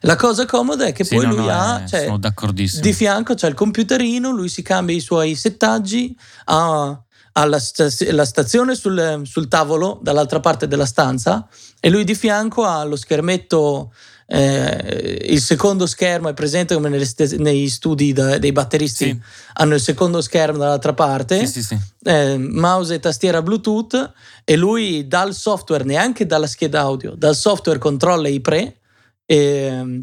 La 0.00 0.16
cosa 0.16 0.44
comoda 0.44 0.86
è 0.86 0.92
che 0.92 1.04
poi 1.04 1.24
no, 1.24 1.34
lui 1.34 1.46
no, 1.46 1.52
ha, 1.52 1.82
eh, 1.82 1.88
cioè, 1.88 2.80
di 2.80 2.92
fianco 2.92 3.34
c'è 3.34 3.48
il 3.48 3.54
computerino, 3.54 4.30
lui 4.30 4.48
si 4.48 4.62
cambia 4.62 4.94
i 4.94 5.00
suoi 5.00 5.34
settaggi, 5.36 6.14
ha, 6.46 6.88
ha 7.32 7.44
la, 7.44 7.62
la, 8.10 8.24
stazione 8.24 8.74
sul, 8.74 9.22
sul 9.24 9.48
tavolo 9.48 9.98
dall'altra 10.02 10.40
parte 10.40 10.66
della 10.66 10.84
stanza 10.84 11.48
e 11.80 11.88
lui 11.90 12.04
di 12.04 12.14
fianco 12.14 12.64
ha 12.64 12.84
lo 12.84 12.96
schermetto 12.96 13.92
eh, 14.28 15.26
il 15.28 15.40
secondo 15.40 15.86
schermo 15.86 16.28
è 16.28 16.34
presente 16.34 16.74
come 16.74 16.88
nelle, 16.88 17.08
negli 17.38 17.68
studi 17.68 18.12
da, 18.12 18.38
dei 18.38 18.52
batteristi. 18.52 19.04
Sì. 19.04 19.20
hanno 19.54 19.74
il 19.74 19.80
secondo 19.80 20.20
schermo 20.20 20.58
dall'altra 20.58 20.94
parte. 20.94 21.46
Sì, 21.46 21.62
sì, 21.62 21.78
eh, 22.02 22.36
mouse 22.36 22.94
e 22.94 23.00
tastiera 23.00 23.40
bluetooth 23.40 24.12
e 24.44 24.56
lui 24.56 25.06
dal 25.06 25.34
software 25.34 25.84
neanche 25.84 26.26
dalla 26.26 26.46
scheda 26.46 26.80
audio 26.80 27.14
dal 27.16 27.36
software 27.36 27.78
controlla 27.78 28.28
i 28.28 28.40
pre 28.40 28.80
e, 29.24 30.02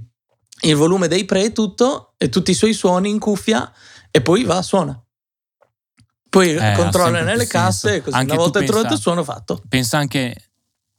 il 0.61 0.75
volume 0.75 1.07
dei 1.07 1.25
pre 1.25 1.51
tutto 1.51 2.13
e 2.17 2.29
tutti 2.29 2.51
i 2.51 2.55
suoi 2.55 2.73
suoni 2.73 3.09
in 3.09 3.19
cuffia 3.19 3.71
e 4.09 4.21
poi 4.21 4.43
va 4.43 4.61
suona. 4.61 4.97
Poi 6.29 6.55
eh, 6.55 6.73
controlla 6.75 7.21
nelle 7.21 7.45
casse 7.45 8.01
così 8.01 8.15
anche 8.15 8.33
una 8.33 8.41
volta 8.41 8.63
trovato 8.63 8.93
il 8.93 8.99
suono 8.99 9.23
fatto. 9.23 9.61
pensa 9.67 9.97
anche 9.97 10.52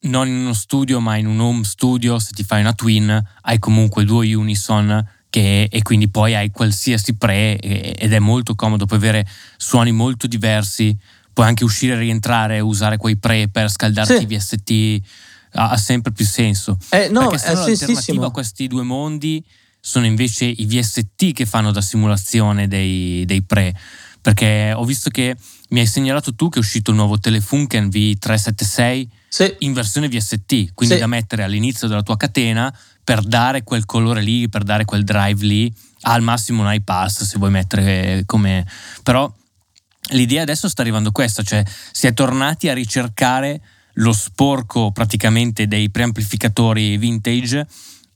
non 0.04 0.26
in 0.28 0.36
uno 0.36 0.52
studio, 0.52 1.00
ma 1.00 1.16
in 1.16 1.26
un 1.26 1.40
home 1.40 1.64
studio, 1.64 2.18
se 2.18 2.32
ti 2.32 2.44
fai 2.44 2.60
una 2.60 2.72
twin, 2.72 3.22
hai 3.42 3.58
comunque 3.58 4.04
due 4.04 4.32
unison 4.34 5.06
che, 5.30 5.68
e 5.70 5.82
quindi 5.82 6.08
poi 6.08 6.34
hai 6.34 6.50
qualsiasi 6.50 7.14
pre 7.16 7.58
ed 7.58 8.12
è 8.12 8.18
molto 8.18 8.54
comodo, 8.54 8.86
puoi 8.86 8.98
avere 8.98 9.26
suoni 9.56 9.92
molto 9.92 10.26
diversi, 10.26 10.96
puoi 11.32 11.46
anche 11.46 11.64
uscire 11.64 11.94
e 11.94 11.98
rientrare 11.98 12.56
e 12.56 12.60
usare 12.60 12.96
quei 12.96 13.16
pre 13.16 13.48
per 13.48 13.70
scaldarti 13.70 14.16
sì. 14.16 14.22
i 14.22 14.26
VST, 14.26 15.08
ha, 15.54 15.70
ha, 15.70 15.76
sempre 15.76 16.12
più 16.12 16.24
senso. 16.24 16.78
Eh, 16.90 17.08
no, 17.08 17.28
Perché 17.28 17.46
è 17.46 17.54
l'alternativa 17.54 18.26
a 18.26 18.30
questi 18.30 18.66
due 18.68 18.82
mondi 18.82 19.44
sono 19.80 20.06
invece 20.06 20.46
i 20.46 20.64
VST 20.64 21.32
che 21.32 21.44
fanno 21.44 21.70
da 21.70 21.82
simulazione 21.82 22.68
dei, 22.68 23.24
dei 23.26 23.42
pre 23.42 23.74
perché 24.24 24.72
ho 24.74 24.82
visto 24.84 25.10
che 25.10 25.36
mi 25.68 25.80
hai 25.80 25.86
segnalato 25.86 26.34
tu 26.34 26.48
che 26.48 26.56
è 26.56 26.62
uscito 26.62 26.90
il 26.90 26.96
nuovo 26.96 27.18
Telefunken 27.18 27.88
V376 27.88 29.06
sì. 29.34 29.52
in 29.60 29.72
versione 29.72 30.08
VST, 30.08 30.74
quindi 30.74 30.94
sì. 30.94 31.00
da 31.00 31.08
mettere 31.08 31.42
all'inizio 31.42 31.88
della 31.88 32.04
tua 32.04 32.16
catena 32.16 32.72
per 33.02 33.20
dare 33.22 33.64
quel 33.64 33.84
colore 33.84 34.22
lì, 34.22 34.48
per 34.48 34.62
dare 34.62 34.84
quel 34.84 35.02
drive 35.02 35.44
lì, 35.44 35.74
al 36.02 36.22
massimo 36.22 36.62
un 36.62 36.72
iPass 36.72 37.24
se 37.24 37.38
vuoi 37.38 37.50
mettere 37.50 38.22
come... 38.26 38.64
però 39.02 39.30
l'idea 40.10 40.42
adesso 40.42 40.68
sta 40.68 40.82
arrivando 40.82 41.10
questa, 41.10 41.42
cioè 41.42 41.64
si 41.90 42.06
è 42.06 42.14
tornati 42.14 42.68
a 42.68 42.74
ricercare 42.74 43.60
lo 43.94 44.12
sporco 44.12 44.92
praticamente 44.92 45.66
dei 45.66 45.90
preamplificatori 45.90 46.96
vintage 46.96 47.66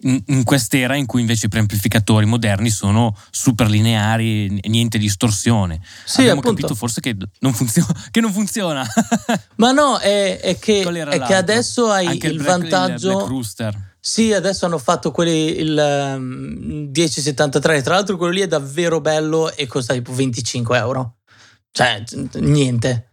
in, 0.01 0.23
in 0.27 0.45
quest'era 0.45 0.95
in 0.95 1.07
cui 1.07 1.21
invece 1.21 1.47
i 1.47 1.49
preamplificatori 1.49 2.27
moderni 2.27 2.71
sono 2.71 3.17
super 3.31 3.69
lineari, 3.69 4.61
niente 4.69 4.99
distorsione. 4.99 5.81
Sì, 6.05 6.21
Abbiamo 6.21 6.41
appunto. 6.41 6.61
capito 6.61 6.75
forse 6.75 7.01
che 7.01 7.17
non, 7.41 7.53
funziona. 7.53 7.87
Che 8.11 8.21
non 8.21 8.33
funziona. 8.33 8.87
Ma 9.57 9.73
no, 9.73 9.99
è, 9.99 10.41
è, 10.41 10.59
che, 10.59 10.83
è 10.83 11.21
che, 11.23 11.35
adesso 11.35 11.91
hai 11.91 12.07
Anche 12.07 12.27
il, 12.29 12.35
il 12.35 12.43
Black, 12.43 12.69
vantaggio. 12.69 13.27
Il. 13.27 13.87
Sì, 14.01 14.33
adesso 14.33 14.67
hanno 14.67 14.79
fatto 14.79 15.11
quelli 15.11 15.59
il 15.59 15.71
um, 15.71 16.87
ehm, 16.87 16.91
1073. 16.95 17.83
Tra 17.83 17.95
l'altro, 17.95 18.17
quello 18.17 18.33
lì 18.33 18.41
è 18.41 18.47
davvero 18.47 19.01
bello 19.01 19.53
e 19.55 19.67
costa 19.67 19.95
tipo 19.95 20.13
25 20.13 20.79
euro. 20.79 21.17
Cioè, 21.71 22.03
niente. 22.35 23.09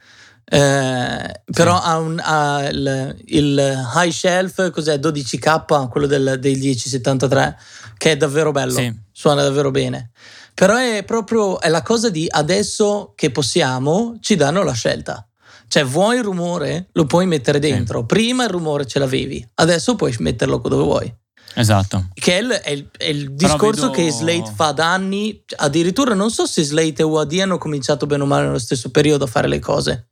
Eh, 0.48 1.42
però 1.52 1.82
sì. 1.82 1.88
ha, 1.88 1.98
un, 1.98 2.22
ha 2.24 2.68
il, 2.68 3.16
il, 3.26 3.90
high 3.96 4.12
shelf, 4.12 4.70
cos'è 4.70 4.98
12K, 4.98 5.90
quello 5.90 6.06
del, 6.06 6.38
del 6.40 6.58
1073, 6.58 7.58
che 7.98 8.12
è 8.12 8.18
davvero 8.18 8.52
bello, 8.52 8.74
sì. 8.74 8.94
suona 9.12 9.42
davvero 9.42 9.72
bene. 9.72 10.12
Però 10.54 10.76
è 10.76 11.04
proprio 11.04 11.60
è 11.60 11.68
la 11.68 11.82
cosa 11.82 12.10
di 12.10 12.28
adesso 12.30 13.14
che 13.16 13.32
possiamo, 13.32 14.18
ci 14.22 14.36
danno 14.36 14.64
la 14.64 14.74
scelta. 14.74 15.28
Cioè, 15.68 15.84
vuoi 15.84 16.18
il 16.18 16.24
rumore? 16.24 16.90
Lo 16.94 17.06
puoi 17.06 17.26
mettere 17.26 17.60
dentro. 17.60 18.00
Sì. 18.02 18.06
Prima 18.06 18.44
il 18.44 18.50
rumore 18.50 18.86
ce 18.86 19.00
l'avevi, 19.00 19.46
adesso 19.56 19.96
puoi 19.96 20.16
metterlo 20.20 20.60
dove 20.60 20.84
vuoi. 20.84 21.16
Esatto. 21.56 22.10
Che 22.14 22.38
è 22.38 22.42
il, 22.42 22.50
è 22.50 22.70
il, 22.70 22.90
è 22.96 23.06
il 23.06 23.34
discorso 23.34 23.90
vedo... 23.90 23.92
che 23.92 24.12
Slate 24.12 24.52
fa 24.54 24.72
da 24.72 24.94
anni. 24.94 25.44
Addirittura 25.58 26.14
non 26.14 26.30
so 26.30 26.46
se 26.46 26.64
Slate 26.64 27.02
e 27.02 27.04
UAD 27.04 27.40
hanno 27.40 27.58
cominciato 27.58 28.06
bene 28.06 28.24
o 28.24 28.26
male 28.26 28.46
nello 28.46 28.60
stesso 28.60 28.92
periodo 28.92 29.24
a 29.24 29.28
fare 29.28 29.48
le 29.48 29.60
cose. 29.60 30.08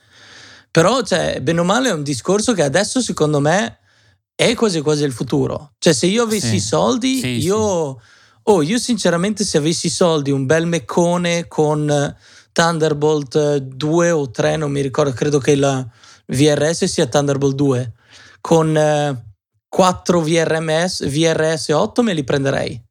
Però, 0.74 1.03
cioè, 1.03 1.39
bene 1.39 1.59
o 1.59 1.63
male, 1.63 1.89
è 1.89 1.93
un 1.93 2.01
discorso 2.01 2.53
che 2.53 2.63
adesso, 2.63 2.99
secondo 2.99 3.39
me, 3.39 3.78
è 4.34 4.55
quasi 4.55 4.82
quasi 4.82 5.03
il 5.03 5.11
futuro. 5.11 5.74
Cioè, 5.78 5.93
se 5.93 6.07
io 6.07 6.24
avessi 6.24 6.47
Sì. 6.47 6.55
i 6.55 6.59
soldi, 6.59 7.19
Sì, 7.19 7.28
io. 7.43 8.01
Oh, 8.45 8.61
io 8.63 8.80
sinceramente, 8.80 9.43
se 9.43 9.59
avessi 9.59 9.86
i 9.86 9.91
soldi, 9.91 10.32
un 10.32 10.47
bel 10.47 10.65
meccone 10.65 11.47
con 11.47 12.15
Thunderbolt 12.51 13.36
eh, 13.36 13.61
2 13.61 14.09
o 14.11 14.32
3, 14.32 14.55
non 14.57 14.71
mi 14.71 14.82
ricordo, 14.82 15.11
credo 15.13 15.38
che 15.38 15.55
la 15.55 15.88
VRS 16.26 16.86
sia 16.86 17.05
Thunderbolt 17.05 17.53
2, 17.55 17.93
con 18.41 18.76
eh, 18.76 19.24
4 19.69 20.21
VRMS, 20.21 21.07
VRS 21.07 21.69
8 21.69 22.01
me 22.01 22.13
li 22.15 22.24
prenderei. 22.24 22.82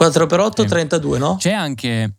4x8, 0.00 0.62
Sì. 0.62 0.66
32, 0.68 1.18
no? 1.18 1.36
C'è 1.36 1.52
anche, 1.52 2.14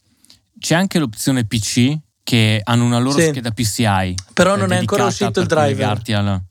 c'è 0.60 0.76
anche 0.76 1.00
l'opzione 1.00 1.46
PC 1.46 1.98
che 2.34 2.62
hanno 2.64 2.84
una 2.86 2.98
loro 2.98 3.20
Sì. 3.20 3.28
scheda 3.28 3.52
PCI. 3.52 4.16
Però 4.34 4.56
eh, 4.56 4.58
non 4.58 4.72
è 4.72 4.78
ancora 4.78 5.06
uscito 5.06 5.40
il 5.40 5.46
driver. 5.46 6.02
alla- 6.16 6.42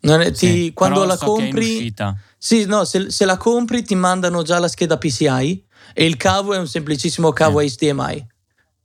Non 0.00 0.20
è- 0.22 0.32
ti- 0.32 0.36
Sì, 0.64 0.72
quando 0.74 0.96
però 1.02 1.08
la 1.12 1.16
so 1.16 1.26
compri, 1.26 1.94
sì, 2.36 2.64
no, 2.64 2.84
se, 2.84 3.10
se 3.10 3.24
la 3.24 3.36
compri 3.36 3.84
ti 3.84 3.94
mandano 3.94 4.42
già 4.42 4.58
la 4.58 4.66
scheda 4.66 4.96
PCI 4.98 5.64
e 5.94 6.04
il 6.04 6.16
cavo 6.16 6.52
è 6.54 6.58
un 6.58 6.66
semplicissimo 6.66 7.30
cavo 7.32 7.60
HDMI. 7.60 8.26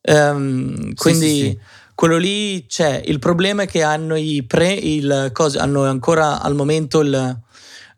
Ehm, 0.01 0.93
quindi 0.93 1.27
sì, 1.27 1.39
sì. 1.39 1.59
quello 1.95 2.17
lì 2.17 2.65
c'è. 2.67 3.01
Il 3.05 3.17
problema 3.17 3.63
è 3.63 3.67
che 3.67 3.81
hanno 3.81 4.15
i 4.15 4.43
pre, 4.45 4.71
il, 4.73 5.29
cosa, 5.33 5.61
hanno 5.63 5.83
ancora 5.85 6.41
al 6.41 6.53
momento 6.53 6.99
il, 6.99 7.39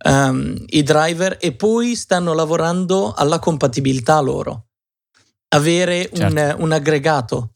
ehm, 0.06 0.64
i 0.68 0.84
driver 0.84 1.38
e 1.42 1.52
poi 1.52 1.96
stanno 1.96 2.32
lavorando 2.34 3.12
alla 3.14 3.40
compatibilità 3.40 4.22
loro. 4.22 4.68
Avere 5.50 6.10
un, 6.14 6.18
Certo. 6.34 6.62
un 6.64 6.72
aggregato. 6.72 7.52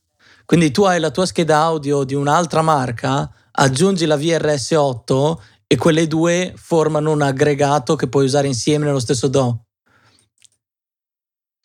Quindi 0.52 0.72
tu 0.72 0.84
hai 0.84 1.00
la 1.00 1.12
tua 1.12 1.26
scheda 1.26 1.60
audio 1.60 2.04
di 2.04 2.14
un'altra 2.14 2.62
marca, 2.62 3.32
aggiungi 3.52 4.06
la 4.06 4.18
VRS8 4.18 5.38
e 5.66 5.78
quelle 5.78 6.08
due 6.08 6.52
formano 6.58 7.14
un 7.14 7.22
aggregato 7.22 7.96
che 7.96 8.10
puoi 8.10 8.26
usare 8.26 8.48
insieme 8.48 8.84
nello 8.84 9.00
stesso 9.00 9.30
DO. 9.30 9.68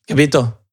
Capito? 0.05 0.67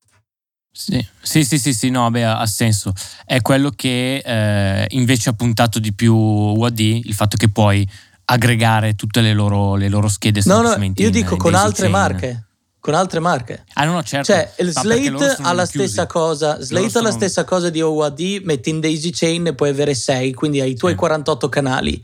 Sì, 0.71 1.03
sì, 1.23 1.43
sì, 1.43 1.57
sì, 1.57 1.73
sì, 1.73 1.89
no, 1.89 2.11
beh, 2.11 2.23
ha 2.23 2.45
senso. 2.45 2.93
È 3.25 3.41
quello 3.41 3.71
che 3.71 4.17
eh, 4.17 4.85
invece 4.91 5.29
ha 5.29 5.33
puntato 5.33 5.79
di 5.79 5.91
più 5.95 6.13
UAD, 6.13 6.79
il 6.79 7.15
fatto 7.15 7.35
che 7.35 7.49
puoi 7.49 7.89
aggregare 8.25 8.93
tutte 8.93 9.21
le 9.21 9.33
loro, 9.33 9.73
le 9.73 9.89
loro 9.89 10.07
schede 10.07 10.43
No, 10.45 10.61
no, 10.61 10.75
io 10.97 11.09
dico 11.09 11.33
in 11.33 11.39
con 11.39 11.55
altre 11.55 11.89
chain. 11.89 11.91
marche. 11.91 12.45
Con 12.83 12.95
altre 12.95 13.21
marche. 13.21 13.63
Ah, 13.75 13.85
no, 13.85 13.93
no, 13.93 14.03
certo. 14.03 14.33
Cioè, 14.33 14.51
il 14.57 14.71
Ma 14.75 14.81
Slate 14.81 15.37
ha 15.41 15.53
la 15.53 15.65
chiusi. 15.65 15.87
stessa 15.87 16.05
cosa. 16.05 16.61
Slate 16.61 16.97
ha 16.97 17.01
la 17.01 17.11
stessa 17.11 17.45
cosa 17.45 17.69
di 17.69 17.81
OAD, 17.81 18.41
metti 18.43 18.71
in 18.71 18.81
daisy 18.81 19.09
chain 19.11 19.47
e 19.47 19.53
puoi 19.55 19.69
avere 19.69 19.93
6, 19.93 20.33
quindi 20.33 20.59
hai 20.59 20.71
i 20.71 20.75
tuoi 20.75 20.91
Sì. 20.91 20.97
48 20.97 21.47
canali. 21.47 22.03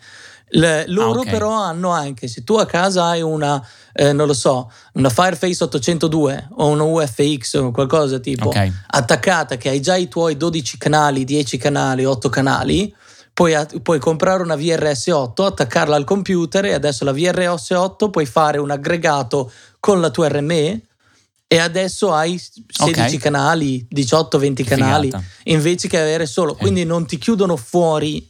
Le- 0.52 0.86
loro 0.88 1.20
Ah, 1.20 1.26
però 1.30 1.52
hanno 1.52 1.90
anche, 1.90 2.30
se 2.30 2.46
tu 2.46 2.56
a 2.56 2.66
casa 2.66 3.08
hai 3.08 3.22
una, 3.22 3.62
eh, 3.92 4.14
non 4.14 4.26
lo 4.26 4.34
so, 4.34 4.72
una 4.94 5.10
Fireface 5.10 5.66
802 5.66 6.48
o 6.52 6.68
una 6.68 6.84
UFX 6.84 7.56
o 7.56 7.72
qualcosa 7.72 8.20
tipo 8.20 8.50
attaccata 8.88 9.58
che 9.58 9.68
hai 9.68 9.82
già 9.82 9.96
i 9.98 10.08
tuoi 10.08 10.38
12 10.38 10.78
canali, 10.78 11.26
10 11.26 11.58
canali, 11.58 12.06
8 12.06 12.30
canali, 12.30 12.96
puoi, 13.40 13.56
puoi 13.82 14.00
comprare 14.00 14.44
una 14.44 14.58
VRS8, 14.58 15.46
attaccarla 15.46 15.96
al 15.96 16.04
computer 16.04 16.66
e 16.66 16.74
adesso 16.74 17.06
la 17.06 17.14
VRS8 17.14 18.10
puoi 18.10 18.26
fare 18.26 18.58
un 18.58 18.70
aggregato 18.70 19.50
con 19.80 20.02
la 20.02 20.10
tua 20.10 20.28
RME 20.28 20.82
e 21.48 21.58
adesso 21.58 22.14
hai 22.14 22.38
16 22.38 23.16
Ok. 23.16 23.22
canali, 23.22 23.88
18-20 23.90 24.54
Che 24.56 24.64
canali 24.66 25.06
figata. 25.06 25.24
invece 25.46 25.88
che 25.88 25.98
avere 25.98 26.26
solo, 26.26 26.52
Sì. 26.54 26.60
quindi 26.60 26.84
non 26.84 27.06
ti 27.06 27.18
chiudono 27.18 27.56
fuori 27.56 28.30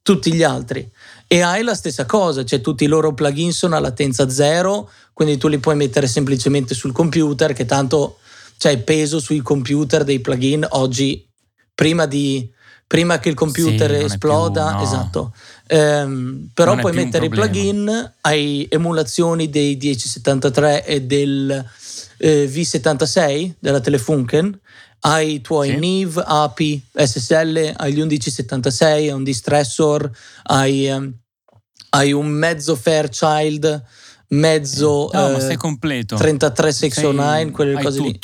tutti 0.00 0.32
gli 0.32 0.44
altri. 0.44 0.88
E 1.26 1.40
hai 1.40 1.64
la 1.64 1.74
stessa 1.74 2.06
cosa, 2.06 2.44
cioè 2.44 2.60
tutti 2.60 2.84
i 2.84 2.86
loro 2.86 3.12
plugin 3.14 3.52
sono 3.52 3.74
a 3.74 3.80
latenza 3.80 4.30
zero, 4.30 4.88
quindi 5.12 5.38
tu 5.38 5.48
li 5.48 5.58
puoi 5.58 5.74
mettere 5.74 6.06
semplicemente 6.06 6.72
sul 6.72 6.92
computer, 6.92 7.52
che 7.52 7.64
tanto 7.64 8.18
c'è 8.58 8.70
il 8.70 8.84
peso 8.84 9.18
sui 9.18 9.40
computer 9.40 10.04
dei 10.04 10.20
plugin 10.20 10.64
oggi, 10.70 11.26
prima, 11.74 12.06
di, 12.06 12.48
prima 12.86 13.18
che 13.18 13.28
il 13.28 13.34
computer 13.34 13.98
Sì, 13.98 14.04
esploda, 14.04 14.66
più, 14.68 14.76
no. 14.76 14.82
esatto. 14.82 15.34
Ehm, 15.66 16.48
però 16.54 16.72
Non 16.72 16.80
puoi 16.80 16.92
mettere 16.92 17.26
i 17.26 17.28
plugin, 17.28 18.12
hai 18.22 18.66
emulazioni 18.70 19.50
dei 19.50 19.76
1073 19.80 20.84
e 20.84 21.02
del 21.02 21.64
eh, 22.18 22.48
V76 22.50 23.54
della 23.58 23.80
Telefunken, 23.80 24.58
hai 25.00 25.34
i 25.34 25.40
tuoi 25.40 25.70
Sì. 25.70 25.76
NIV, 25.76 26.22
API, 26.24 26.82
SSL, 26.94 27.72
hai 27.76 27.92
gli 27.92 27.98
1176, 27.98 29.08
hai 29.08 29.14
un 29.14 29.24
distressor, 29.24 30.10
hai, 30.44 30.86
ehm, 30.86 31.12
hai 31.90 32.12
un 32.12 32.26
mezzo 32.28 32.76
Fairchild, 32.76 33.82
mezzo 34.28 35.10
No, 35.12 35.30
ma 35.30 35.36
eh, 35.38 35.40
sei 35.40 35.56
completo. 35.56 36.16
33609, 36.16 37.42
Sei- 37.42 37.50
quelle 37.50 37.74
hai 37.76 37.82
cose 37.84 38.00
lì. 38.00 38.18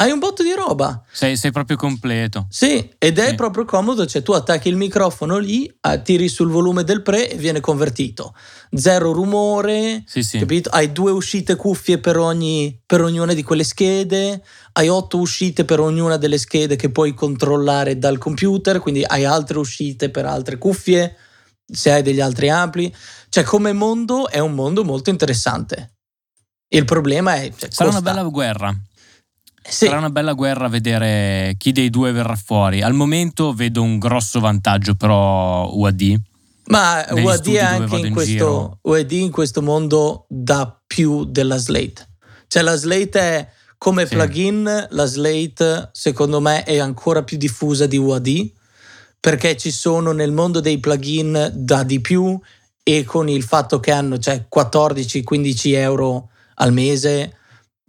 Hai 0.00 0.10
un 0.12 0.18
botto 0.18 0.42
di 0.42 0.54
roba. 0.54 1.02
Sei, 1.12 1.36
sei 1.36 1.50
proprio 1.52 1.76
completo. 1.76 2.46
Sì, 2.48 2.90
ed 2.96 3.18
è 3.18 3.28
Sì. 3.28 3.34
proprio 3.34 3.66
comodo, 3.66 4.06
cioè 4.06 4.22
tu 4.22 4.32
attacchi 4.32 4.68
il 4.70 4.76
microfono 4.76 5.36
lì, 5.36 5.70
ah, 5.82 5.98
tiri 5.98 6.26
sul 6.28 6.48
volume 6.48 6.84
del 6.84 7.02
pre 7.02 7.28
e 7.30 7.36
viene 7.36 7.60
convertito. 7.60 8.34
Zero 8.72 9.12
rumore, 9.12 10.02
Sì, 10.06 10.22
sì. 10.22 10.38
capito? 10.38 10.70
Hai 10.70 10.90
due 10.92 11.10
uscite 11.10 11.54
cuffie 11.54 11.98
per, 11.98 12.16
ogni, 12.16 12.80
per 12.86 13.02
ognuna 13.02 13.34
di 13.34 13.42
quelle 13.42 13.62
schede, 13.62 14.42
hai 14.72 14.88
otto 14.88 15.18
uscite 15.18 15.66
per 15.66 15.80
ognuna 15.80 16.16
delle 16.16 16.38
schede 16.38 16.76
che 16.76 16.88
puoi 16.90 17.12
controllare 17.12 17.98
dal 17.98 18.16
computer, 18.16 18.80
quindi 18.80 19.04
hai 19.06 19.26
altre 19.26 19.58
uscite 19.58 20.08
per 20.08 20.24
altre 20.24 20.56
cuffie, 20.56 21.14
se 21.70 21.92
hai 21.92 22.00
degli 22.02 22.20
altri 22.22 22.48
ampli. 22.48 22.90
Cioè 23.28 23.44
come 23.44 23.74
mondo 23.74 24.30
è 24.30 24.38
un 24.38 24.54
mondo 24.54 24.82
molto 24.82 25.10
interessante. 25.10 25.96
Il 26.72 26.84
problema 26.84 27.34
è... 27.34 27.52
Cioè, 27.54 27.68
Sarà 27.70 27.90
una 27.90 27.98
costa. 27.98 28.14
bella 28.14 28.28
guerra. 28.28 28.74
Sì. 29.70 29.86
Sarà 29.86 29.98
una 29.98 30.10
bella 30.10 30.32
guerra 30.32 30.68
vedere 30.68 31.54
chi 31.56 31.70
dei 31.72 31.90
due 31.90 32.10
verrà 32.12 32.34
fuori. 32.34 32.82
Al 32.82 32.92
momento 32.92 33.52
vedo 33.52 33.82
un 33.82 33.98
grosso 33.98 34.40
vantaggio 34.40 34.94
però 34.94 35.70
UAD. 35.72 36.20
Ma 36.66 37.04
UAD 37.08 37.48
è 37.52 37.58
anche 37.60 37.96
in 37.96 38.06
in 38.06 38.12
questo. 38.12 38.78
UAD 38.82 39.12
in 39.12 39.30
questo 39.30 39.62
mondo 39.62 40.26
dà 40.28 40.76
più 40.86 41.24
della 41.24 41.56
Slate. 41.56 42.08
Cioè 42.48 42.62
la 42.62 42.74
Slate 42.74 43.20
è 43.20 43.48
come 43.78 44.06
Sì. 44.06 44.14
plugin, 44.14 44.86
la 44.90 45.04
Slate 45.06 45.90
secondo 45.92 46.40
me 46.40 46.64
è 46.64 46.78
ancora 46.78 47.22
più 47.22 47.36
diffusa 47.38 47.86
di 47.86 47.96
UAD 47.96 48.50
perché 49.20 49.56
ci 49.56 49.70
sono 49.70 50.12
nel 50.12 50.32
mondo 50.32 50.60
dei 50.60 50.78
plugin 50.78 51.50
da 51.54 51.82
di 51.82 52.00
più 52.00 52.38
e 52.82 53.04
con 53.04 53.28
il 53.28 53.42
fatto 53.42 53.78
che 53.78 53.92
hanno 53.92 54.18
cioè, 54.18 54.46
14-15 54.54 55.74
euro 55.74 56.30
al 56.56 56.72
mese 56.72 57.36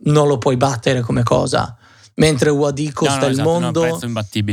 non 0.03 0.27
lo 0.27 0.37
puoi 0.37 0.57
battere 0.57 1.01
come 1.01 1.23
cosa. 1.23 1.75
Mentre 2.13 2.49
UAD 2.49 2.91
costa 2.91 3.13
no, 3.15 3.19
no, 3.21 3.25
il 3.27 3.31
esatto, 3.31 3.49
no, 3.49 3.59
mondo, 3.59 3.99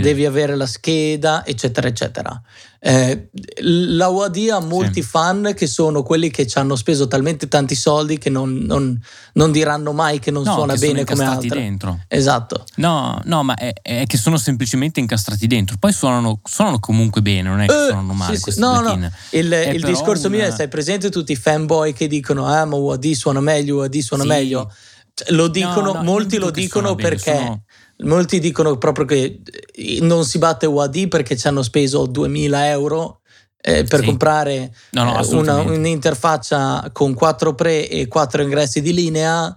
devi 0.01 0.24
avere 0.24 0.55
la 0.55 0.64
scheda, 0.64 1.44
eccetera, 1.44 1.88
eccetera. 1.88 2.40
Eh, 2.78 3.30
la 3.62 4.07
UAD 4.09 4.36
ha 4.53 4.61
molti 4.61 5.03
Sì. 5.03 5.09
fan 5.09 5.53
che 5.57 5.66
sono 5.66 6.05
quelli 6.05 6.30
che 6.30 6.46
ci 6.46 6.57
hanno 6.57 6.76
speso 6.76 7.09
talmente 7.09 7.49
tanti 7.49 7.74
soldi 7.74 8.16
che 8.16 8.30
non, 8.30 8.55
non- 8.55 8.99
non 9.34 9.51
diranno 9.51 9.92
mai 9.92 10.20
che 10.20 10.30
non 10.30 10.44
No, 10.44 10.53
suona 10.55 10.74
che 10.74 10.78
bene 10.78 11.05
come 11.05 11.24
altre. 11.24 11.61
dentro. 11.61 11.99
Esatto. 12.07 12.64
No, 12.76 13.20
no, 13.24 13.42
ma 13.42 13.57
è, 13.57 13.72
è 13.82 14.05
che 14.07 14.16
sono 14.16 14.36
semplicemente 14.38 15.01
incastrati 15.01 15.49
dentro. 15.49 15.76
Poi 15.80 15.92
suonano, 15.92 16.40
suonano 16.44 16.78
comunque 16.78 17.20
bene, 17.22 17.49
non 17.49 17.61
è 17.61 17.66
che 17.66 17.74
Eh, 17.74 17.86
suonano 17.88 18.12
male 18.12 18.36
sì, 18.36 18.53
sì. 18.53 18.61
No, 18.61 18.80
no. 18.80 19.11
Il, 19.32 19.51
È 19.51 19.70
il 19.70 19.82
discorso 19.82 20.30
mio 20.30 20.42
è: 20.42 20.46
una- 20.46 20.55
sai 20.55 20.68
presente 20.68 21.11
tutti 21.11 21.32
i 21.32 21.36
fanboy 21.36 21.92
che 21.92 22.07
dicono: 22.07 22.46
Ah, 22.46 22.64
ma 22.64 22.76
UAD 22.76 23.11
suona 23.12 23.40
meglio, 23.40 23.78
UAD 23.78 23.99
suona 23.99 24.24
meglio. 24.24 24.72
Cioè, 25.19 25.33
Lo 25.35 25.49
dicono, 25.49 25.93
No, 25.93 25.93
no, 25.95 26.03
molti 26.05 26.39
lo 26.39 26.51
dicono 26.51 26.95
perché 26.95 27.35
sono- 27.35 27.62
molti 28.05 28.39
dicono 28.39 28.77
proprio 28.79 29.05
che 29.05 29.41
eh, 29.73 29.99
non 30.03 30.25
si 30.25 30.39
batte 30.39 30.66
UAD 30.66 31.09
perché 31.09 31.37
ci 31.37 31.49
hanno 31.49 31.62
speso 31.62 32.07
2000 32.07 32.69
euro 32.69 33.21
eh, 33.61 33.83
per 33.83 33.99
Sì. 34.01 34.05
comprare 34.07 34.73
No, 34.91 35.03
no, 35.03 35.21
eh, 35.21 35.35
una, 35.35 35.61
un'interfaccia 35.61 36.91
con 36.93 37.14
4 37.14 37.55
pre 37.57 37.89
e 37.89 38.07
4 38.07 38.43
ingressi 38.43 38.81
di 38.81 38.93
linea 38.95 39.55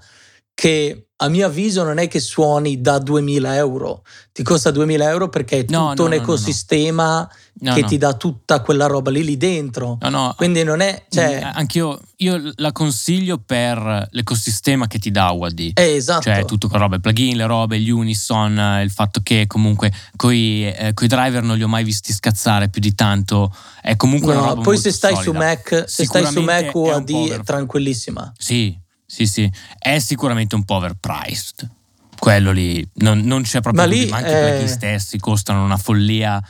che 0.56 1.06
a 1.18 1.28
mio 1.30 1.46
avviso 1.46 1.84
non 1.84 2.00
è 2.00 2.08
che 2.08 2.20
suoni 2.20 2.82
da 2.82 2.98
2000 2.98 3.56
euro, 3.56 4.02
ti 4.32 4.42
costa 4.42 4.72
2000 4.72 5.08
euro 5.10 5.30
perché 5.30 5.60
è 5.60 5.66
tutto 5.66 5.78
No, 5.78 6.04
un 6.06 6.14
ecosistema 6.14 7.30
No, 7.54 7.74
che 7.76 7.82
no. 7.82 7.88
ti 7.88 7.98
dà 7.98 8.14
tutta 8.14 8.62
quella 8.62 8.88
roba 8.88 9.12
lì 9.12 9.24
lì 9.24 9.38
dentro. 9.38 9.98
No, 10.02 10.10
no, 10.10 10.34
Quindi 10.36 10.64
non 10.64 10.80
è, 10.80 11.06
cioè, 11.10 11.42
anch'io 11.54 12.00
io 12.18 12.52
la 12.56 12.72
consiglio 12.72 13.38
per 13.38 14.08
l'ecosistema 14.10 14.88
che 14.88 14.98
ti 14.98 15.12
dà 15.12 15.30
UAD. 15.30 15.74
è 15.74 15.82
esatto. 15.82 16.24
Cioè, 16.24 16.46
tutto 16.46 16.68
con 16.68 16.80
robe, 16.80 17.00
plugin, 17.00 17.36
le 17.38 17.46
robe, 17.46 17.80
gli 17.80 17.92
unison, 17.92 18.58
eh, 18.58 18.82
il 18.84 18.90
fatto 18.90 19.20
che 19.22 19.46
comunque 19.46 19.92
coi, 20.16 20.66
eh, 20.74 20.94
coi 20.96 21.08
driver 21.08 21.44
non 21.44 21.56
li 21.58 21.62
ho 21.64 21.68
mai 21.68 21.84
visti 21.84 22.12
scazzare 22.14 22.70
più 22.70 22.82
di 22.82 22.96
tanto. 22.96 23.54
È 23.82 23.96
comunque 23.96 24.32
una 24.32 24.42
No, 24.42 24.48
roba 24.50 24.62
poi 24.62 24.78
se 24.78 24.92
stai 24.92 25.14
solida. 25.14 25.32
su 25.32 25.38
Mac, 25.38 25.84
se 25.88 26.06
stai 26.06 26.26
su 26.26 26.42
Mac 26.42 26.64
è 26.64 26.72
UAD 26.74 27.10
è 27.10 27.14
over- 27.14 27.44
tranquillissima. 27.44 28.32
Sì, 28.38 28.76
sì, 29.06 29.28
sì. 29.28 29.52
È 29.78 30.00
sicuramente 30.00 30.56
un 30.56 30.64
po' 30.66 30.76
overpriced. 30.76 31.70
Quello 32.18 32.52
lì, 32.52 32.88
non, 32.96 33.20
non 33.20 33.42
c'è 33.44 33.62
proprio 33.62 33.84
Ma 33.84 33.88
lì, 33.90 34.06
ma 34.08 34.18
anche 34.18 34.30
eh, 34.40 34.50
plugin 34.52 34.68
stessi 34.68 35.18
costano 35.20 35.64
una 35.64 35.78
follia, 35.78 36.42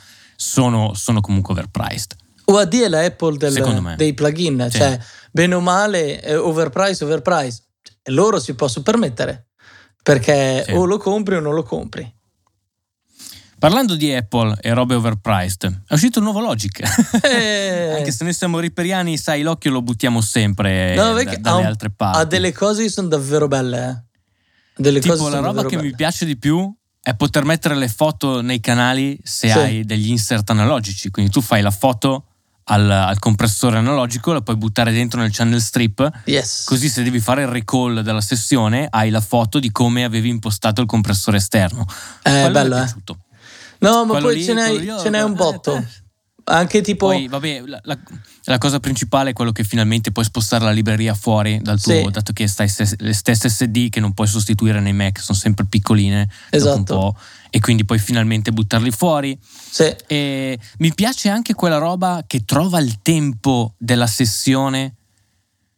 sono, 0.42 0.94
sono 0.94 1.20
comunque 1.20 1.52
overpriced. 1.54 2.16
UAD 2.44 2.74
è 2.82 2.88
la 2.88 3.04
Apple 3.04 3.36
del- 3.36 3.94
dei 3.96 4.14
plugin, 4.14 4.66
Sì. 4.70 4.78
cioè 4.78 4.98
bene 5.30 5.54
o 5.54 5.60
male, 5.60 6.20
eh, 6.22 6.34
overprice, 6.36 7.04
overprice. 7.04 7.62
E 8.02 8.10
loro 8.10 8.40
si 8.40 8.54
possono 8.54 8.84
permettere 8.84 9.46
perché 10.02 10.64
Sì. 10.66 10.72
o 10.72 10.84
lo 10.84 10.98
compri 10.98 11.36
o 11.36 11.40
non 11.40 11.54
lo 11.54 11.62
compri. 11.62 12.12
Parlando 13.58 13.94
di 13.94 14.12
Apple 14.12 14.56
e 14.60 14.74
robe 14.74 14.96
overpriced, 14.96 15.82
è 15.86 15.94
uscito 15.94 16.18
il 16.18 16.24
nuovo 16.24 16.40
Logic. 16.40 16.80
Eh, 17.22 17.94
Anche 17.98 18.10
se 18.10 18.24
noi 18.24 18.32
siamo 18.32 18.58
riperiani, 18.58 19.16
sai, 19.16 19.42
l'occhio 19.42 19.70
lo 19.70 19.82
buttiamo 19.82 20.20
sempre 20.20 20.96
No, 20.96 21.12
da- 21.12 21.22
dalle 21.38 21.60
un- 21.60 21.66
altre 21.66 21.90
parti. 21.90 22.18
ha 22.18 22.24
delle 22.24 22.52
cose 22.52 22.82
che 22.82 22.88
sono 22.90 23.06
davvero 23.06 23.46
belle. 23.46 23.88
eh. 23.88 24.10
Delle 24.82 24.98
tipo 24.98 25.14
cose 25.14 25.30
la 25.30 25.38
roba 25.38 25.64
che 25.64 25.76
mi 25.76 25.82
belle. 25.82 25.94
piace 25.94 26.24
di 26.24 26.36
più 26.36 26.74
è 27.02 27.14
poter 27.14 27.44
mettere 27.44 27.74
le 27.74 27.88
foto 27.88 28.40
nei 28.42 28.60
canali 28.60 29.18
se 29.24 29.48
Sì. 29.50 29.58
hai 29.58 29.84
degli 29.84 30.08
insert 30.10 30.48
analogici. 30.50 31.10
Quindi 31.10 31.32
tu 31.32 31.40
fai 31.40 31.60
la 31.60 31.70
foto 31.72 32.26
al, 32.66 32.88
al 32.88 33.18
compressore 33.18 33.76
analogico, 33.78 34.32
la 34.32 34.40
puoi 34.40 34.56
buttare 34.56 34.92
dentro 34.92 35.20
nel 35.20 35.32
channel 35.32 35.60
strip, 35.60 36.08
Yes. 36.26 36.62
così 36.64 36.88
se 36.88 37.02
devi 37.02 37.18
fare 37.18 37.42
il 37.42 37.48
recall 37.48 38.00
della 38.02 38.20
sessione 38.20 38.86
hai 38.88 39.10
la 39.10 39.20
foto 39.20 39.58
di 39.58 39.72
come 39.72 40.04
avevi 40.04 40.28
impostato 40.28 40.80
il 40.80 40.86
compressore 40.86 41.38
esterno. 41.38 41.84
Eh, 42.22 42.48
bello, 42.52 42.76
eh. 42.76 42.92
No, 43.80 44.04
ma 44.04 44.10
Quello 44.12 44.26
poi 44.28 44.36
lì- 44.36 44.44
ce 44.44 44.52
n'hai, 44.52 44.88
ce 45.02 45.10
n'hai 45.10 45.22
un 45.22 45.32
eh, 45.32 45.34
botto. 45.34 45.74
eh. 45.76 45.86
Anche 46.44 46.80
tipo. 46.80 47.06
Poi, 47.06 47.28
vabbè, 47.28 47.62
la, 47.66 47.80
la- 47.84 47.98
la 48.46 48.58
cosa 48.58 48.80
principale 48.80 49.30
è 49.30 49.32
quello 49.32 49.52
che 49.52 49.62
finalmente 49.62 50.10
puoi 50.10 50.24
spostare 50.24 50.64
la 50.64 50.72
libreria 50.72 51.14
fuori 51.14 51.60
dal 51.62 51.80
tuo, 51.80 51.92
Sì. 51.94 52.10
dato 52.10 52.32
che 52.32 52.48
stai 52.48 52.68
le 52.98 53.12
stesse 53.12 53.48
SD 53.48 53.88
che 53.88 54.00
non 54.00 54.12
puoi 54.14 54.26
sostituire 54.26 54.80
nei 54.80 54.92
Mac, 54.92 55.20
sono 55.20 55.38
sempre 55.38 55.64
piccoline 55.64 56.28
Esatto. 56.50 57.16
e 57.50 57.60
quindi 57.60 57.84
puoi 57.84 58.00
finalmente 58.00 58.50
buttarli 58.50 58.90
fuori. 58.90 59.38
Sì. 59.40 59.94
E 60.08 60.58
mi 60.78 60.92
piace 60.92 61.28
anche 61.28 61.54
quella 61.54 61.78
roba 61.78 62.24
che 62.26 62.44
trova 62.44 62.80
il 62.80 63.00
tempo 63.02 63.74
della 63.78 64.08
sessione, 64.08 64.94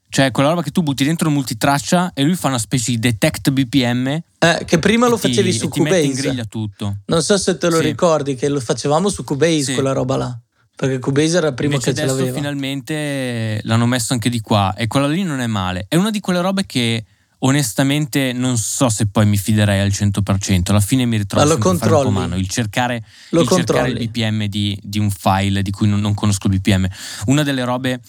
cioè 0.08 0.30
quella 0.30 0.48
roba 0.48 0.62
che 0.62 0.70
tu 0.70 0.82
butti 0.82 1.04
dentro 1.04 1.28
il 1.28 1.34
multitraccia 1.34 2.12
e 2.14 2.22
lui 2.22 2.36
fa 2.36 2.48
una 2.48 2.58
specie 2.58 2.92
di 2.92 2.98
detect 2.98 3.50
BPM. 3.50 4.06
Eh, 4.38 4.64
che 4.64 4.78
prima 4.78 5.08
lo 5.08 5.16
e 5.16 5.20
ti- 5.20 5.28
facevi 5.28 5.52
su 5.52 5.66
e 5.66 5.68
ti 5.68 5.78
in 5.80 5.84
Cubase. 5.84 6.12
griglia 6.12 6.44
tutto. 6.46 6.96
Non 7.06 7.22
so 7.22 7.36
se 7.36 7.58
te 7.58 7.68
lo 7.68 7.76
Sì. 7.76 7.82
ricordi 7.82 8.34
che 8.36 8.48
lo 8.48 8.60
facevamo 8.60 9.10
su 9.10 9.22
Cubase 9.24 9.62
Sì. 9.64 9.74
quella 9.74 9.92
roba 9.92 10.16
là. 10.16 10.38
Perché 10.76 10.98
Cubase 10.98 11.36
era 11.36 11.48
il 11.48 11.54
primo 11.54 11.74
Invece 11.74 11.90
che 11.90 11.96
ce 11.96 12.02
adesso 12.02 12.18
l'aveva. 12.18 12.36
finalmente 12.36 13.60
l'hanno 13.62 13.86
messo 13.86 14.12
anche 14.12 14.28
di 14.28 14.40
qua 14.40 14.74
e 14.74 14.86
quella 14.88 15.06
lì 15.06 15.22
non 15.22 15.40
è 15.40 15.46
male. 15.46 15.86
È 15.88 15.96
una 15.96 16.10
di 16.10 16.20
quelle 16.20 16.40
robe 16.40 16.66
che 16.66 17.04
onestamente 17.38 18.32
non 18.32 18.56
so 18.56 18.88
se 18.88 19.06
poi 19.06 19.26
mi 19.26 19.36
fiderei 19.36 19.80
al 19.80 19.88
100%. 19.88 20.70
Alla 20.70 20.80
fine 20.80 21.04
mi 21.04 21.16
ritrovo 21.16 21.52
a 21.52 21.76
fare 21.76 22.10
mano. 22.10 22.36
Il 22.36 22.48
cercare, 22.48 23.04
Lo 23.30 23.42
il, 23.42 23.48
cercare 23.48 23.90
il. 23.90 24.08
BPM 24.08 24.46
di, 24.46 24.78
di 24.82 24.98
un 24.98 25.10
file 25.10 25.62
di 25.62 25.70
cui 25.70 25.86
non, 25.86 26.00
non 26.00 26.14
conosco 26.14 26.48
il 26.48 26.58
BPM. 26.58 26.88
Una 27.26 27.42
delle 27.42 27.64
robe 27.64 28.00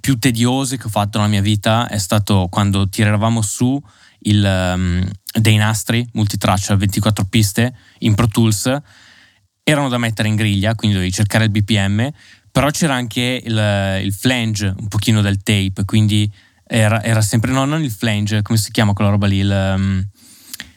più 0.00 0.18
tediose 0.18 0.76
che 0.76 0.86
ho 0.86 0.90
fatto 0.90 1.18
nella 1.18 1.30
mia 1.30 1.40
vita 1.40 1.88
è 1.88 1.98
stato 1.98 2.48
quando 2.50 2.88
tiravamo 2.88 3.42
su 3.42 3.80
il, 4.20 4.44
um, 4.44 5.08
dei 5.32 5.56
nastri 5.56 6.06
multitraccia 6.12 6.74
24 6.74 7.24
piste 7.26 7.74
in 7.98 8.14
Pro 8.14 8.26
Tools 8.26 8.80
erano 9.70 9.88
da 9.88 9.98
mettere 9.98 10.28
in 10.28 10.34
griglia, 10.34 10.74
quindi 10.74 10.96
dovevi 10.96 11.12
cercare 11.12 11.44
il 11.44 11.50
BPM, 11.50 12.10
però 12.50 12.70
c'era 12.70 12.94
anche 12.94 13.42
il, 13.44 14.00
il 14.02 14.12
flange, 14.14 14.74
un 14.78 14.88
pochino 14.88 15.20
del 15.20 15.42
tape, 15.42 15.84
quindi 15.84 16.30
era, 16.66 17.02
era 17.02 17.20
sempre, 17.20 17.52
no, 17.52 17.66
non 17.66 17.82
il 17.82 17.90
flange, 17.90 18.40
come 18.40 18.58
si 18.58 18.70
chiama 18.70 18.94
quella 18.94 19.10
roba 19.10 19.26
lì? 19.26 19.38
Il, 19.38 19.74
um, 19.76 20.08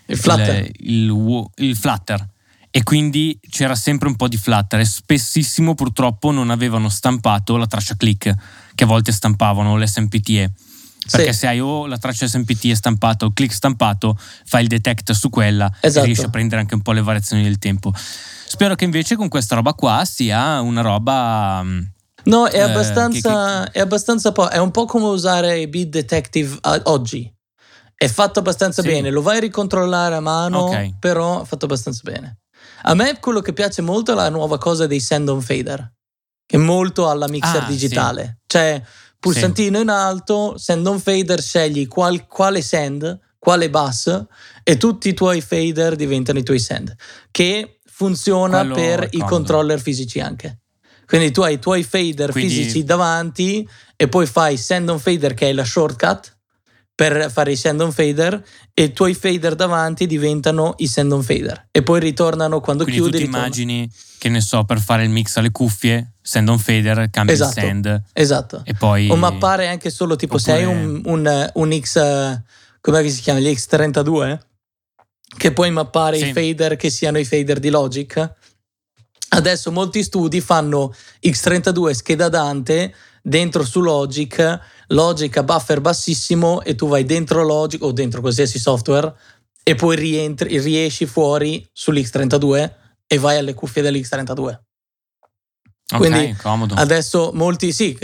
Il 0.07 0.17
flutter. 0.17 0.69
Il, 0.79 1.45
il 1.55 1.75
flutter. 1.77 2.27
E 2.69 2.83
quindi 2.83 3.39
c'era 3.49 3.75
sempre 3.75 4.07
un 4.07 4.15
po' 4.15 4.27
di 4.27 4.37
flutter 4.37 4.79
e 4.79 4.85
spessissimo 4.85 5.73
purtroppo 5.73 6.31
non 6.31 6.49
avevano 6.49 6.89
stampato 6.89 7.55
la 7.57 7.67
traccia 7.67 7.95
click, 7.95 8.33
che 8.75 8.83
a 8.83 8.87
volte 8.87 9.11
stampavano 9.13 9.77
l'SMPTE. 9.77 10.51
Perché 11.09 11.33
Sì. 11.33 11.39
se 11.39 11.47
hai 11.47 11.59
o 11.59 11.87
la 11.87 11.97
traccia 11.97 12.27
SMPT 12.27 12.71
stampata 12.73 13.25
o 13.25 13.31
click 13.33 13.53
stampato, 13.53 14.17
fai 14.45 14.61
il 14.63 14.67
detect 14.67 15.11
su 15.13 15.29
quella 15.29 15.69
Esatto. 15.79 16.03
e 16.03 16.05
riesci 16.05 16.25
a 16.25 16.29
prendere 16.29 16.61
anche 16.61 16.75
un 16.75 16.81
po' 16.81 16.91
le 16.91 17.01
variazioni 17.01 17.43
del 17.43 17.57
tempo. 17.57 17.91
Spero 17.95 18.75
che 18.75 18.83
invece 18.85 19.15
con 19.15 19.27
questa 19.27 19.55
roba 19.55 19.73
qua 19.73 20.03
sia 20.05 20.61
una 20.61 20.81
roba. 20.81 21.61
mm, 21.63 21.81
No, 22.25 22.45
è 22.45 22.57
Eh, 22.57 22.61
abbastanza. 22.61 23.71
È 23.71 23.79
abbastanza 23.79 24.31
po'. 24.31 24.47
È 24.47 24.57
un 24.59 24.69
po' 24.69 24.85
come 24.85 25.05
usare 25.05 25.67
Beat 25.67 25.87
Detective 25.87 26.59
oggi. 26.83 27.33
È 27.95 28.07
fatto 28.07 28.39
abbastanza 28.39 28.83
Sì. 28.83 28.89
bene. 28.89 29.09
Lo 29.09 29.23
vai 29.23 29.37
a 29.37 29.39
ricontrollare 29.39 30.13
a 30.15 30.19
mano, 30.19 30.59
Ok. 30.59 30.99
però 30.99 31.41
è 31.41 31.45
fatto 31.45 31.65
abbastanza 31.65 32.01
bene. 32.03 32.37
A 32.83 32.93
me 32.93 33.19
quello 33.19 33.41
che 33.41 33.53
piace 33.53 33.81
molto 33.81 34.11
è 34.11 34.15
la 34.15 34.29
nuova 34.29 34.59
cosa 34.59 34.85
dei 34.85 34.99
send 34.99 35.29
on 35.29 35.41
fader. 35.41 35.91
Che 36.45 36.57
è 36.57 36.59
molto 36.59 37.09
alla 37.09 37.27
mixer 37.27 37.63
Ah, 37.63 37.65
digitale. 37.67 38.39
Cioè, 38.45 38.83
pulsantino 39.21 39.79
in 39.79 39.89
alto, 39.89 40.57
send 40.57 40.85
on 40.87 40.99
fader, 40.99 41.41
scegli 41.41 41.87
qual- 41.87 42.25
quale 42.27 42.61
send, 42.61 43.19
quale 43.37 43.69
bus, 43.69 44.25
e 44.63 44.77
tutti 44.77 45.09
i 45.09 45.13
tuoi 45.13 45.41
fader 45.41 45.95
diventano 45.95 46.39
i 46.39 46.43
tuoi 46.43 46.59
send. 46.59 46.93
Che 47.29 47.79
funziona 47.85 48.59
Quello 48.59 48.73
per 48.73 48.99
è 49.03 49.07
i 49.11 49.19
controller 49.19 49.79
fisici 49.79 50.19
anche. 50.19 50.59
Quindi 51.05 51.31
tu 51.31 51.41
hai 51.41 51.53
i 51.53 51.59
tuoi 51.59 51.83
fader 51.83 52.31
Quindi- 52.31 52.53
fisici 52.53 52.83
davanti 52.83 53.67
e 53.95 54.07
poi 54.07 54.25
fai 54.25 54.57
send 54.57 54.89
on 54.89 54.97
fader 54.99 55.33
che 55.33 55.49
è 55.49 55.53
la 55.53 55.65
shortcut 55.65 56.37
per 57.01 57.31
fare 57.31 57.51
i 57.53 57.55
send 57.55 57.81
on 57.81 57.91
fader 57.91 58.43
e 58.75 58.83
i 58.83 58.93
tuoi 58.93 59.15
fader 59.15 59.55
davanti 59.55 60.05
diventano 60.05 60.75
i 60.77 60.87
send 60.87 61.11
on 61.11 61.23
fader 61.23 61.69
e 61.71 61.81
poi 61.81 61.99
ritornano 61.99 62.59
quando 62.59 62.83
Quindi 62.83 63.01
chiudi 63.01 63.17
tu 63.17 63.23
ti 63.23 63.27
immagini 63.35 63.91
che 64.19 64.29
ne 64.29 64.39
so, 64.39 64.65
per 64.65 64.79
fare 64.79 65.03
il 65.03 65.09
mix 65.09 65.35
alle 65.37 65.49
cuffie, 65.49 66.13
send 66.21 66.47
on 66.47 66.59
fader, 66.59 67.09
cambi 67.09 67.31
Esatto. 67.31 67.57
il 67.59 67.65
send 67.65 68.03
esatto 68.13 68.61
e 68.65 68.75
poi. 68.75 69.09
o 69.09 69.15
mappare 69.15 69.67
anche 69.67 69.89
solo 69.89 70.15
tipo 70.15 70.37
se 70.37 70.51
hai 70.51 70.63
Oppure- 70.63 70.79
un, 70.85 71.01
un, 71.05 71.49
un 71.55 71.79
X 71.79 72.39
che 72.79 73.09
si 73.09 73.21
chiama 73.21 73.39
gli 73.39 73.47
X32 73.47 74.37
che 75.37 75.51
puoi 75.53 75.71
mappare 75.71 76.19
Sì. 76.19 76.27
i 76.27 76.33
fader 76.33 76.75
che 76.75 76.91
siano 76.91 77.17
i 77.17 77.25
fader 77.25 77.57
di 77.59 77.69
Logic 77.69 78.31
adesso 79.29 79.71
molti 79.71 80.03
studi 80.03 80.39
fanno 80.39 80.93
X32 81.19 81.91
scheda 81.93 82.29
Dante 82.29 82.93
dentro 83.23 83.63
su 83.63 83.81
Logic 83.81 84.59
Logic 84.91 85.35
a 85.37 85.43
buffer 85.43 85.81
bassissimo 85.81 86.61
e 86.61 86.75
tu 86.75 86.87
vai 86.87 87.03
dentro 87.03 87.43
Logic 87.43 87.81
o 87.83 87.91
dentro 87.91 88.21
qualsiasi 88.21 88.59
software 88.59 89.13
e 89.63 89.75
poi 89.75 89.95
rientri, 89.95 90.59
riesci 90.59 91.05
fuori 91.05 91.67
sull'X32 91.73 92.71
e 93.07 93.17
vai 93.17 93.37
alle 93.37 93.53
cuffie 93.53 93.81
dell'X32 93.81 94.59
Ok, 95.93 95.97
quindi 95.97 96.33
comodo. 96.41 96.75
Adesso 96.75 97.31
molti 97.33 97.73
sì, 97.73 97.97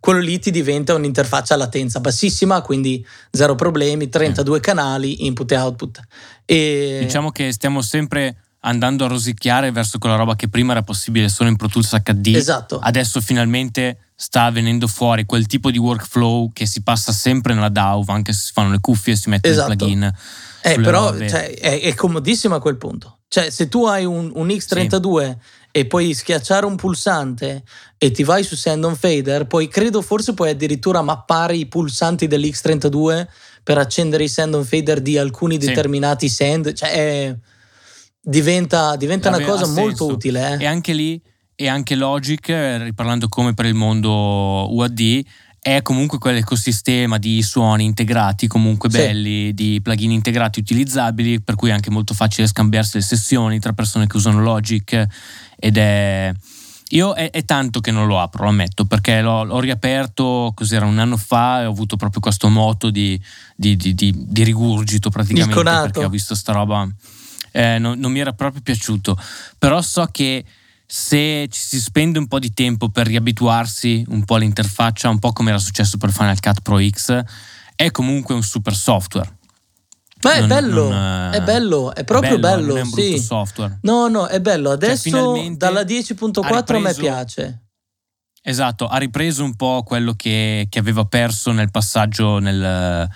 quello 0.00 0.20
lì 0.20 0.38
ti 0.38 0.50
diventa 0.50 0.94
un'interfaccia 0.94 1.52
a 1.52 1.58
latenza 1.58 2.00
bassissima, 2.00 2.62
quindi 2.62 3.06
zero 3.30 3.54
problemi, 3.54 4.08
32 4.08 4.60
canali, 4.60 5.26
input 5.26 5.52
e 5.52 5.56
output. 5.58 6.00
E 6.46 6.98
Diciamo 7.02 7.30
che 7.30 7.52
stiamo 7.52 7.82
sempre 7.82 8.45
andando 8.66 9.04
a 9.04 9.08
rosicchiare 9.08 9.70
verso 9.70 9.98
quella 9.98 10.16
roba 10.16 10.34
che 10.36 10.48
prima 10.48 10.72
era 10.72 10.82
possibile 10.82 11.28
solo 11.28 11.48
in 11.48 11.56
Pro 11.56 11.68
Tools 11.68 11.94
HD. 12.02 12.34
esatto, 12.34 12.78
Adesso 12.78 13.20
finalmente 13.20 13.98
sta 14.14 14.50
venendo 14.50 14.86
fuori 14.88 15.24
quel 15.24 15.46
tipo 15.46 15.70
di 15.70 15.78
workflow 15.78 16.52
che 16.52 16.66
si 16.66 16.82
passa 16.82 17.12
sempre 17.12 17.54
nella 17.54 17.68
DAW, 17.68 18.04
anche 18.08 18.32
se 18.32 18.46
si 18.46 18.52
fanno 18.52 18.70
le 18.70 18.80
cuffie 18.80 19.12
e 19.12 19.16
si 19.16 19.28
mette 19.28 19.48
Esatto. 19.48 19.70
il 19.72 19.76
plugin. 19.76 20.12
Eh, 20.62 20.80
però 20.80 21.16
cioè, 21.16 21.54
è, 21.54 21.80
è 21.80 21.94
comodissimo 21.94 22.54
a 22.56 22.60
quel 22.60 22.76
punto. 22.76 23.18
Cioè, 23.28 23.50
se 23.50 23.68
tu 23.68 23.86
hai 23.86 24.04
un, 24.04 24.30
un 24.34 24.48
X32 24.48 25.36
e 25.70 25.84
puoi 25.86 26.12
schiacciare 26.14 26.64
un 26.66 26.74
pulsante 26.76 27.62
e 27.98 28.10
ti 28.10 28.24
vai 28.24 28.42
su 28.42 28.56
Send 28.56 28.82
on 28.84 28.96
Fader, 28.96 29.46
poi 29.46 29.68
credo 29.68 30.00
forse 30.02 30.32
puoi 30.34 30.50
addirittura 30.50 31.02
mappare 31.02 31.54
i 31.56 31.66
pulsanti 31.66 32.26
dell'X32 32.26 33.26
per 33.62 33.78
accendere 33.78 34.24
i 34.24 34.28
Send 34.28 34.54
on 34.54 34.64
Fader 34.64 35.00
di 35.00 35.18
alcuni 35.18 35.60
Sì. 35.60 35.66
determinati 35.68 36.28
send. 36.28 36.72
Cioè, 36.72 36.90
è- 36.90 37.36
diventa, 38.30 38.96
diventa 38.96 39.28
una 39.28 39.40
cosa 39.40 39.66
molto 39.66 39.80
senso. 39.88 40.06
utile. 40.06 40.56
eh. 40.58 40.64
E 40.64 40.66
anche 40.66 40.92
lì, 40.92 41.20
e 41.54 41.68
anche 41.68 41.94
Logic, 41.94 42.48
eh, 42.48 42.82
riparlando 42.82 43.28
come 43.28 43.54
per 43.54 43.66
il 43.66 43.74
mondo 43.74 44.10
UAD, 44.74 45.22
è 45.60 45.82
comunque 45.82 46.18
quell'ecosistema 46.18 47.18
di 47.18 47.42
suoni 47.42 47.84
integrati, 47.84 48.46
comunque 48.46 48.90
Sì. 48.90 48.98
belli, 48.98 49.54
di 49.54 49.80
plugin 49.82 50.10
integrati 50.12 50.60
utilizzabili, 50.60 51.40
per 51.40 51.54
cui 51.56 51.70
è 51.70 51.72
anche 51.72 51.90
molto 51.90 52.14
facile 52.14 52.46
scambiarsi 52.46 52.96
le 52.98 53.02
sessioni 53.02 53.58
tra 53.58 53.72
persone 53.72 54.06
che 54.06 54.16
usano 54.16 54.40
Logic 54.42 55.06
ed 55.58 55.76
è... 55.76 56.32
Io 56.90 57.14
è, 57.14 57.30
è 57.32 57.44
tanto 57.44 57.80
che 57.80 57.90
non 57.90 58.06
lo 58.06 58.20
apro, 58.20 58.44
lo 58.44 58.50
ammetto, 58.50 58.84
perché 58.84 59.20
l'ho, 59.20 59.42
l'ho 59.42 59.58
riaperto, 59.58 60.52
cos'era, 60.54 60.86
un 60.86 60.98
anno 61.00 61.16
fa 61.16 61.62
e 61.62 61.66
ho 61.66 61.70
avuto 61.70 61.96
proprio 61.96 62.20
questo 62.20 62.48
moto 62.48 62.90
di, 62.90 63.20
di- 63.56 63.74
di- 63.74 63.92
di- 63.92 64.14
di 64.16 64.44
rigurgito 64.44 65.10
praticamente, 65.10 65.60
perché 65.64 66.04
ho 66.04 66.08
visto 66.08 66.36
sta 66.36 66.52
roba, 66.52 66.88
eh, 67.56 67.78
non, 67.78 67.98
non 67.98 68.12
mi 68.12 68.18
era 68.18 68.34
proprio 68.34 68.60
piaciuto, 68.60 69.18
però 69.58 69.80
so 69.80 70.06
che 70.12 70.44
se 70.84 71.48
ci 71.50 71.58
si 71.60 71.80
spende 71.80 72.18
un 72.18 72.28
po' 72.28 72.38
di 72.38 72.52
tempo 72.52 72.90
per 72.90 73.06
riabituarsi 73.06 74.04
un 74.08 74.24
po' 74.24 74.34
all'interfaccia, 74.34 75.08
un 75.08 75.18
po' 75.18 75.32
come 75.32 75.50
era 75.50 75.58
successo 75.58 75.96
per 75.96 76.12
Final 76.12 76.38
Cut 76.38 76.60
Pro 76.60 76.78
X, 76.86 77.18
è 77.74 77.90
comunque 77.90 78.34
un 78.34 78.42
super 78.42 78.74
software. 78.74 79.38
Ma 80.22 80.34
è 80.34 80.38
Non- 80.40 80.48
bello, 80.48 80.88
non, 80.88 81.32
eh, 81.32 81.36
è 81.38 81.42
bello, 81.42 81.94
è 81.94 82.04
proprio 82.04 82.38
bello, 82.38 82.74
bello, 82.74 82.76
è 82.76 82.84
sì. 82.84 83.18
software. 83.18 83.78
No, 83.82 84.08
no, 84.08 84.26
è 84.26 84.40
bello. 84.40 84.70
Adesso 84.70 85.02
finalmente 85.02 85.56
dalla 85.56 85.80
ha 85.80 85.84
10.4 85.84 86.76
a 86.76 86.78
me 86.78 86.94
piace. 86.94 87.62
esatto, 88.42 88.86
ha 88.86 88.98
ripreso 88.98 89.42
un 89.44 89.56
po' 89.56 89.82
quello 89.82 90.12
che, 90.12 90.66
che 90.68 90.78
aveva 90.78 91.04
perso 91.06 91.52
nel 91.52 91.70
passaggio, 91.70 92.38
nel, 92.38 93.08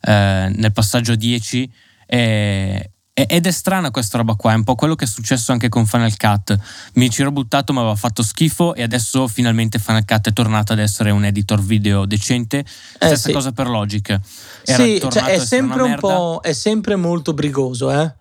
eh, 0.00 0.52
nel 0.54 0.72
passaggio 0.72 1.14
10 1.16 1.70
e, 2.06 2.90
ed 3.26 3.46
è 3.46 3.50
strana 3.50 3.90
questa 3.90 4.18
roba 4.18 4.34
qua, 4.34 4.52
è 4.52 4.54
un 4.54 4.64
po' 4.64 4.74
quello 4.74 4.94
che 4.94 5.04
è 5.04 5.08
successo 5.08 5.52
anche 5.52 5.68
con 5.68 5.86
Final 5.86 6.16
Cut. 6.16 6.56
Mi 6.94 7.10
ci 7.10 7.22
ero 7.22 7.32
buttato, 7.32 7.72
ma 7.72 7.80
aveva 7.80 7.96
fatto 7.96 8.22
schifo 8.22 8.74
e 8.74 8.82
adesso 8.82 9.26
finalmente 9.28 9.78
Final 9.78 10.04
Cut 10.04 10.28
è 10.28 10.32
tornato 10.32 10.72
ad 10.72 10.78
essere 10.78 11.10
un 11.10 11.24
editor 11.24 11.62
video 11.62 12.06
decente. 12.06 12.64
Stessa 12.66 13.12
eh 13.12 13.16
sì. 13.16 13.32
cosa 13.32 13.52
per 13.52 13.68
Logic. 13.68 14.20
Era 14.64 14.82
sì, 14.82 15.00
cioè 15.10 15.24
è 15.24 15.38
sempre 15.38 15.82
un 15.82 15.96
po', 15.98 16.40
è 16.42 16.52
sempre 16.52 16.96
molto 16.96 17.34
brigoso, 17.34 17.90
eh? 17.90 18.14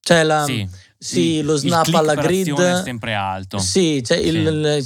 Cioè 0.00 0.22
la... 0.22 0.44
Sì. 0.44 0.68
Sì, 0.98 1.42
lo 1.42 1.56
snap 1.56 1.92
alla 1.92 2.14
grid 2.14 2.58
è 2.58 2.82
sempre 2.82 3.12
alto. 3.14 3.58
Sì, 3.58 4.02
cioè 4.02 4.16
sì. 4.16 4.28
Il, 4.28 4.84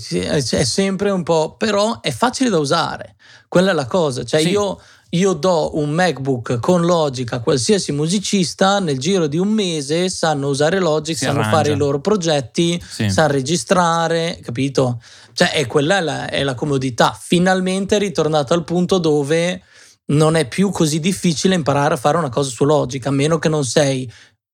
è 0.51 0.65
sempre 0.65 1.11
un 1.11 1.23
po', 1.23 1.55
però 1.57 2.01
è 2.01 2.11
facile 2.11 2.51
da 2.51 2.59
usare. 2.59 3.15
Quella 3.47 3.71
è 3.71 3.75
la 3.75 3.87
cosa. 3.87 4.25
Cioè, 4.25 4.41
sì. 4.41 4.49
io 4.49 4.81
io 5.11 5.33
do 5.33 5.77
un 5.79 5.91
MacBook 5.91 6.61
con 6.61 6.83
Logic 6.83 7.33
a 7.33 7.41
qualsiasi 7.41 7.91
musicista, 7.93 8.79
nel 8.79 8.99
giro 8.99 9.27
di 9.27 9.39
un 9.39 9.49
mese 9.49 10.09
sanno 10.09 10.49
usare 10.49 10.79
Logic, 10.79 11.17
si 11.17 11.25
sanno 11.25 11.41
arrangia. 11.41 11.57
fare 11.57 11.73
i 11.73 11.77
loro 11.77 12.01
progetti, 12.01 12.81
sì. 12.81 13.11
sanno 13.11 13.33
registrare, 13.33 14.39
capito? 14.41 15.03
Cioè, 15.33 15.51
è 15.53 15.67
quella 15.67 15.99
è 15.99 16.01
la, 16.01 16.29
è 16.29 16.43
la 16.45 16.55
comodità. 16.55 17.19
Finalmente 17.21 17.97
è 17.97 17.99
ritornato 17.99 18.55
al 18.55 18.65
punto 18.65 18.99
dove 18.99 19.63
non 20.07 20.37
è 20.37 20.47
più 20.47 20.71
così 20.71 21.01
difficile 21.01 21.55
imparare 21.55 21.95
a 21.95 21.97
fare 21.97 22.17
una 22.17 22.29
cosa 22.29 22.51
su 22.51 22.65
Logic, 22.65 23.05
a 23.07 23.11
meno 23.11 23.39
che 23.39 23.49
non 23.49 23.65
sei 23.65 24.11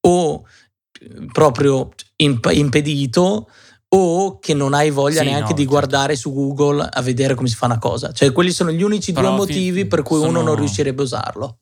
o 0.06 0.44
proprio 1.32 1.90
imp- 2.16 2.50
impedito 2.52 3.48
o 3.98 4.38
che 4.38 4.54
non 4.54 4.74
hai 4.74 4.90
voglia 4.90 5.20
sì, 5.20 5.26
neanche 5.26 5.50
no, 5.50 5.54
di 5.54 5.62
certo. 5.62 5.70
guardare 5.70 6.16
su 6.16 6.32
Google 6.32 6.88
a 6.90 7.00
vedere 7.02 7.34
come 7.34 7.48
si 7.48 7.56
fa 7.56 7.66
una 7.66 7.78
cosa. 7.78 8.12
Cioè, 8.12 8.32
quelli 8.32 8.50
sono 8.50 8.70
gli 8.70 8.82
unici 8.82 9.12
Però 9.12 9.28
due 9.28 9.36
motivi 9.38 9.86
per 9.86 10.02
cui 10.02 10.18
sono... 10.18 10.30
uno 10.30 10.42
non 10.42 10.56
riuscirebbe 10.56 11.00
a 11.00 11.04
usarlo. 11.04 11.58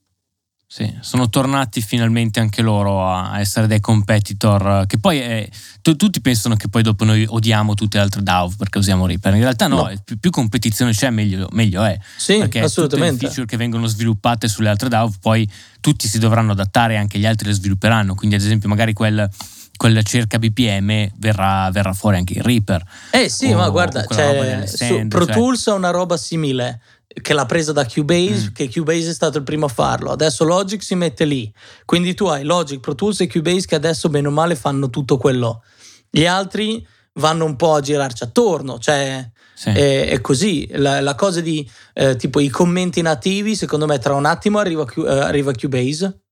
Sì, 0.67 0.93
sono 1.03 1.29
tornati 1.29 1.81
finalmente 1.81 2.41
anche 2.41 2.61
loro 2.61 3.07
a 3.07 3.39
essere 3.39 3.69
dei 3.69 3.79
competitor. 3.79 4.87
Che 4.87 4.99
poi 4.99 5.21
è, 5.21 5.49
tutti 5.81 6.21
pensano 6.21 6.57
che 6.57 6.69
poi 6.69 6.83
dopo 6.83 7.05
noi 7.05 7.25
odiamo 7.29 7.75
tutte 7.75 7.99
le 7.99 8.03
altre 8.03 8.25
DAO 8.25 8.53
perché 8.59 8.79
usiamo 8.79 9.07
Reaper. 9.07 9.35
In 9.35 9.43
realtà 9.43 9.69
no, 9.69 9.83
no. 9.83 9.93
Più, 10.03 10.19
più, 10.19 10.31
competizione 10.31 10.91
c'è, 10.91 11.11
meglio, 11.11 11.47
meglio 11.53 11.85
è. 11.85 11.97
Sì, 12.17 12.39
perché 12.39 12.61
assolutamente. 12.61 13.13
Tutte 13.13 13.25
le 13.27 13.29
feature 13.29 13.47
che 13.47 13.57
vengono 13.57 13.87
sviluppate 13.87 14.49
sulle 14.49 14.69
altre 14.69 14.89
DAO, 14.89 15.13
poi 15.21 15.49
tutti 15.81 16.09
si 16.09 16.19
dovranno 16.19 16.53
adattare, 16.53 16.97
anche 16.97 17.21
gli 17.21 17.27
altri 17.27 17.47
le 17.47 17.55
svilupperanno. 17.55 18.17
Quindi, 18.17 18.35
ad 18.35 18.43
esempio, 18.43 18.69
magari 18.69 18.95
quel 18.95 19.31
quella 19.77 20.03
cerca 20.03 20.39
BPM 20.39 21.11
verrà, 21.17 21.71
verrà, 21.71 21.93
fuori 21.93 22.17
anche 22.17 22.35
il 22.35 22.43
Reaper. 22.43 22.83
Eh 23.11 23.29
sì, 23.29 23.53
o, 23.53 23.57
ma 23.57 23.69
guarda, 23.69 24.05
cioè, 24.07 24.63
stand, 24.67 25.09
Pro 25.09 25.27
cioè. 25.27 25.35
Tools 25.35 25.67
ha 25.67 25.75
una 25.75 25.91
roba 25.91 26.17
simile 26.17 26.81
che 27.07 27.33
l'ha 27.33 27.47
presa 27.47 27.73
da 27.73 27.85
Cubase, 27.87 28.49
mm. 28.49 28.53
che 28.53 28.71
Cubase 28.71 29.11
è 29.11 29.15
stato 29.15 29.39
il 29.39 29.45
primo 29.45 29.67
a 29.67 29.69
farlo. 29.69 30.11
Adesso 30.11 30.45
Logic 30.45 30.83
si 30.83 30.95
mette 30.95 31.25
lì. 31.25 31.53
Quindi 31.85 32.15
tu 32.15 32.27
hai 32.27 32.45
Logic, 32.45 32.81
Pro 32.81 32.95
Tools 32.95 33.21
e 33.21 33.29
Cubase 33.29 33.67
che 33.67 33.75
adesso 33.75 34.09
bene 34.09 34.29
o 34.29 34.31
male 34.31 34.57
fanno 34.57 34.91
tutto 34.91 35.17
quello. 35.17 35.63
Gli 36.11 36.27
altri 36.27 36.87
vanno 37.15 37.45
un 37.45 37.57
po' 37.57 37.75
a 37.75 37.81
girarci 37.81 38.25
attorno, 38.25 38.79
cioè 38.79 39.29
sì. 39.55 39.71
è, 39.71 40.09
è, 40.09 40.21
così. 40.21 40.69
La, 40.73 41.01
la 41.01 41.15
cosa 41.15 41.41
di 41.41 41.69
eh, 41.95 42.17
tipo 42.17 42.41
i 42.41 42.49
commenti 42.49 43.03
nativi, 43.03 43.55
secondo 43.55 43.87
me 43.87 43.99
tra 43.99 44.15
un 44.15 44.25
attimo 44.25 44.59
arriva, 44.59 44.85
uh, 44.95 45.03
arriva 45.03 45.53
Cubase 45.53 46.24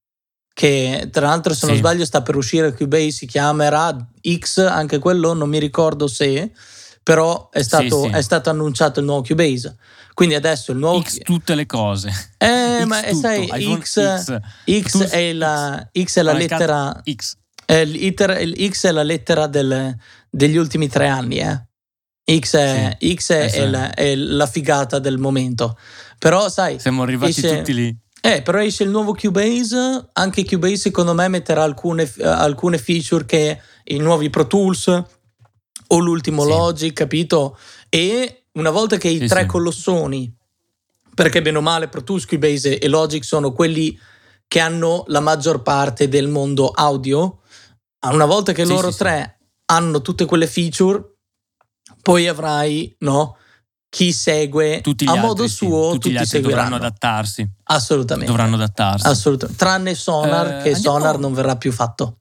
che 0.55 1.09
tra 1.11 1.29
l'altro 1.29 1.53
se 1.55 1.61
sì. 1.61 1.67
non 1.67 1.77
sbaglio 1.77 2.05
sta 2.05 2.23
per 2.23 2.37
uscire 2.37 2.75
Cubase, 2.75 3.11
si 3.11 3.27
chiamerà 3.27 3.97
X, 4.39 4.59
anche 4.59 4.99
quello 4.99 5.33
non 5.33 5.49
mi 5.49 5.59
ricordo 5.59 6.07
se, 6.07 6.53
però 7.03 7.49
è 7.51 7.63
stato, 7.63 8.03
sì, 8.03 8.09
sì. 8.09 8.15
è 8.15 8.23
stato 8.23 8.51
annunciato 8.51 9.01
il 9.01 9.07
nuovo 9.07 9.23
Cubase. 9.23 9.77
Quindi 10.15 10.35
adesso 10.35 10.73
il 10.73 10.79
nuovo... 10.79 11.03
X 11.03 11.19
tutte 11.23 11.55
le 11.55 11.67
cose. 11.67 12.11
Eh, 12.37 12.81
X 12.83 12.85
ma 12.85 13.01
tutto. 13.01 13.17
sai, 13.17 13.49
X, 13.81 14.01
X, 14.21 14.41
X, 14.83 15.09
è 15.09 15.33
la, 15.33 15.89
X 15.91 16.19
è 16.19 16.23
la 16.23 16.33
lettera... 16.33 17.01
X. 17.03 17.37
È 17.65 17.77
il, 17.77 18.15
X 18.69 18.87
è 18.87 18.91
la 18.91 19.03
lettera 19.03 19.47
del, 19.47 19.97
degli 20.29 20.57
ultimi 20.57 20.89
tre 20.89 21.09
anni, 21.09 21.39
eh. 21.39 21.67
X 22.39 22.57
è, 22.57 22.99
X 23.01 23.33
è, 23.33 23.51
è, 23.53 23.67
la, 23.67 23.95
è, 23.95 24.15
la, 24.15 24.47
figata 24.47 24.99
del 24.99 25.19
momento. 25.19 25.79
Però 26.19 26.49
sai... 26.51 26.79
Siamo 26.79 27.03
arrivati 27.03 27.31
esce, 27.31 27.57
tutti 27.57 27.73
lì. 27.73 27.97
Eh, 28.25 28.41
però 28.43 28.61
esce 28.61 28.85
il 28.85 28.91
nuovo 28.91 29.15
Cubase, 29.15 30.11
anche 30.13 30.45
Cubase 30.45 30.77
secondo 30.77 31.13
me 31.13 31.27
metterà 31.27 31.65
alcune, 31.65 32.09
alcune 32.23 32.79
feature 32.79 33.25
che 33.25 33.61
i 33.85 33.99
nuovi 33.99 34.31
Pro 34.31 34.47
Tools 34.47 34.87
o 35.89 35.99
l'ultimo 35.99 36.45
sì. 36.45 36.49
Logic, 36.49 36.93
capito? 36.93 37.59
E 37.89 38.45
una 38.53 38.71
volta 38.71 38.97
che 38.97 39.09
i 39.09 39.19
sì, 39.19 39.27
tre 39.27 39.41
sì. 39.41 39.47
colossoni, 39.47 40.33
perché 41.17 41.43
bene 41.43 41.59
o 41.59 41.63
male 41.63 41.89
Pro 41.89 42.05
Tools, 42.05 42.25
Cubase 42.25 42.79
e 42.79 42.87
Logic 42.87 43.25
sono 43.25 43.51
quelli 43.51 43.99
che 44.47 44.61
hanno 44.61 45.03
la 45.09 45.21
maggior 45.21 45.63
parte 45.63 46.09
del 46.09 46.29
mondo 46.29 46.69
audio, 46.69 47.41
una 48.03 48.27
volta 48.27 48.53
che 48.53 48.65
loro 48.65 48.95
tre 48.95 49.41
hanno 49.67 50.01
tutte 50.01 50.27
quelle 50.27 50.47
feature, 50.47 51.03
poi 52.03 52.29
avrai, 52.29 52.95
no? 53.01 53.37
Chi 53.93 54.11
segue 54.11 54.81
tutti 54.81 55.05
a 55.05 55.11
altri, 55.11 55.27
modo 55.27 55.47
suo, 55.47 55.91
tutti, 55.93 56.13
tutti 56.15 56.25
seguiranno. 56.25 56.63
dovranno 56.63 56.77
adattarsi. 56.77 57.47
Assolutamente. 57.65 58.31
Dovranno 58.31 58.55
adattarsi. 58.55 59.07
Assolutamente. 59.07 59.63
Tranne 59.63 59.95
Sonar, 59.95 60.47
eh, 60.47 60.63
che. 60.63 60.75
Sonar 60.75 61.19
non 61.19 61.35
verrà 61.35 61.57
più 61.57 61.71
fatto. 61.73 62.21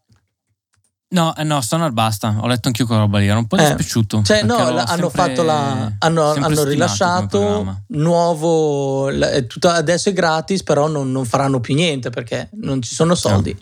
No, 1.12 1.34
eh 1.34 1.46
no, 1.46 1.62
Sonar 1.62 1.92
basta. 1.92 2.36
Ho 2.42 2.48
letto 2.48 2.68
anch'io 2.68 2.86
quella 2.86 3.04
roba 3.04 3.20
lì. 3.20 3.28
Era 3.28 3.38
un 3.38 3.48
po' 3.48 3.56
eh, 3.56 3.68
dispiaciuto. 3.68 4.22
Cioè, 4.22 4.44
no, 4.44 4.58
hanno 4.58 5.10
fatto 5.10 5.44
la. 5.44 5.94
Hanno, 6.00 6.32
hanno 6.32 6.64
rilasciato 6.66 7.84
nuovo. 7.88 9.08
È 9.08 9.48
tutto, 9.48 9.70
adesso 9.70 10.10
è 10.10 10.14
gratis, 10.14 10.64
però 10.64 10.90
non, 10.90 11.10
non, 11.10 11.24
faranno 11.24 11.62
più 11.62 11.74
niente 11.74 12.10
perché 12.10 12.50
non 12.56 12.82
ci 12.82 12.94
sono 12.94 13.16
soldi. 13.16 13.58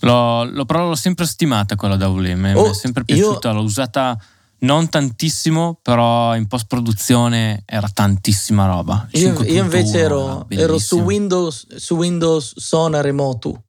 No. 0.00 0.08
L'ho, 0.08 0.44
l'ho, 0.44 0.64
però 0.64 0.88
l'ho 0.88 0.94
sempre 0.94 1.26
stimata 1.26 1.76
quella 1.76 1.96
da 1.96 2.08
Uli. 2.08 2.34
Mi 2.34 2.54
oh, 2.54 2.70
è 2.70 2.74
sempre 2.74 3.04
piaciuta. 3.04 3.50
Io, 3.50 3.54
l'ho 3.56 3.62
usata 3.62 4.18
non 4.60 4.88
tantissimo, 4.88 5.78
però 5.80 6.34
in 6.36 6.46
post 6.46 6.66
produzione 6.66 7.62
era 7.66 7.88
tantissima 7.88 8.66
roba. 8.66 9.06
Io, 9.12 9.42
io 9.42 9.62
invece 9.62 9.98
ero, 9.98 10.46
ero, 10.48 10.78
su 10.78 10.98
Windows, 10.98 11.76
su 11.76 11.96
Windows 11.96 12.58
Sonar 12.58 13.04
Remoto. 13.04 13.64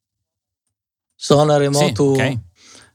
Sonar 1.16 1.60
Remoto. 1.60 2.14
Sì, 2.16 2.20
okay. 2.20 2.40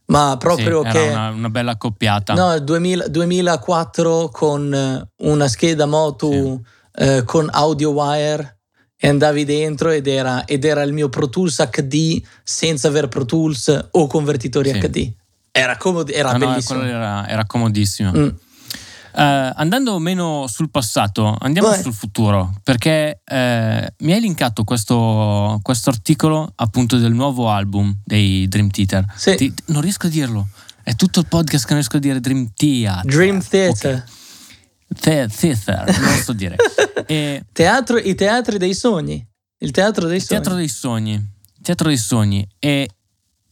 Ma 0.07 0.35
proprio 0.37 0.83
sì, 0.83 0.91
che. 0.91 1.07
Una, 1.09 1.29
una, 1.29 1.49
bella 1.49 1.71
accoppiata. 1.71 2.33
No, 2.33 2.59
2000, 2.59 3.07
2004 3.07 4.29
con 4.29 5.09
una 5.15 5.47
scheda 5.47 5.85
Motu 5.85 6.61
sì. 6.93 7.03
eh, 7.03 7.23
con 7.23 7.47
audio 7.51 7.91
wire 7.91 8.59
e 8.95 9.07
andavi 9.09 9.45
dentro 9.45 9.91
ed 9.91 10.07
era, 10.07 10.45
ed 10.45 10.65
era, 10.65 10.81
il 10.81 10.93
mio 10.93 11.09
Pro 11.09 11.29
Tools 11.29 11.63
HD 11.69 12.21
senza 12.43 12.87
aver 12.87 13.07
Pro 13.07 13.25
Tools 13.25 13.87
o 13.91 14.07
convertitori. 14.07 14.71
HD. 14.71 15.13
Era, 15.57 15.77
comod- 15.77 16.11
era 16.11 16.31
no, 16.33 16.37
bellissimo. 16.37 16.81
No, 16.81 16.85
era, 16.85 17.27
era, 17.27 17.45
comodissimo. 17.45 18.11
Mm. 18.11 18.27
Uh, 19.17 19.51
andando 19.55 19.97
meno 19.97 20.45
sul 20.47 20.69
passato, 20.69 21.35
andiamo 21.39 21.69
Beh. 21.69 21.81
sul 21.81 21.93
futuro, 21.93 22.53
perché 22.61 23.21
uh, 23.25 23.35
mi 24.05 24.13
hai 24.13 24.21
linkato 24.21 24.63
questo, 24.63 25.59
questo, 25.63 25.89
articolo 25.89 26.51
appunto 26.55 26.97
del 26.97 27.13
nuovo 27.13 27.49
album 27.49 27.99
dei 28.03 28.47
Dream 28.47 28.69
Theater. 28.69 29.05
Sì. 29.15 29.35
Ti, 29.35 29.53
non 29.67 29.81
riesco 29.81 30.05
a 30.05 30.09
dirlo, 30.09 30.47
è 30.83 30.95
tutto 30.95 31.19
il 31.21 31.25
podcast 31.25 31.63
che 31.65 31.73
non 31.73 31.79
riesco 31.79 31.97
a 31.97 31.99
dire 31.99 32.19
Dream 32.19 32.51
Theater. 32.53 33.11
Dream 33.11 33.41
Theater. 33.41 34.03
Okay. 34.95 35.27
Theater, 35.27 35.99
non 35.99 36.17
so 36.23 36.33
dire. 36.33 36.55
e, 37.07 37.43
teatro, 37.51 37.97
I 37.97 38.13
teatri 38.13 38.57
dei 38.59 38.75
sogni. 38.75 39.25
Il 39.57 39.71
teatro 39.71 40.05
dei 40.05 40.17
il 40.17 40.21
sogni. 40.21 40.41
Teatro 40.41 40.55
dei 40.55 40.67
sogni. 40.67 41.31
Teatro 41.61 41.87
dei 41.87 41.97
sogni. 41.97 42.47
E 42.59 42.87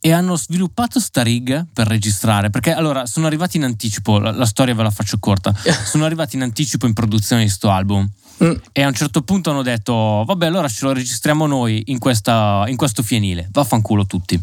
e 0.06 0.12
hanno 0.12 0.36
sviluppato 0.36 1.00
sta 1.00 1.24
rig 1.24 1.66
per 1.74 1.88
registrare 1.88 2.52
perché 2.52 2.72
allora 2.72 3.08
sono 3.08 3.26
arrivati 3.26 3.58
in 3.58 3.64
anticipo 3.64 4.20
la, 4.20 4.30
la 4.30 4.46
storia 4.46 4.76
ve 4.76 4.84
la 4.84 4.92
faccio 4.92 5.18
corta 5.18 5.52
sono 5.84 6.06
arrivati 6.06 6.36
in 6.36 6.44
anticipo 6.44 6.86
in 6.86 6.94
produzione 6.94 7.42
di 7.42 7.50
sto 7.50 7.72
album 7.72 8.08
mm. 8.44 8.52
e 8.72 8.84
a 8.84 8.88
un 8.88 8.94
certo 8.94 9.24
punto 9.24 9.50
hanno 9.50 9.64
detto 9.64 10.24
vabbè 10.28 10.46
allora 10.46 10.68
ce 10.68 10.86
lo 10.86 10.94
registriamo 10.94 11.48
noi 11.48 11.82
in, 11.88 11.98
questa, 11.98 12.66
in 12.68 12.76
questo 12.76 13.02
fienile 13.02 13.50
vaffanculo 13.52 14.06
tutti 14.06 14.40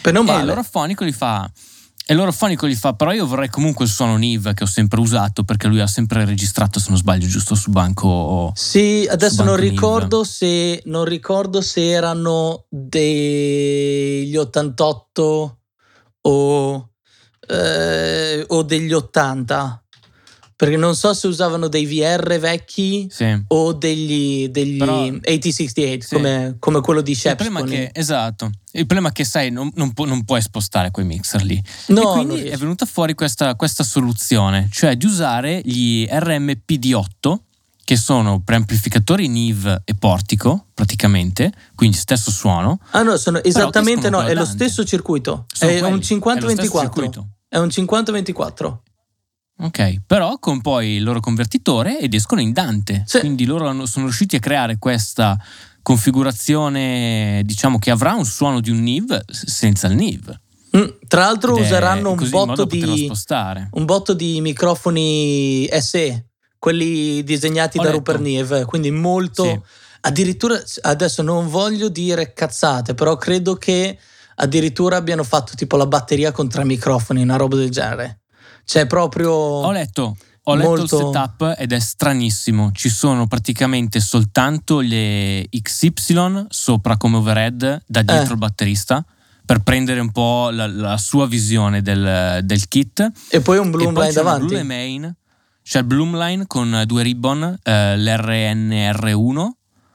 per 0.00 0.12
non 0.12 0.24
male. 0.24 0.42
e 0.42 0.44
l'orofonico 0.44 1.04
gli 1.04 1.12
fa 1.12 1.48
e 2.08 2.14
l'orofonico 2.14 2.68
gli 2.68 2.76
fa, 2.76 2.92
però 2.92 3.12
io 3.12 3.26
vorrei 3.26 3.48
comunque 3.48 3.84
il 3.84 3.90
suono 3.90 4.16
Niv 4.16 4.54
che 4.54 4.62
ho 4.62 4.68
sempre 4.68 5.00
usato 5.00 5.42
perché 5.42 5.66
lui 5.66 5.80
ha 5.80 5.88
sempre 5.88 6.24
registrato, 6.24 6.78
se 6.78 6.86
non 6.90 6.98
sbaglio, 6.98 7.26
giusto 7.26 7.56
su 7.56 7.72
banco. 7.72 8.52
Sì, 8.54 9.08
adesso 9.10 9.42
non 9.42 9.56
ricordo, 9.56 10.22
se, 10.22 10.82
non 10.84 11.04
ricordo 11.04 11.60
se 11.60 11.90
erano 11.90 12.66
degli 12.68 14.36
88 14.36 15.58
o, 16.20 16.90
eh, 17.48 18.44
o 18.46 18.62
degli 18.62 18.92
80. 18.92 19.85
Perché 20.56 20.76
non 20.76 20.96
so 20.96 21.12
se 21.12 21.26
usavano 21.26 21.68
dei 21.68 21.84
VR 21.84 22.38
vecchi 22.38 23.06
Sì. 23.10 23.38
o 23.48 23.72
degli, 23.74 24.48
degli 24.48 24.78
Però- 24.78 25.02
8068 25.02 26.06
Sì. 26.06 26.14
come, 26.14 26.56
come 26.58 26.80
quello 26.80 27.02
di 27.02 27.12
è 27.12 27.34
che, 27.64 27.90
esatto, 27.92 28.50
il 28.72 28.86
problema 28.86 29.10
è 29.10 29.12
che 29.12 29.24
sai, 29.24 29.50
non, 29.50 29.70
non 29.74 29.92
pu- 29.92 30.04
non 30.04 30.24
puoi 30.24 30.40
spostare 30.40 30.90
quei 30.90 31.04
mixer 31.04 31.42
lì. 31.42 31.62
No, 31.88 32.00
e 32.00 32.24
quindi 32.24 32.42
è 32.48 32.56
venuta 32.56 32.86
fuori 32.86 33.14
questa, 33.14 33.54
questa 33.54 33.84
soluzione, 33.84 34.68
cioè 34.72 34.96
di 34.96 35.04
usare 35.04 35.60
gli 35.62 36.06
RMPD8, 36.10 37.34
che 37.84 37.96
sono 37.96 38.40
preamplificatori 38.40 39.28
NIV 39.28 39.82
e 39.84 39.94
portico, 39.94 40.66
praticamente, 40.74 41.52
quindi 41.74 41.96
stesso 41.96 42.30
suono. 42.30 42.80
Ah 42.92 43.02
no, 43.02 43.16
sono 43.16 43.40
esattamente 43.44 44.10
no, 44.10 44.22
è 44.22 44.34
lo 44.34 44.44
stesso 44.46 44.84
circuito. 44.84 45.44
Sono 45.52 45.70
È 45.70 45.78
quelli, 45.78 45.92
un 45.94 46.00
è 46.00 46.40
lo 46.40 46.48
stesso 46.50 46.78
50-24. 46.78 46.80
circuito. 46.80 47.28
È 47.48 47.58
un 47.58 47.68
50-24. 47.68 48.78
Ok, 49.58 50.02
però 50.06 50.38
con 50.38 50.60
poi 50.60 50.96
il 50.96 51.02
loro 51.02 51.20
convertitore 51.20 51.98
ed 51.98 52.12
escono 52.12 52.40
in 52.40 52.52
Dante. 52.52 53.04
Sì. 53.06 53.20
Quindi 53.20 53.46
loro 53.46 53.86
sono 53.86 54.04
riusciti 54.04 54.36
a 54.36 54.40
creare 54.40 54.76
questa 54.78 55.38
configurazione, 55.82 57.42
diciamo 57.44 57.78
che 57.78 57.90
avrà 57.90 58.14
un 58.14 58.24
suono 58.24 58.60
di 58.60 58.70
un 58.70 58.82
NIV 58.82 59.24
senza 59.30 59.86
il 59.86 59.94
NIV. 59.94 60.40
Mm, 60.76 60.84
Tra 61.06 61.22
l'altro 61.22 61.56
Ed 61.56 61.62
useranno 61.62 62.10
un 62.10 62.28
botto, 62.28 62.64
di, 62.64 63.10
un 63.70 63.84
botto 63.84 64.12
di 64.12 64.40
microfoni 64.40 65.68
SE, 65.80 66.26
quelli 66.58 67.22
disegnati 67.22 67.78
Ho 67.78 67.82
da 67.82 67.88
letto. 67.88 67.98
Rupert 67.98 68.20
Neve, 68.20 68.64
quindi 68.64 68.90
molto... 68.90 69.44
Sì. 69.44 69.60
Addirittura, 70.00 70.60
adesso 70.82 71.22
non 71.22 71.48
voglio 71.48 71.88
dire 71.88 72.32
cazzate, 72.32 72.94
però 72.94 73.16
credo 73.16 73.54
che 73.56 73.98
addirittura 74.36 74.96
abbiano 74.96 75.24
fatto 75.24 75.52
tipo 75.56 75.76
la 75.76 75.86
batteria 75.86 76.30
con 76.30 76.48
tre 76.48 76.64
microfoni, 76.64 77.22
una 77.22 77.36
roba 77.36 77.56
del 77.56 77.70
genere. 77.70 78.20
Cioè 78.68 78.86
proprio... 78.86 79.30
Ho 79.30 79.70
letto, 79.70 80.16
ho 80.42 80.54
letto 80.56 80.68
Molto- 80.68 80.98
il 80.98 81.04
setup 81.04 81.54
ed 81.56 81.72
è 81.72 81.78
stranissimo. 81.78 82.72
Ci 82.72 82.88
sono 82.88 83.28
praticamente 83.28 84.00
soltanto 84.00 84.80
le 84.80 85.46
XY 85.48 86.46
sopra 86.48 86.96
come 86.96 87.16
overhead 87.18 87.82
da 87.86 88.02
dietro 88.02 88.30
Eh. 88.30 88.32
il 88.32 88.38
batterista 88.38 89.04
per 89.44 89.60
prendere 89.62 90.00
un 90.00 90.10
po' 90.10 90.50
la, 90.50 90.66
la 90.66 90.96
sua 90.96 91.28
visione 91.28 91.80
del, 91.80 92.40
del 92.42 92.66
kit. 92.66 93.08
E 93.30 93.40
poi 93.40 93.58
un 93.58 93.68
e 93.68 93.70
Bloom 93.70 93.94
poi 93.94 94.02
Line 94.02 94.14
c'è 94.14 94.20
davanti. 94.22 94.46
Blue 94.46 94.62
Main, 94.64 95.16
c'è 95.62 95.78
il 95.78 95.84
Bloomline 95.84 96.46
con 96.48 96.82
due 96.86 97.02
ribbon, 97.04 97.58
eh, 97.62 97.96
l'RNR1. 97.96 99.48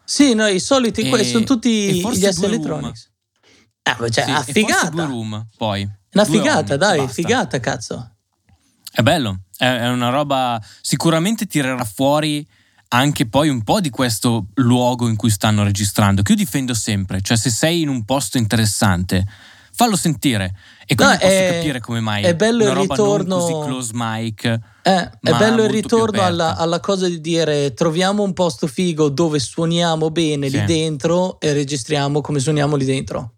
Sì, 0.06 0.34
no, 0.34 0.48
i 0.48 0.60
soliti, 0.62 1.02
E- 1.10 1.24
sono 1.26 1.44
e 1.44 1.46
tutti 1.46 1.94
gli 1.94 2.26
S. 2.26 2.42
Electronics. 2.44 3.10
Ah, 3.84 3.98
cioè, 4.10 4.24
Sì, 4.44 4.50
e 4.50 4.54
figata. 4.54 4.90
due 4.90 5.06
room, 5.06 5.48
poi. 5.58 5.82
Una 6.14 6.24
Due 6.24 6.38
figata, 6.38 6.74
ohmi, 6.74 6.78
dai, 6.78 6.98
basta. 7.00 7.14
figata, 7.14 7.60
cazzo. 7.60 8.12
È 8.92 9.02
bello, 9.02 9.42
è, 9.58 9.88
una 9.88 10.10
roba. 10.10 10.62
Sicuramente 10.82 11.46
tirerà 11.46 11.84
fuori 11.86 12.46
anche 12.90 13.26
poi 13.26 13.48
un 13.50 13.64
po' 13.64 13.80
di 13.80 13.90
questo 13.90 14.48
luogo 14.56 15.08
in 15.08 15.16
cui 15.16 15.30
stanno 15.30 15.64
registrando. 15.64 16.22
Che 16.24 16.32
io 16.34 16.38
difendo 16.38 16.74
sempre, 16.74 17.22
cioè 17.22 17.38
se 17.38 17.50
sei 17.50 17.82
in 17.82 17.88
un 17.90 18.04
posto 18.04 18.38
interessante, 18.38 19.26
fallo 19.74 19.96
sentire. 19.96 20.54
E 20.86 20.96
quindi 20.96 21.14
No, 21.14 21.20
posso 21.22 21.34
è- 21.34 21.52
capire 21.54 21.80
come 21.80 22.02
mai 22.02 22.24
è 22.24 22.36
bello 22.36 22.66
il 22.66 22.76
ritorno- 22.76 23.38
così 23.38 23.54
close 23.66 23.92
mic. 23.94 24.44
Eh, 24.44 24.60
è 25.22 25.32
bello 25.38 25.64
il 25.64 25.70
ritorno 25.70 26.22
alla, 26.22 26.58
alla 26.58 26.82
cosa 26.82 27.08
di 27.08 27.22
dire 27.22 27.74
troviamo 27.74 28.24
un 28.24 28.34
posto 28.34 28.68
figo 28.68 29.08
dove 29.10 29.40
suoniamo 29.40 30.10
bene 30.12 30.50
Sì. 30.50 30.58
lì 30.60 30.66
dentro 30.66 31.40
e 31.40 31.54
registriamo 31.54 32.20
come 32.20 32.40
suoniamo 32.40 32.76
lì 32.76 32.84
dentro. 32.84 33.36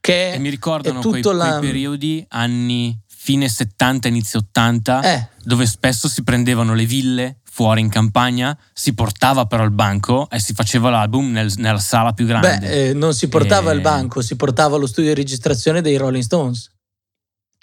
Che 0.00 0.32
E 0.32 0.38
mi 0.38 0.50
ricordano 0.50 1.00
quei, 1.00 1.22
la- 1.22 1.56
quei 1.58 1.70
periodi, 1.70 2.26
anni 2.28 2.94
fine 3.24 3.48
70, 3.48 4.08
inizio 4.08 4.40
80, 4.40 5.00
Eh, 5.02 5.28
dove 5.44 5.64
spesso 5.66 6.08
si 6.08 6.24
prendevano 6.24 6.74
le 6.74 6.84
ville 6.84 7.36
fuori 7.44 7.80
in 7.80 7.88
campagna, 7.88 8.56
si 8.72 8.94
portava 8.94 9.44
però 9.46 9.62
il 9.62 9.70
banco 9.70 10.28
e 10.28 10.40
si 10.40 10.54
faceva 10.54 10.90
l'album 10.90 11.30
nel- 11.30 11.52
nella 11.58 11.78
sala 11.78 12.12
più 12.14 12.26
grande. 12.26 12.58
beh, 12.58 12.88
eh, 12.88 12.92
non 12.94 13.14
si 13.14 13.28
portava 13.28 13.70
E- 13.70 13.74
il 13.74 13.80
banco, 13.80 14.22
si 14.22 14.34
portava 14.34 14.76
lo 14.76 14.86
studio 14.88 15.14
di 15.14 15.20
registrazione 15.20 15.80
dei 15.82 15.96
Rolling 15.96 16.24
Stones. 16.24 16.68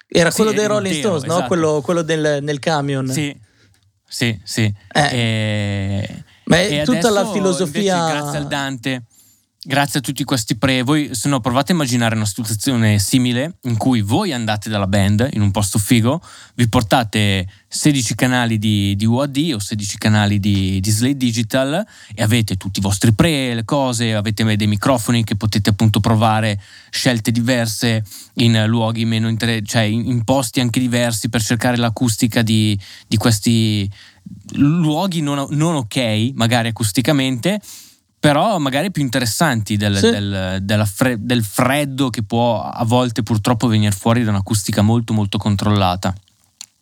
Era 0.08 0.30
Sì, 0.30 0.36
quello 0.36 0.52
dei 0.52 0.64
era 0.64 0.74
Rolling 0.74 0.94
intero, 0.94 1.16
Stones, 1.18 1.28
no? 1.28 1.34
esatto. 1.34 1.48
Quello, 1.48 1.80
quello 1.82 2.02
del, 2.02 2.38
nel 2.42 2.58
camion. 2.58 3.06
Sì, 3.08 3.38
sì, 4.08 4.40
sì. 4.42 4.62
Eh. 4.92 5.08
E, 5.12 6.24
Ma 6.44 6.56
è 6.58 6.80
e 6.80 6.84
tutta 6.84 7.10
la 7.10 7.26
filosofia. 7.26 7.96
invece, 7.96 8.12
grazie 8.18 8.38
al 8.38 8.46
Dante, 8.46 9.02
grazie 9.70 10.00
a 10.00 10.02
tutti 10.02 10.24
questi 10.24 10.56
pre, 10.56 10.82
voi 10.82 11.10
se 11.12 11.28
no 11.28 11.38
provate 11.38 11.70
a 11.70 11.76
immaginare 11.76 12.16
una 12.16 12.24
situazione 12.24 12.98
simile 12.98 13.58
in 13.62 13.76
cui 13.76 14.00
voi 14.00 14.32
andate 14.32 14.68
dalla 14.68 14.88
band 14.88 15.28
in 15.34 15.42
un 15.42 15.52
posto 15.52 15.78
figo, 15.78 16.20
vi 16.56 16.68
portate 16.68 17.46
16 17.68 18.16
canali 18.16 18.58
di, 18.58 18.96
di 18.96 19.06
UAD 19.06 19.52
o 19.54 19.60
16 19.60 19.96
canali 19.96 20.40
di, 20.40 20.80
di 20.80 20.90
Slate 20.90 21.16
Digital 21.16 21.86
e 22.12 22.20
avete 22.20 22.56
tutti 22.56 22.80
i 22.80 22.82
vostri 22.82 23.12
pre, 23.12 23.54
le 23.54 23.64
cose, 23.64 24.12
avete 24.16 24.56
dei 24.56 24.66
microfoni 24.66 25.22
che 25.22 25.36
potete 25.36 25.70
appunto 25.70 26.00
provare 26.00 26.60
scelte 26.90 27.30
diverse 27.30 28.04
in 28.34 28.64
luoghi 28.66 29.04
meno 29.04 29.28
inter- 29.28 29.64
cioè 29.64 29.82
in, 29.82 30.04
in 30.04 30.24
posti 30.24 30.58
anche 30.58 30.80
diversi 30.80 31.28
per 31.28 31.42
cercare 31.42 31.76
l'acustica 31.76 32.42
di, 32.42 32.76
di 33.06 33.16
questi 33.16 33.88
luoghi 34.54 35.20
non, 35.20 35.46
non 35.50 35.76
ok, 35.76 36.32
magari 36.34 36.66
acusticamente, 36.66 37.60
però 38.20 38.58
magari 38.58 38.90
più 38.90 39.02
interessanti 39.02 39.76
del, 39.78 39.96
Sì. 39.96 40.10
del- 40.10 40.86
fre- 40.86 41.16
del 41.18 41.42
freddo 41.42 42.10
che 42.10 42.22
può 42.22 42.62
a 42.62 42.84
volte 42.84 43.22
purtroppo 43.22 43.66
venire 43.66 43.92
fuori 43.92 44.22
da 44.22 44.30
un'acustica 44.30 44.82
molto 44.82 45.14
molto 45.14 45.38
controllata. 45.38 46.14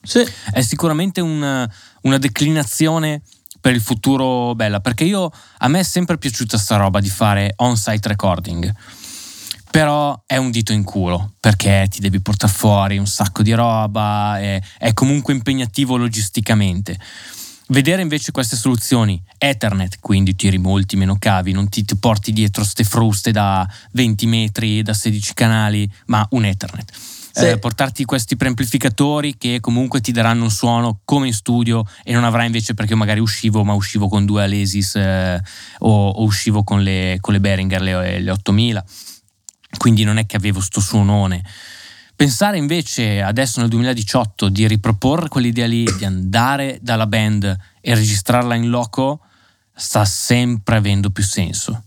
Sì. 0.02 0.26
È 0.50 0.60
sicuramente 0.62 1.20
un- 1.20 1.68
una 2.02 2.18
declinazione 2.18 3.22
per 3.60 3.74
il 3.74 3.80
futuro 3.80 4.54
bella, 4.54 4.80
perché 4.80 5.04
io 5.04 5.30
a 5.58 5.68
me 5.68 5.80
è 5.80 5.84
sempre 5.84 6.18
piaciuta 6.18 6.58
sta 6.58 6.76
roba 6.76 7.00
di 7.00 7.08
fare 7.08 7.52
on-site 7.56 8.08
recording. 8.08 8.74
Però 9.70 10.22
è 10.26 10.36
un 10.38 10.50
dito 10.50 10.72
in 10.72 10.82
culo 10.82 11.34
perché 11.38 11.86
ti 11.90 12.00
devi 12.00 12.20
portare 12.20 12.52
fuori 12.52 12.96
un 12.96 13.06
sacco 13.06 13.42
di 13.42 13.52
roba, 13.52 14.38
è, 14.40 14.60
è 14.78 14.92
comunque 14.94 15.34
impegnativo 15.34 15.96
logisticamente. 15.96 16.98
Vedere 17.70 18.00
invece 18.00 18.32
queste 18.32 18.56
soluzioni 18.56 19.22
Ethernet, 19.36 19.98
quindi 20.00 20.34
tiri 20.34 20.56
molti 20.56 20.96
meno 20.96 21.16
cavi, 21.18 21.52
non 21.52 21.68
ti, 21.68 21.84
ti 21.84 21.96
porti 21.96 22.32
dietro 22.32 22.64
ste 22.64 22.82
fruste 22.82 23.30
da 23.30 23.68
20 23.92 24.26
metri, 24.26 24.82
da 24.82 24.94
16 24.94 25.34
canali, 25.34 25.90
ma 26.06 26.26
un 26.30 26.46
Ethernet. 26.46 26.90
Sì. 27.30 27.44
Eh, 27.44 27.58
portarti 27.58 28.06
questi 28.06 28.36
preamplificatori 28.36 29.36
che 29.36 29.60
comunque 29.60 30.00
ti 30.00 30.12
daranno 30.12 30.44
un 30.44 30.50
suono 30.50 31.00
come 31.04 31.26
in 31.26 31.34
studio 31.34 31.84
e 32.02 32.14
non 32.14 32.24
avrai 32.24 32.46
invece 32.46 32.72
perché 32.72 32.92
io 32.92 32.98
magari 32.98 33.20
uscivo, 33.20 33.62
ma 33.64 33.74
uscivo 33.74 34.08
con 34.08 34.24
due 34.24 34.44
Alesis 34.44 34.96
eh, 34.96 35.40
o, 35.80 36.08
o 36.08 36.22
uscivo 36.22 36.64
con 36.64 36.82
le, 36.82 37.18
con 37.20 37.34
le 37.34 37.40
Behringer, 37.40 37.82
le, 37.82 38.18
le 38.20 38.30
8000, 38.30 38.84
quindi 39.76 40.04
non 40.04 40.16
è 40.16 40.24
che 40.24 40.36
avevo 40.36 40.60
sto 40.60 40.80
suonone. 40.80 41.44
Pensare 42.18 42.58
invece 42.58 43.22
adesso 43.22 43.60
nel 43.60 43.68
2018 43.68 44.48
di 44.48 44.66
riproporre 44.66 45.28
quell'idea 45.28 45.68
lì, 45.68 45.84
di 45.96 46.04
andare 46.04 46.80
dalla 46.82 47.06
band 47.06 47.44
e 47.80 47.94
registrarla 47.94 48.56
in 48.56 48.70
loco, 48.70 49.20
sta 49.72 50.04
sempre 50.04 50.78
avendo 50.78 51.10
più 51.10 51.22
senso. 51.22 51.84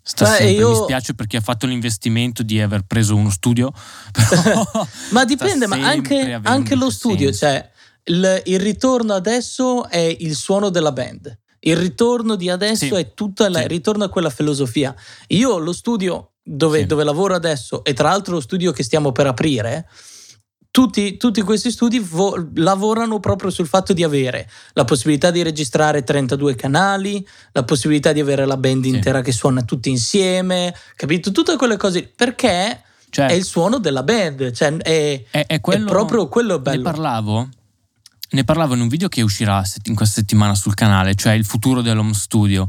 Sta 0.00 0.26
Beh, 0.26 0.30
sempre, 0.36 0.52
io- 0.52 0.68
mi 0.70 0.76
spiace 0.76 1.14
perché 1.14 1.38
ha 1.38 1.40
fatto 1.40 1.66
l'investimento 1.66 2.44
di 2.44 2.60
aver 2.60 2.82
preso 2.82 3.16
uno 3.16 3.30
studio, 3.30 3.72
ma 5.10 5.24
dipende, 5.24 5.66
ma 5.66 5.74
anche, 5.88 6.38
anche 6.44 6.76
lo 6.76 6.88
studio, 6.88 7.32
senso. 7.32 7.38
cioè 7.40 7.70
il, 8.04 8.42
il 8.44 8.60
ritorno 8.60 9.12
adesso 9.12 9.88
è 9.88 10.16
il 10.20 10.36
suono 10.36 10.68
della 10.70 10.92
band. 10.92 11.36
Il 11.64 11.76
ritorno 11.76 12.36
di 12.36 12.48
adesso 12.48 12.86
Sì, 12.86 12.94
è 12.94 13.12
tutta 13.12 13.48
la, 13.48 13.62
sì. 13.62 13.66
ritorno 13.66 14.04
a 14.04 14.08
quella 14.08 14.30
filosofia. 14.30 14.94
Io 15.28 15.58
lo 15.58 15.72
studio 15.72 16.31
dove, 16.42 16.80
Sì. 16.80 16.86
dove 16.86 17.04
lavoro 17.04 17.34
adesso, 17.34 17.84
e 17.84 17.92
tra 17.92 18.08
l'altro 18.10 18.34
lo 18.34 18.40
studio 18.40 18.72
che 18.72 18.82
stiamo 18.82 19.12
per 19.12 19.26
aprire, 19.26 19.86
tutti, 20.70 21.18
tutti 21.18 21.42
questi 21.42 21.70
studi 21.70 21.98
vo- 21.98 22.48
lavorano 22.54 23.20
proprio 23.20 23.50
sul 23.50 23.66
fatto 23.66 23.92
di 23.92 24.02
avere 24.02 24.48
la 24.72 24.84
possibilità 24.84 25.30
di 25.30 25.42
registrare 25.42 26.02
32 26.02 26.54
canali, 26.54 27.26
la 27.52 27.62
possibilità 27.62 28.12
di 28.12 28.20
avere 28.20 28.46
la 28.46 28.56
band 28.56 28.84
Sì. 28.84 28.88
intera 28.90 29.20
che 29.20 29.32
suona 29.32 29.62
tutti 29.64 29.90
insieme, 29.90 30.74
capito? 30.96 31.30
Tutte 31.30 31.56
quelle 31.56 31.76
cose. 31.76 32.10
Perché 32.16 32.82
Cioè, 33.10 33.26
è 33.26 33.32
il 33.32 33.44
suono 33.44 33.78
della 33.78 34.02
band, 34.02 34.50
cioè 34.52 34.74
è, 34.78 35.22
è, 35.30 35.44
è 35.46 35.60
quello, 35.60 35.86
è 35.86 35.90
proprio 35.90 36.28
quello 36.28 36.54
Ne 36.56 36.62
bello. 36.62 36.82
parlavo, 36.84 37.48
ne 38.30 38.44
parlavo 38.44 38.72
in 38.72 38.80
un 38.80 38.88
video 38.88 39.08
che 39.08 39.20
uscirà 39.20 39.62
in 39.84 39.94
questa 39.94 40.20
settimana 40.20 40.54
sul 40.54 40.72
canale, 40.72 41.14
cioè 41.14 41.34
il 41.34 41.44
futuro 41.44 41.82
dell'home 41.82 42.14
studio. 42.14 42.66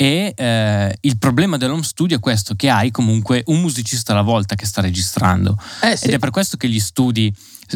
E 0.00 0.32
eh, 0.34 0.96
il 1.02 1.18
problema 1.18 1.58
dell'home 1.58 1.82
studio 1.82 2.16
è 2.16 2.20
questo, 2.20 2.54
che 2.54 2.70
hai 2.70 2.90
comunque 2.90 3.42
un 3.48 3.60
musicista 3.60 4.12
alla 4.12 4.22
volta 4.22 4.54
che 4.54 4.64
sta 4.64 4.80
registrando. 4.80 5.58
Eh 5.82 5.94
sì. 5.94 6.06
Ed 6.06 6.14
è 6.14 6.18
per 6.18 6.30
questo 6.30 6.56
che 6.56 6.70
gli 6.70 6.80
studi 6.80 7.30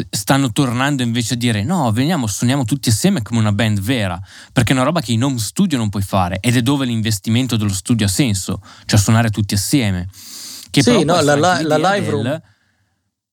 stanno 0.09 0.51
tornando 0.51 1.03
invece 1.03 1.35
a 1.35 1.37
dire 1.37 1.63
no, 1.63 1.91
veniamo, 1.91 2.25
suoniamo 2.25 2.65
tutti 2.65 2.89
assieme 2.89 3.21
come 3.21 3.41
una 3.41 3.51
band 3.51 3.79
vera, 3.79 4.19
perché 4.51 4.73
è 4.73 4.75
una 4.75 4.85
roba 4.85 5.01
che 5.01 5.11
in 5.11 5.23
home 5.23 5.37
studio 5.37 5.77
non 5.77 5.89
puoi 5.89 6.01
fare 6.01 6.39
ed 6.41 6.55
è 6.55 6.63
dove 6.63 6.87
l'investimento 6.87 7.57
dello 7.57 7.71
studio 7.71 8.07
ha 8.07 8.09
senso, 8.09 8.59
cioè 8.85 8.97
suonare 8.97 9.29
tutti 9.29 9.53
assieme. 9.53 10.09
Che 10.71 10.81
Sì, 10.81 11.03
no, 11.03 11.21
la 11.21 11.35
la 11.35 11.59
l'idea 11.59 11.77
live 11.77 12.09
room. 12.09 12.41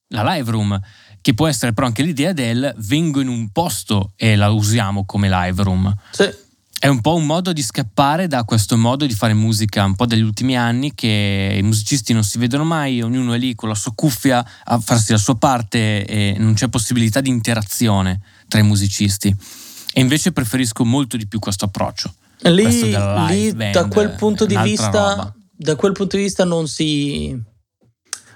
La 0.09 0.35
live 0.35 0.51
room, 0.51 0.79
che 1.23 1.33
può 1.33 1.49
essere 1.49 1.73
però 1.73 1.87
anche 1.87 2.03
l'idea 2.03 2.35
del 2.35 2.71
vengo 2.77 3.21
in 3.21 3.29
un 3.29 3.49
posto 3.53 4.13
e 4.17 4.37
la 4.37 4.51
usiamo 4.51 5.07
come 5.07 5.31
live 5.31 5.63
room. 5.63 5.95
Sì. 6.11 6.51
È 6.83 6.89
un 6.89 7.01
po' 7.01 7.15
un 7.15 7.27
modo 7.27 7.53
di 7.53 7.63
scappare 7.63 8.27
da 8.27 8.43
questo 8.43 8.77
modo 8.77 9.07
di 9.07 9.15
fare 9.15 9.35
musica 9.35 9.85
un 9.85 9.95
po' 9.95 10.05
degli 10.05 10.23
ultimi 10.23 10.57
anni 10.57 10.97
che 10.97 11.55
i 11.57 11.63
musicisti 11.63 12.13
non 12.13 12.25
si 12.25 12.39
vedono 12.39 12.65
mai, 12.65 13.01
ognuno 13.03 13.35
è 13.35 13.39
lì 13.39 13.55
con 13.55 13.69
la 13.69 13.77
sua 13.77 13.93
cuffia 13.95 14.45
a 14.65 14.81
farsi 14.81 15.13
la 15.13 15.19
sua 15.19 15.37
parte 15.37 16.05
e 16.05 16.35
non 16.39 16.55
c'è 16.55 16.67
possibilità 16.67 17.21
di 17.21 17.29
interazione 17.29 18.21
tra 18.49 18.59
i 18.59 18.65
musicisti. 18.65 19.33
E 19.93 20.01
invece 20.01 20.33
preferisco 20.33 20.85
molto 20.85 21.17
di 21.17 21.29
più 21.29 21.39
questo 21.39 21.67
approccio. 21.67 22.15
Lì, 22.41 22.67
lì 23.29 23.53
band, 23.55 23.71
da 23.71 23.87
quel 23.87 24.17
punto 24.17 24.45
di 24.45 24.57
vista, 24.57 25.33
da 25.53 25.77
quel 25.77 25.93
punto 25.93 26.17
di 26.17 26.25
vista 26.25 26.45
non 26.45 26.67
si, 26.67 27.41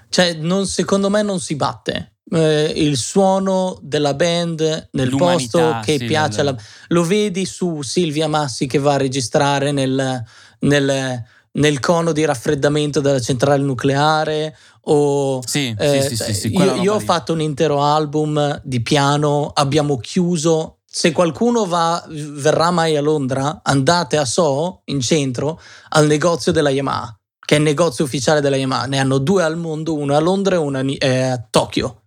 cioè, 0.07 0.35
non, 0.35 0.65
secondo 0.67 1.09
me 1.09 1.21
non 1.21 1.41
si 1.41 1.57
batte 1.57 2.16
eh, 2.31 2.73
il 2.75 2.97
suono 2.97 3.79
della 3.81 4.13
band 4.13 4.89
nel 4.91 5.15
posto 5.15 5.79
che 5.83 5.97
sì, 5.97 6.05
piace 6.05 6.41
alla... 6.41 6.55
lo 6.87 7.03
vedi 7.03 7.45
su 7.45 7.81
Silvia 7.81 8.27
Massi 8.27 8.67
che 8.67 8.79
va 8.79 8.93
a 8.93 8.97
registrare 8.97 9.71
nel, 9.71 10.23
nel, 10.59 11.23
nel 11.51 11.79
cono 11.79 12.11
di 12.11 12.25
raffreddamento 12.25 12.99
della 12.99 13.19
centrale 13.19 13.63
nucleare? 13.63 14.55
O 14.89 15.41
sì, 15.45 15.75
eh, 15.77 16.01
sì, 16.01 16.15
sì, 16.15 16.33
sì, 16.33 16.55
io, 16.55 16.75
io 16.75 16.93
ho 16.93 16.99
fatto 16.99 17.33
un 17.33 17.41
intero 17.41 17.81
album 17.81 18.61
di 18.63 18.81
piano 18.81 19.51
abbiamo 19.53 19.97
chiuso. 19.97 20.77
Se 20.89 21.11
qualcuno 21.11 21.65
va, 21.65 22.03
verrà 22.09 22.71
mai 22.71 22.95
a 22.95 23.01
Londra 23.01 23.59
andate 23.63 24.17
a 24.17 24.25
So 24.25 24.81
in 24.85 24.99
centro 25.01 25.59
al 25.89 26.07
negozio 26.07 26.51
della 26.51 26.69
Yamaha 26.69 27.11
che 27.39 27.55
è 27.55 27.57
il 27.59 27.63
negozio 27.63 28.03
ufficiale 28.03 28.41
della 28.41 28.57
Yamaha. 28.57 28.87
Ne 28.87 28.99
hanno 28.99 29.19
due 29.19 29.41
al 29.41 29.55
mondo 29.55 29.95
uno 29.95 30.13
a 30.13 30.19
Londra 30.19 30.55
e 30.55 30.57
uno 30.57 30.79
a 30.79 30.83
eh, 30.85 31.45
Tokyo 31.49 32.01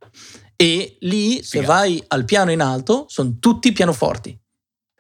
e 0.60 0.98
lì, 1.00 1.42
se 1.42 1.62
vai 1.62 2.04
al 2.08 2.26
piano 2.26 2.50
in 2.50 2.60
alto, 2.60 3.06
sono 3.08 3.38
tutti 3.40 3.72
pianoforti. 3.72 4.38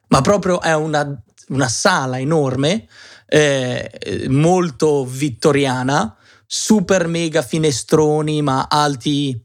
Ma 0.08 0.22
proprio 0.22 0.58
è 0.62 0.74
una, 0.74 1.22
una 1.48 1.68
sala 1.68 2.18
enorme, 2.18 2.88
eh, 3.26 4.24
molto 4.28 5.04
vittoriana, 5.04 6.16
super 6.46 7.06
mega 7.08 7.42
finestroni, 7.42 8.40
ma 8.40 8.68
alti. 8.70 9.38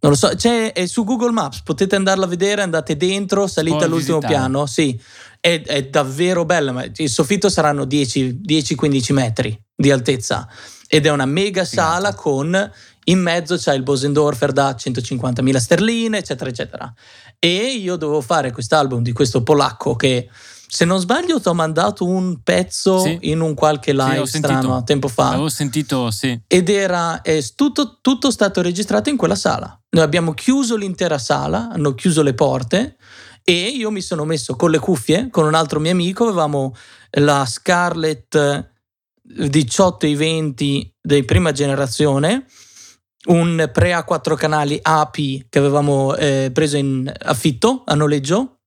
Non 0.00 0.12
lo 0.12 0.16
so, 0.16 0.28
c'è 0.34 0.72
è 0.72 0.86
su 0.86 1.04
Google 1.04 1.32
Maps, 1.32 1.60
potete 1.60 1.94
andarla 1.94 2.24
a 2.24 2.28
vedere, 2.28 2.62
andate 2.62 2.96
dentro, 2.96 3.46
salite 3.46 3.84
all'ultimo 3.84 4.16
visitare. 4.16 4.40
piano. 4.40 4.64
Sì, 4.64 4.98
è, 5.38 5.60
è 5.62 5.88
davvero 5.88 6.46
bella. 6.46 6.86
Il 6.96 7.10
soffitto 7.10 7.50
saranno 7.50 7.84
10-15 7.84 9.12
metri 9.12 9.62
di 9.76 9.90
altezza 9.90 10.48
ed 10.92 11.06
è 11.06 11.10
una 11.10 11.26
mega 11.26 11.64
sala 11.64 12.14
con 12.14 12.72
in 13.04 13.20
mezzo 13.20 13.56
c'è 13.56 13.74
il 13.74 13.82
Bosendorfer 13.82 14.52
da 14.52 14.70
150.000 14.70 15.56
sterline, 15.56 16.18
eccetera, 16.18 16.50
eccetera. 16.50 16.92
E 17.38 17.74
io 17.74 17.96
dovevo 17.96 18.20
fare 18.20 18.52
quest'album 18.52 19.02
di 19.02 19.12
questo 19.12 19.42
polacco 19.42 19.96
che, 19.96 20.28
se 20.66 20.84
non 20.84 21.00
sbaglio, 21.00 21.40
ti 21.40 21.48
ho 21.48 21.54
mandato 21.54 22.04
un 22.04 22.42
pezzo 22.42 23.00
sì. 23.00 23.18
in 23.22 23.40
un 23.40 23.54
qualche 23.54 23.92
live 23.92 24.26
sì, 24.26 24.38
strano 24.38 24.84
tempo 24.84 25.08
fa. 25.08 25.30
Avevo 25.30 25.48
sentito, 25.48 26.10
sì. 26.10 26.38
Ed 26.46 26.68
era 26.68 27.22
è 27.22 27.42
tutto, 27.54 27.98
tutto 28.00 28.30
stato 28.30 28.60
registrato 28.60 29.08
in 29.08 29.16
quella 29.16 29.34
sala. 29.34 29.76
Noi 29.90 30.04
abbiamo 30.04 30.34
chiuso 30.34 30.76
l'intera 30.76 31.18
sala, 31.18 31.70
hanno 31.72 31.94
chiuso 31.94 32.22
le 32.22 32.34
porte 32.34 32.96
e 33.42 33.68
io 33.68 33.90
mi 33.90 34.02
sono 34.02 34.24
messo 34.24 34.54
con 34.54 34.70
le 34.70 34.78
cuffie 34.78 35.28
con 35.30 35.46
un 35.46 35.54
altro 35.54 35.80
mio 35.80 35.90
amico, 35.90 36.24
avevamo 36.24 36.74
la 37.12 37.44
Scarlett 37.46 38.68
18 39.22 40.06
e 40.06 40.14
20 40.14 40.94
di 41.00 41.24
prima 41.24 41.52
generazione 41.52 42.44
un 43.26 43.68
pre 43.72 43.92
a 43.92 44.04
quattro 44.04 44.34
canali 44.34 44.78
API 44.80 45.46
che 45.48 45.58
avevamo 45.58 46.14
eh, 46.16 46.50
preso 46.52 46.76
in 46.76 47.12
affitto 47.22 47.82
a 47.84 47.94
noleggio. 47.94 48.60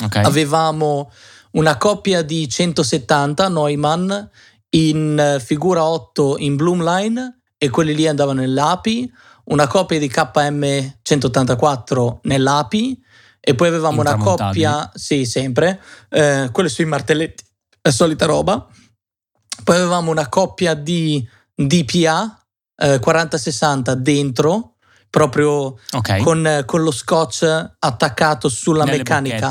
Okay. 0.00 0.24
Avevamo 0.24 1.10
una 1.52 1.76
coppia 1.76 2.22
di 2.22 2.48
170 2.48 3.48
Neumann 3.48 4.12
in 4.70 5.18
eh, 5.18 5.40
figura 5.40 5.84
8 5.84 6.36
in 6.38 6.56
Bloomline 6.56 7.40
e 7.58 7.70
quelli 7.70 7.94
lì 7.94 8.06
andavano 8.06 8.40
nell'API, 8.40 9.12
una 9.46 9.66
coppia 9.66 9.98
di 9.98 10.08
KM 10.08 10.98
184 11.02 12.20
nell'API 12.22 13.02
e 13.40 13.54
poi 13.54 13.68
avevamo 13.68 14.00
una 14.00 14.16
coppia, 14.16 14.90
sì, 14.94 15.24
sempre, 15.24 15.80
eh, 16.10 16.50
quelle 16.52 16.68
sui 16.68 16.84
martelletti, 16.84 17.44
la 17.82 17.90
solita 17.90 18.26
roba. 18.26 18.66
Poi 19.64 19.76
avevamo 19.76 20.10
una 20.10 20.28
coppia 20.28 20.74
di 20.74 21.26
DPA 21.54 22.46
eh, 22.78 23.00
40-60 23.00 23.92
dentro, 23.92 24.74
proprio 25.10 25.76
okay. 25.92 26.22
con, 26.22 26.62
con, 26.64 26.82
lo 26.82 26.90
scotch 26.90 27.44
attaccato 27.78 28.48
sulla 28.48 28.84
Nelle 28.84 28.98
meccanica. 28.98 29.50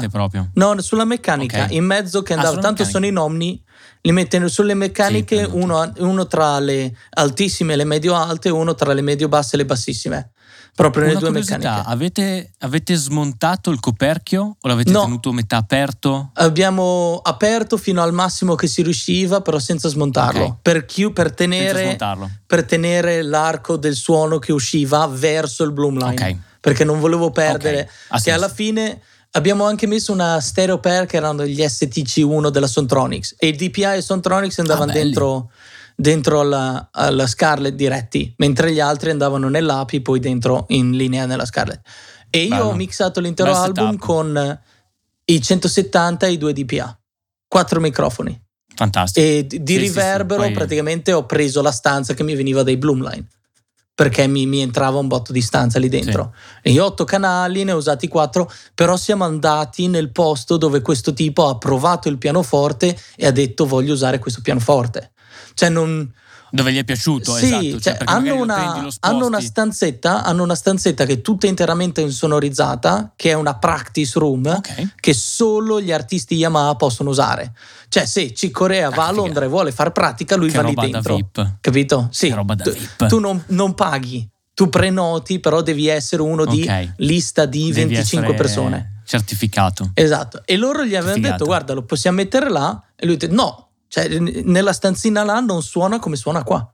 No, 0.53 0.79
sulla 0.81 1.05
meccanica, 1.05 1.65
okay. 1.65 1.75
in 1.75 1.85
mezzo 1.85 2.21
che 2.21 2.33
ah, 2.33 2.37
andava. 2.37 2.57
Ah, 2.57 2.61
tanto 2.61 2.83
meccanica. 2.83 2.91
sono 2.91 3.05
i 3.05 3.11
nomni, 3.11 3.63
li 4.01 4.11
mette 4.11 4.47
sulle 4.47 4.73
meccaniche, 4.73 5.45
sì, 5.45 5.49
uno, 5.51 5.91
uno, 5.97 6.27
tra 6.27 6.59
le 6.59 6.95
altissime 7.11 7.73
e 7.73 7.75
le 7.75 7.85
medio-alte, 7.85 8.49
uno 8.49 8.75
tra 8.75 8.93
le 8.93 9.01
medio-basse 9.01 9.55
e 9.55 9.57
le 9.57 9.65
bassissime 9.65 10.31
proprio 10.77 11.05
nelle 11.05 11.17
due 11.17 11.31
meccaniche. 11.31 11.67
Avete, 11.67 12.51
avete, 12.59 12.93
smontato 12.93 13.71
il 13.71 13.79
coperchio 13.79 14.57
o 14.61 14.67
l'avete 14.67 14.91
no. 14.91 15.05
tenuto 15.05 15.31
metà 15.31 15.57
aperto? 15.57 16.29
Abbiamo 16.33 17.19
aperto 17.23 17.77
fino 17.77 18.03
al 18.03 18.13
massimo 18.13 18.53
che 18.53 18.67
si 18.67 18.83
riusciva, 18.83 19.41
però 19.41 19.57
senza 19.57 19.89
smontarlo. 19.89 20.43
Okay. 20.43 20.57
Per, 20.61 20.85
chi, 20.85 21.11
per, 21.11 21.33
tenere, 21.33 21.97
per, 22.45 22.63
tenere, 22.65 23.23
l'arco 23.23 23.75
del 23.75 23.95
suono 23.95 24.37
che 24.37 24.51
usciva 24.51 25.07
verso 25.07 25.63
il 25.63 25.71
Bloomline. 25.71 26.11
Okay. 26.11 26.39
Perché 26.59 26.83
non 26.83 26.99
volevo 26.99 27.31
perdere. 27.31 27.89
Okay. 28.09 28.21
Che 28.21 28.31
alla 28.31 28.49
fine 28.49 29.01
abbiamo 29.31 29.65
anche 29.65 29.87
messo 29.87 30.11
una 30.11 30.39
stereo 30.39 30.77
pair 30.77 31.07
che 31.07 31.17
erano 31.17 31.43
gli 31.43 31.59
STC1 31.59 32.49
della 32.49 32.67
Sontronics 32.67 33.33
e 33.39 33.47
il 33.47 33.55
DPI 33.55 33.95
e 33.95 34.01
Sontronics 34.01 34.59
andavano 34.59 34.91
ah, 34.91 34.93
dentro 34.93 35.49
dentro 35.99 36.41
alla, 36.41 36.89
alla 36.91 37.25
Scarlett 37.25 37.73
diretti, 37.73 38.31
mentre 38.37 38.71
gli 38.71 38.79
altri 38.79 39.09
andavano 39.09 39.49
nell'API 39.49 40.01
poi 40.01 40.19
dentro 40.19 40.65
in 40.69 40.91
linea 40.91 41.25
nella 41.25 41.45
Scarlett. 41.45 41.81
E 42.29 42.43
io 42.43 42.49
Bello. 42.49 42.65
ho 42.65 42.73
mixato 42.75 43.19
l'intero 43.19 43.49
Best 43.49 43.63
album 43.63 43.91
setup. 43.91 44.05
con 44.05 44.59
i 45.25 45.41
170 45.41 46.27
e 46.27 46.31
i 46.31 46.37
2 46.37 46.53
DPA, 46.53 46.99
quattro 47.47 47.79
microfoni. 47.79 48.39
Fantastico. 48.75 49.25
E 49.25 49.47
di 49.47 49.73
sì, 49.73 49.77
riverbero 49.79 50.41
sì, 50.41 50.47
sì, 50.47 50.53
poi... 50.53 50.65
praticamente 50.65 51.13
ho 51.13 51.25
preso 51.25 51.63
la 51.63 51.71
stanza 51.71 52.13
che 52.13 52.23
mi 52.23 52.35
veniva 52.35 52.61
dai 52.61 52.77
Bloomline 52.77 53.27
perché 53.97 54.27
mi, 54.27 54.45
mi, 54.45 54.61
entrava 54.61 54.99
un 54.99 55.07
botto 55.07 55.31
di 55.31 55.41
stanza 55.41 55.79
lì 55.79 55.89
dentro. 55.89 56.31
Sì. 56.35 56.69
E 56.69 56.71
io 56.73 56.83
ho 56.83 56.85
otto 56.85 57.03
canali, 57.03 57.63
ne 57.63 57.71
ho 57.71 57.77
usati 57.77 58.07
quattro, 58.07 58.47
però 58.75 58.95
siamo 58.95 59.23
andati 59.23 59.87
nel 59.87 60.11
posto 60.11 60.57
dove 60.57 60.81
questo 60.81 61.13
tipo 61.13 61.47
ha 61.47 61.57
provato 61.57 62.07
il 62.07 62.19
pianoforte 62.19 62.95
e 63.15 63.25
ha 63.25 63.31
detto 63.31 63.65
voglio 63.65 63.93
usare 63.93 64.19
questo 64.19 64.41
pianoforte. 64.43 65.13
Cioè 65.57 65.69
non... 65.69 66.13
Dove 66.49 66.71
gli 66.71 66.77
è 66.77 66.83
piaciuto, 66.85 67.33
sì, 67.33 67.45
esatto. 67.45 67.79
Cioè, 67.81 67.97
hanno, 68.05 68.35
una, 68.35 68.87
hanno, 69.01 69.25
una 69.25 69.41
stanzetta, 69.41 70.23
hanno 70.23 70.43
una 70.43 70.55
stanzetta 70.55 71.03
che 71.05 71.13
è 71.13 71.21
tutta 71.21 71.45
interamente 71.45 71.99
insonorizzata, 71.99 73.11
che 73.17 73.31
è 73.31 73.33
una 73.33 73.55
practice 73.55 74.17
room, 74.17 74.45
okay. 74.45 74.91
che 74.97 75.13
solo 75.13 75.81
gli 75.81 75.91
artisti 75.91 76.35
Yamaha 76.35 76.75
possono 76.75 77.09
usare. 77.09 77.51
Cioè, 77.89 78.05
se 78.05 78.33
Cicorea 78.33 78.89
va 78.89 79.07
a 79.07 79.11
Londra 79.11 79.43
e 79.43 79.49
vuole 79.49 79.73
far 79.73 79.91
pratica, 79.91 80.37
lui 80.37 80.49
che 80.49 80.61
va 80.61 80.69
lì 80.69 80.73
dentro. 80.73 81.15
VIP. 81.15 81.57
Capito? 81.59 82.07
Sì. 82.11 82.29
Che 82.29 82.35
roba 82.35 82.55
da 82.55 82.69
VIP. 82.71 83.07
Tu 83.07 83.19
non, 83.19 83.43
non 83.47 83.73
paghi, 83.73 84.25
tu 84.53 84.69
prenoti, 84.69 85.39
però 85.39 85.61
devi 85.61 85.87
essere 85.87 86.21
uno 86.21 86.45
di 86.45 86.61
okay. 86.61 86.93
lista 86.97 87.45
di 87.45 87.71
devi 87.73 87.93
25 87.93 88.33
persone. 88.35 89.01
Certificato. 89.03 89.91
Esatto. 89.93 90.43
E 90.45 90.55
loro 90.55 90.85
gli 90.85 90.95
avevano 90.95 91.19
detto: 91.19 91.45
Guarda, 91.45 91.73
lo 91.73 91.83
possiamo 91.83 92.17
mettere 92.17 92.49
là. 92.49 92.81
E 92.95 93.05
lui 93.05 93.15
ha 93.15 93.17
detto: 93.17 93.33
No, 93.33 93.66
cioè, 93.87 94.07
nella 94.19 94.73
stanzina 94.73 95.23
là 95.23 95.39
non 95.39 95.61
suona 95.61 95.99
come 95.99 96.15
suona 96.15 96.43
qua. 96.43 96.69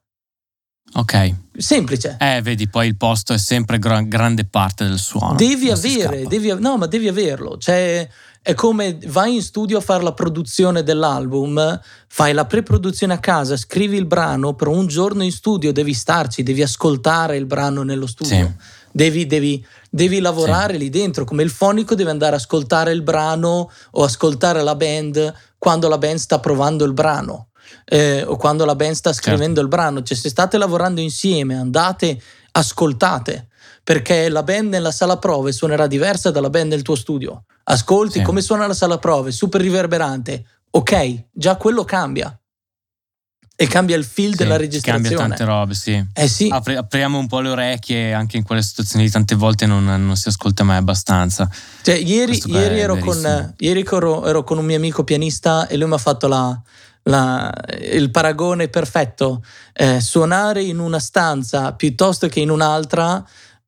Ok. 0.95 1.35
Semplice. 1.57 2.17
Eh, 2.19 2.41
vedi, 2.41 2.67
poi 2.67 2.87
il 2.87 2.97
posto 2.97 3.33
è 3.33 3.37
sempre 3.37 3.79
gra- 3.79 4.01
grande 4.01 4.45
parte 4.45 4.85
del 4.85 4.99
suono. 4.99 5.35
Devi 5.35 5.71
avere, 5.71 6.25
devi, 6.27 6.53
no, 6.59 6.77
ma 6.77 6.85
devi 6.85 7.07
averlo. 7.07 7.57
Cioè, 7.57 8.07
è 8.41 8.53
come 8.53 8.99
vai 9.05 9.35
in 9.35 9.41
studio 9.41 9.77
a 9.77 9.81
fare 9.81 10.03
la 10.03 10.13
produzione 10.13 10.83
dell'album, 10.83 11.79
fai 12.07 12.33
la 12.33 12.45
pre-produzione 12.45 13.13
a 13.13 13.19
casa, 13.19 13.55
scrivi 13.55 13.97
il 13.97 14.05
brano, 14.05 14.53
però 14.53 14.71
un 14.71 14.85
giorno 14.85 15.23
in 15.23 15.31
studio 15.31 15.71
devi 15.71 15.93
starci, 15.93 16.43
devi 16.43 16.61
ascoltare 16.61 17.37
il 17.37 17.45
brano 17.45 17.83
nello 17.83 18.05
studio. 18.05 18.35
Sì. 18.35 18.81
Devi, 18.91 19.25
devi, 19.25 19.65
devi, 19.89 20.19
lavorare 20.19 20.73
sì. 20.73 20.79
lì 20.79 20.89
dentro, 20.89 21.23
come 21.23 21.41
il 21.41 21.49
fonico 21.49 21.95
deve 21.95 22.11
andare 22.11 22.33
a 22.33 22.37
ascoltare 22.37 22.91
il 22.91 23.01
brano 23.01 23.71
o 23.91 24.03
ascoltare 24.03 24.61
la 24.61 24.75
band 24.75 25.33
quando 25.63 25.87
la 25.87 25.97
band 25.97 26.17
sta 26.17 26.39
provando 26.39 26.83
il 26.83 26.91
brano 26.91 27.47
eh, 27.85 28.21
o 28.27 28.35
quando 28.35 28.65
la 28.65 28.75
band 28.75 28.95
sta 28.95 29.13
scrivendo 29.13 29.45
certo. 29.45 29.61
il 29.61 29.67
brano. 29.69 30.03
Cioè, 30.03 30.17
se 30.17 30.27
state 30.27 30.57
lavorando 30.57 30.99
insieme, 30.99 31.55
andate, 31.55 32.21
ascoltate, 32.51 33.47
perché 33.81 34.27
la 34.27 34.43
band 34.43 34.67
nella 34.67 34.91
sala 34.91 35.17
prove 35.17 35.53
suonerà 35.53 35.87
diversa 35.87 36.31
dalla 36.31 36.49
band 36.49 36.71
nel 36.71 36.81
tuo 36.81 36.95
studio. 36.95 37.45
Ascolti 37.63 38.19
sì. 38.19 38.25
come 38.25 38.41
suona 38.41 38.67
la 38.67 38.73
sala 38.73 38.97
prove, 38.97 39.31
super 39.31 39.61
riverberante. 39.61 40.43
Ok, 40.71 41.27
già 41.31 41.55
quello 41.55 41.85
cambia. 41.85 42.37
E 43.63 43.67
cambia 43.67 43.95
il 43.95 44.03
feel 44.03 44.31
Sì, 44.31 44.37
della 44.37 44.57
registrazione. 44.57 45.09
Cambia 45.15 45.27
tante 45.27 45.45
robe, 45.45 45.73
sì. 45.73 46.05
Eh 46.13 46.27
sì, 46.27 46.49
Apri- 46.51 46.75
apriamo 46.75 47.17
un 47.17 47.27
po' 47.27 47.39
le 47.39 47.49
orecchie, 47.49 48.13
anche 48.13 48.37
in 48.37 48.43
quelle 48.43 48.61
situazioni 48.61 49.09
tante 49.09 49.35
volte 49.35 49.65
non, 49.65 49.83
non 49.85 50.15
si 50.15 50.27
ascolta 50.27 50.63
mai 50.63 50.77
abbastanza. 50.77 51.49
Cioè, 51.81 51.95
ieri, 51.95 52.41
ieri 52.45 52.79
ero, 52.79 52.97
con, 52.97 53.53
ieri 53.57 53.85
ero, 53.89 54.25
ero 54.25 54.43
con 54.43 54.57
un 54.57 54.65
mio 54.65 54.75
amico 54.75 55.03
pianista 55.03 55.67
e 55.67 55.77
lui 55.77 55.87
mi 55.87 55.93
ha 55.95 55.97
fatto 55.97 56.27
la- 56.27 56.59
la- 57.03 57.53
il 57.91 58.11
paragone 58.11 58.67
perfetto. 58.67 59.43
Eh, 59.73 59.99
suonare 60.01 60.61
in 60.63 60.79
una 60.79 60.99
stanza 60.99 61.73
piuttosto 61.73 62.27
che 62.27 62.39
in 62.39 62.49
un'altra 62.49 63.23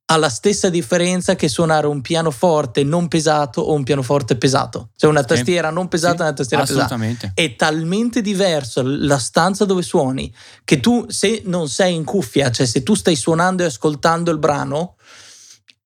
ha 0.08 0.16
la 0.16 0.28
stessa 0.28 0.68
differenza 0.70 1.34
che 1.34 1.48
suonare 1.48 1.88
un 1.88 2.00
pianoforte 2.00 2.84
non 2.84 3.08
pesato 3.08 3.60
o 3.60 3.72
un 3.72 3.82
pianoforte 3.82 4.36
pesato. 4.36 4.90
Cioè 4.94 5.10
una 5.10 5.22
Sì. 5.22 5.26
tastiera 5.26 5.70
non 5.70 5.88
pesata 5.88 6.14
Sì, 6.14 6.20
e 6.20 6.24
una 6.26 6.32
tastiera 6.32 6.64
pesata. 6.64 6.96
È 7.34 7.56
talmente 7.56 8.20
diverso 8.22 8.82
la 8.84 9.18
stanza 9.18 9.64
dove 9.64 9.82
suoni 9.82 10.32
che 10.64 10.78
tu, 10.78 11.06
se 11.08 11.42
non 11.46 11.68
sei 11.68 11.94
in 11.96 12.04
cuffia, 12.04 12.52
cioè 12.52 12.66
se 12.66 12.84
tu 12.84 12.94
stai 12.94 13.16
suonando 13.16 13.64
e 13.64 13.66
ascoltando 13.66 14.30
il 14.30 14.38
brano, 14.38 14.94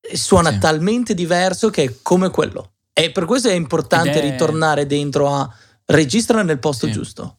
eh, 0.02 0.16
suona 0.18 0.50
Sì. 0.50 0.58
talmente 0.58 1.14
diverso 1.14 1.70
che 1.70 1.84
è 1.84 1.94
come 2.02 2.28
quello. 2.28 2.72
E 2.92 3.12
per 3.12 3.24
questo 3.24 3.48
è 3.48 3.54
importante 3.54 4.12
è- 4.12 4.20
ritornare 4.20 4.84
dentro 4.84 5.32
a 5.34 5.50
registrare 5.86 6.44
nel 6.44 6.58
posto 6.58 6.86
Sì. 6.86 6.92
giusto. 6.92 7.36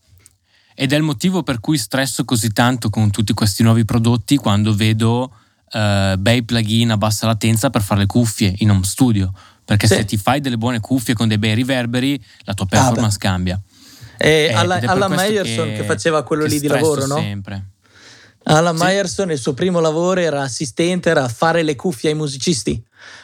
Ed 0.74 0.94
è 0.94 0.96
il 0.96 1.04
motivo 1.04 1.44
per 1.44 1.60
cui 1.60 1.78
stresso 1.78 2.26
così 2.26 2.52
tanto 2.52 2.90
con 2.90 3.12
tutti 3.12 3.34
questi 3.34 3.62
nuovi 3.62 3.86
prodotti 3.86 4.38
quando 4.38 4.74
vedo 4.74 5.32
eh, 5.72 6.16
bei 6.18 6.44
plugin 6.44 6.92
a 6.92 6.98
bassa 6.98 7.26
latenza 7.28 7.70
per 7.70 7.82
fare 7.82 8.02
le 8.02 8.06
cuffie 8.08 8.54
in 8.60 8.70
home 8.72 8.84
studio. 8.84 9.32
Perché 9.64 9.88
Sì. 9.88 9.96
se 9.96 10.06
ti 10.06 10.18
fai 10.18 10.42
delle 10.42 10.58
buone 10.58 10.80
cuffie 10.80 11.14
con 11.14 11.28
dei 11.28 11.38
bei 11.38 11.54
riverberi, 11.54 12.22
la 12.44 12.54
tua 12.54 12.66
performance 12.66 13.18
cambia. 13.18 13.60
E 14.18 14.48
Eh, 14.50 14.54
Alla- 14.54 14.80
questo 14.80 15.08
Meyerson 15.10 15.74
che, 15.74 15.84
faceva 15.84 16.24
quello 16.24 16.44
che 16.44 16.50
lì 16.50 16.60
di 16.60 16.68
lavoro, 16.68 17.06
no? 17.06 17.16
Sempre. 17.18 17.66
Alan 18.44 18.76
Sì. 18.76 18.84
Meyerson, 18.84 19.32
il 19.32 19.38
suo 19.38 19.54
primo 19.54 19.80
lavoro 19.80 20.20
era 20.20 20.42
assistente, 20.42 21.10
era 21.10 21.28
fare 21.28 21.62
le 21.64 21.76
cuffie 21.76 22.10
ai 22.10 22.16
musicisti. 22.16 22.84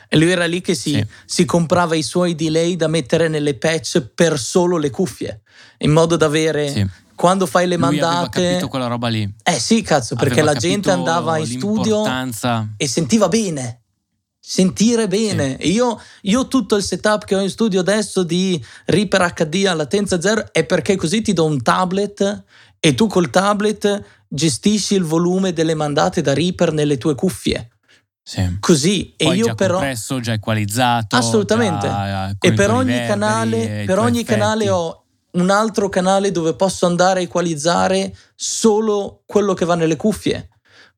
E 0.09 0.15
lui 0.17 0.31
era 0.31 0.45
lì 0.45 0.61
che 0.61 0.73
si, 0.73 0.91
Sì. 0.93 1.05
si 1.25 1.45
comprava 1.45 1.95
i 1.95 2.03
suoi 2.03 2.33
delay 2.35 2.75
da 2.75 2.87
mettere 2.87 3.27
nelle 3.27 3.55
patch 3.55 4.01
per 4.15 4.39
solo 4.39 4.77
le 4.77 4.89
cuffie, 4.89 5.41
in 5.79 5.91
modo 5.91 6.15
da 6.15 6.27
avere, 6.27 6.69
Sì. 6.71 6.87
Quando 7.17 7.47
fai 7.47 7.67
le 7.67 7.77
Lui 7.77 7.97
mandate... 7.97 8.43
capito 8.43 8.67
quella 8.67 8.85
roba 8.85 9.07
lì. 9.07 9.27
Eh 9.43 9.59
sì, 9.59 9.81
cazzo, 9.81 10.15
perché 10.15 10.41
Aveva 10.41 10.53
la 10.53 10.59
gente 10.59 10.91
andava 10.91 11.39
in 11.39 11.47
studio 11.47 12.03
e 12.77 12.87
sentiva 12.87 13.27
bene. 13.27 13.81
Sentire 14.39 15.07
bene. 15.07 15.57
E 15.57 15.69
Io, 15.69 15.99
io 16.21 16.47
tutto 16.47 16.75
il 16.75 16.83
setup 16.83 17.25
che 17.25 17.33
ho 17.35 17.41
in 17.41 17.49
studio 17.49 17.79
adesso 17.79 18.21
di 18.21 18.63
Reaper 18.85 19.33
HD 19.33 19.65
a 19.65 19.73
latenza 19.73 20.21
zero 20.21 20.45
è 20.51 20.63
perché 20.63 20.95
così 20.95 21.23
ti 21.23 21.33
do 21.33 21.45
un 21.45 21.61
tablet 21.63 22.43
e 22.79 22.93
tu 22.93 23.07
col 23.07 23.31
tablet 23.31 24.03
gestisci 24.27 24.93
il 24.93 25.03
volume 25.03 25.53
delle 25.53 25.73
mandate 25.73 26.21
da 26.21 26.35
Reaper 26.35 26.71
nelle 26.71 26.99
tue 26.99 27.15
cuffie. 27.15 27.71
Sì. 28.21 28.57
Così. 28.59 29.15
Poi 29.17 29.33
e 29.33 29.35
io 29.37 29.45
già 29.47 29.55
però... 29.55 29.77
compresso, 29.77 30.19
già 30.19 30.33
equalizzato. 30.33 31.15
Assolutamente. 31.15 31.87
già 31.87 32.35
E 32.39 32.53
per 32.53 32.69
ogni 32.69 33.05
canale, 33.07 33.85
per 33.87 33.97
ogni 33.97 34.23
canale 34.23 34.69
ho 34.69 35.06
un 35.31 35.49
altro 35.49 35.89
canale 35.89 36.31
dove 36.31 36.53
posso 36.55 36.85
andare 36.85 37.19
a 37.19 37.23
equalizzare 37.23 38.15
solo 38.35 39.23
quello 39.25 39.53
che 39.53 39.65
va 39.65 39.75
nelle 39.75 39.95
cuffie. 39.95 40.49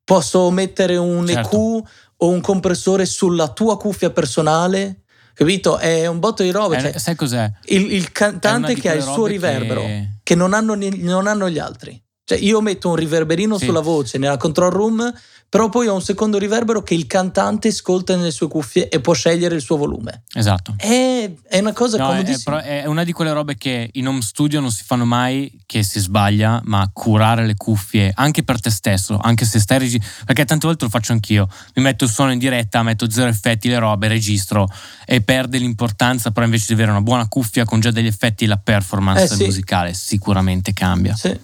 Posso 0.04 0.50
mettere 0.50 0.96
un 0.96 1.26
Certo. 1.26 1.48
EQ 1.48 1.82
o 2.22 2.28
un 2.28 2.40
compressore 2.40 3.06
sulla 3.06 3.48
tua 3.48 3.76
cuffia 3.76 4.10
personale, 4.10 5.02
capito? 5.34 5.78
È 5.78 6.06
un 6.06 6.18
botto 6.18 6.42
di 6.42 6.50
roba. 6.50 6.76
Eh, 6.76 6.80
cioè, 6.80 6.98
sai 6.98 7.14
cos'è? 7.14 7.50
il, 7.66 7.92
il 7.92 8.06
È 8.06 8.12
cantante 8.12 8.74
che 8.74 8.88
ha 8.90 8.94
il 8.94 9.02
suo 9.02 9.26
riverbero, 9.26 9.80
che- 9.82 10.08
che, 10.22 10.34
non, 10.34 10.52
hanno, 10.54 10.74
non 10.76 11.26
hanno 11.26 11.48
gli 11.48 11.58
altri. 11.58 12.00
Cioè, 12.24 12.38
io 12.38 12.60
metto 12.60 12.88
un 12.88 12.96
riverberino 12.96 13.58
Sì. 13.58 13.64
sulla 13.66 13.80
voce 13.80 14.18
nella 14.18 14.36
control 14.36 14.70
room, 14.70 15.12
però 15.50 15.68
poi 15.68 15.88
ho 15.88 15.94
un 15.94 16.00
secondo 16.00 16.38
riverbero 16.38 16.82
che 16.84 16.94
il 16.94 17.06
cantante 17.08 17.68
ascolta 17.68 18.14
nelle 18.16 18.30
sue 18.30 18.46
cuffie 18.46 18.88
e 18.88 19.00
può 19.00 19.12
scegliere 19.14 19.56
il 19.56 19.60
suo 19.60 19.76
volume. 19.76 20.22
Esatto. 20.32 20.74
È, 20.76 21.28
è 21.48 21.58
una 21.58 21.72
cosa 21.72 21.96
No, 21.98 22.04
è, 22.04 22.08
comodissima. 22.10 22.56
però 22.56 22.58
è 22.58 22.86
una 22.86 23.02
di 23.02 23.10
quelle 23.10 23.32
robe 23.32 23.56
che 23.56 23.90
in 23.94 24.06
home 24.06 24.22
studio 24.22 24.60
non 24.60 24.70
si 24.70 24.84
fanno 24.84 25.04
mai, 25.04 25.60
che 25.66 25.82
si 25.82 25.98
sbaglia, 25.98 26.60
ma 26.66 26.88
curare 26.92 27.44
le 27.46 27.56
cuffie 27.56 28.12
anche 28.14 28.44
per 28.44 28.60
te 28.60 28.70
stesso, 28.70 29.18
anche 29.20 29.44
se 29.44 29.58
stai 29.58 29.80
registrando. 29.80 30.24
Perché 30.24 30.44
tante 30.44 30.66
volte 30.68 30.84
lo 30.84 30.90
faccio 30.90 31.10
anch'io. 31.12 31.48
Mi 31.74 31.82
metto 31.82 32.04
il 32.04 32.10
suono 32.10 32.30
in 32.30 32.38
diretta, 32.38 32.82
metto 32.84 33.10
zero 33.10 33.28
effetti, 33.28 33.68
le 33.68 33.78
robe, 33.80 34.06
registro 34.06 34.68
e 35.04 35.20
perde 35.20 35.58
l'importanza, 35.58 36.30
però 36.30 36.44
invece 36.46 36.66
di 36.68 36.74
avere 36.74 36.92
una 36.92 37.00
buona 37.02 37.26
cuffia 37.26 37.64
con 37.64 37.80
già 37.80 37.90
degli 37.90 38.06
effetti, 38.06 38.46
la 38.46 38.56
performance 38.56 39.24
Eh, 39.24 39.36
sì. 39.36 39.44
musicale 39.46 39.94
sicuramente 39.94 40.72
cambia. 40.72 41.16
Sì. 41.16 41.36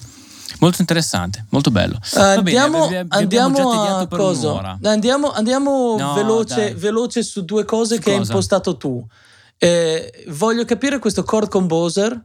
Molto 0.61 0.81
interessante, 0.81 1.45
molto 1.51 1.71
bello. 1.71 1.97
Eh, 1.97 2.19
Va 2.19 2.43
bene, 2.43 2.59
andiamo 2.59 2.89
andiamo 3.09 3.71
a 3.99 4.07
cosa? 4.07 4.79
Andiamo, 4.83 5.33
andiamo 5.33 5.97
No, 5.99 6.15
veloce, 6.15 6.75
veloce 6.75 7.23
su 7.23 7.45
due 7.45 7.65
cose 7.65 7.97
Su 7.97 8.01
che 8.01 8.13
hai 8.13 8.19
cosa? 8.19 8.31
impostato 8.33 8.77
tu. 8.77 9.07
Eh, 9.59 10.25
voglio 10.29 10.65
capire 10.65 10.99
questo 10.99 11.23
chord 11.25 11.49
composer 11.49 12.25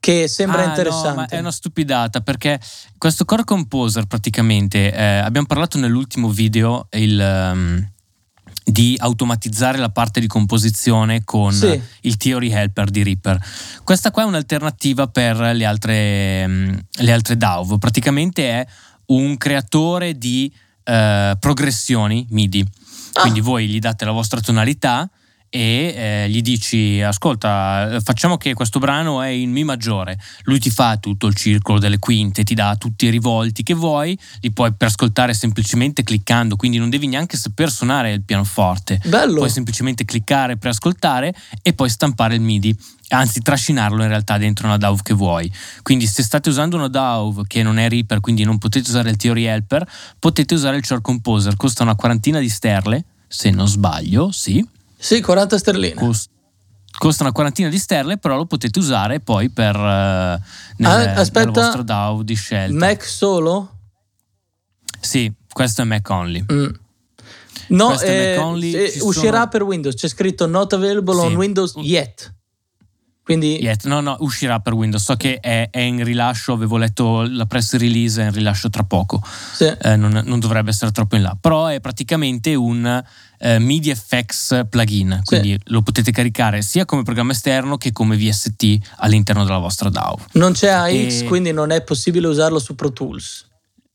che 0.00 0.26
sembra 0.26 0.62
Ah, 0.62 0.68
interessante. 0.68 1.20
No, 1.30 1.36
è 1.36 1.38
una 1.38 1.52
stupidata 1.52 2.20
perché 2.22 2.60
questo 2.98 3.24
core 3.24 3.44
composer 3.44 4.06
praticamente 4.06 4.92
eh, 4.92 5.18
abbiamo 5.18 5.46
parlato 5.46 5.78
nell'ultimo 5.78 6.28
video 6.28 6.88
il, 6.92 7.20
ehm, 7.20 7.90
di 8.64 8.96
automatizzare 8.98 9.78
la 9.78 9.90
parte 9.90 10.20
di 10.20 10.26
composizione 10.26 11.24
con 11.24 11.52
Sì. 11.52 11.80
il 12.02 12.16
Theory 12.16 12.50
Helper 12.50 12.90
di 12.90 13.02
Reaper. 13.02 13.38
Questa 13.84 14.10
qua 14.10 14.22
è 14.22 14.26
un'alternativa 14.26 15.06
per 15.08 15.36
le 15.38 15.64
altre, 15.64 16.46
mm, 16.46 16.74
le 16.98 17.12
altre 17.12 17.36
DAW. 17.36 17.78
Praticamente 17.78 18.48
è 18.48 18.66
un 19.06 19.36
creatore 19.36 20.16
di 20.16 20.52
eh, 20.84 21.36
progressioni 21.38 22.26
MIDI. 22.30 22.66
Ah. 23.14 23.20
Quindi 23.20 23.40
voi 23.40 23.68
gli 23.68 23.78
date 23.78 24.04
la 24.04 24.10
vostra 24.10 24.40
tonalità 24.40 25.08
e 25.54 25.94
eh, 25.94 26.30
gli 26.30 26.40
dici 26.40 27.02
ascolta 27.02 28.00
facciamo 28.02 28.38
che 28.38 28.54
questo 28.54 28.78
brano 28.78 29.20
è 29.20 29.28
in 29.28 29.50
Mi 29.50 29.64
maggiore. 29.64 30.18
Lui 30.44 30.58
ti 30.58 30.70
fa 30.70 30.96
tutto 30.96 31.26
il 31.26 31.34
circolo 31.34 31.78
delle 31.78 31.98
quinte 31.98 32.42
ti 32.42 32.54
dà 32.54 32.74
tutti 32.76 33.04
i 33.04 33.10
rivolti 33.10 33.62
che 33.62 33.74
vuoi 33.74 34.18
li 34.40 34.50
puoi 34.50 34.72
per 34.72 34.88
ascoltare 34.88 35.34
semplicemente 35.34 36.04
cliccando 36.04 36.56
quindi 36.56 36.78
non 36.78 36.88
devi 36.88 37.06
neanche 37.06 37.36
saper 37.36 37.70
suonare 37.70 38.12
il 38.12 38.22
pianoforte. 38.22 38.98
Bello. 39.04 39.34
puoi 39.34 39.50
semplicemente 39.50 40.06
cliccare 40.06 40.56
per 40.56 40.70
ascoltare 40.70 41.34
e 41.60 41.74
poi 41.74 41.90
stampare 41.90 42.36
il 42.36 42.40
MIDI 42.40 42.74
anzi 43.08 43.42
trascinarlo 43.42 44.00
in 44.00 44.08
realtà 44.08 44.38
dentro 44.38 44.66
una 44.66 44.78
DAW 44.78 45.02
che 45.02 45.12
vuoi. 45.12 45.52
Quindi 45.82 46.06
se 46.06 46.22
state 46.22 46.48
usando 46.48 46.76
una 46.76 46.88
DAW 46.88 47.42
che 47.46 47.62
non 47.62 47.76
è 47.76 47.90
Reaper 47.90 48.20
quindi 48.20 48.44
non 48.44 48.56
potete 48.56 48.88
usare 48.88 49.10
il 49.10 49.16
Theory 49.16 49.44
Helper 49.44 49.86
potete 50.18 50.54
usare 50.54 50.78
il 50.78 50.86
Chord 50.86 51.02
Composer. 51.02 51.56
Costa 51.56 51.82
una 51.82 51.94
quarantina 51.94 52.38
di 52.38 52.48
sterle 52.48 53.04
se 53.28 53.50
non 53.50 53.68
sbaglio 53.68 54.30
sì 54.32 54.66
Sì, 55.02 55.20
40 55.20 55.58
sterline. 55.58 55.94
Cost- 55.94 56.30
costa 56.96 57.24
una 57.24 57.32
quarantina 57.32 57.68
di 57.68 57.78
sterle, 57.78 58.18
però 58.18 58.36
lo 58.36 58.46
potete 58.46 58.78
usare 58.78 59.18
poi 59.18 59.50
per 59.50 59.74
eh, 59.74 60.40
nel, 60.76 60.90
Ah, 60.90 61.14
aspetta. 61.14 61.44
nel 61.46 61.52
vostro 61.52 61.82
DAW 61.82 62.22
di 62.22 62.34
scelta. 62.34 62.76
Mac 62.76 63.04
solo? 63.04 63.78
Sì, 65.00 65.32
questo 65.52 65.82
è 65.82 65.84
Mac 65.84 66.08
only. 66.08 66.44
Mm. 66.52 66.66
No, 67.68 67.86
Questo 67.88 68.06
è 68.06 68.32
eh, 68.32 68.36
Mac 68.36 68.44
only, 68.46 68.72
eh, 68.74 68.90
ci 68.92 69.00
uscirà 69.00 69.38
sono- 69.38 69.48
per 69.48 69.62
Windows. 69.64 69.94
C'è 69.96 70.08
scritto 70.08 70.46
not 70.46 70.72
available 70.74 71.14
Sì. 71.18 71.26
on 71.26 71.34
Windows 71.34 71.72
yet. 71.78 72.32
Quindi 73.24 73.62
Yet. 73.62 73.84
No, 73.86 74.00
no, 74.00 74.16
uscirà 74.20 74.58
per 74.58 74.72
Windows. 74.72 75.02
So 75.04 75.14
che 75.14 75.38
è, 75.38 75.68
è 75.70 75.78
in 75.80 76.02
rilascio, 76.02 76.52
avevo 76.52 76.76
letto 76.76 77.22
la 77.22 77.46
press 77.46 77.76
release, 77.76 78.20
è 78.20 78.26
in 78.26 78.32
rilascio 78.32 78.68
tra 78.68 78.82
poco. 78.82 79.22
sì. 79.54 79.72
Eh, 79.80 79.96
non, 79.96 80.22
non 80.24 80.40
dovrebbe 80.40 80.70
essere 80.70 80.90
troppo 80.90 81.14
in 81.16 81.22
là. 81.22 81.36
Però 81.40 81.66
è 81.66 81.80
praticamente 81.80 82.54
un 82.54 83.02
eh, 83.38 83.58
MIDI 83.60 83.94
FX 83.94 84.66
plugin, 84.68 85.20
quindi 85.24 85.58
lo 85.66 85.82
potete 85.82 86.10
caricare 86.10 86.62
sia 86.62 86.84
come 86.84 87.02
programma 87.02 87.32
esterno 87.32 87.76
che 87.76 87.92
come 87.92 88.16
VST 88.16 88.76
all'interno 88.98 89.44
della 89.44 89.58
vostra 89.58 89.88
DAW. 89.88 90.16
non 90.32 90.52
c'è 90.52 90.68
AX, 90.70 91.20
E- 91.20 91.24
quindi 91.24 91.52
non 91.52 91.70
è 91.70 91.82
possibile 91.82 92.26
usarlo 92.26 92.58
su 92.58 92.74
Pro 92.74 92.92
Tools. 92.92 93.46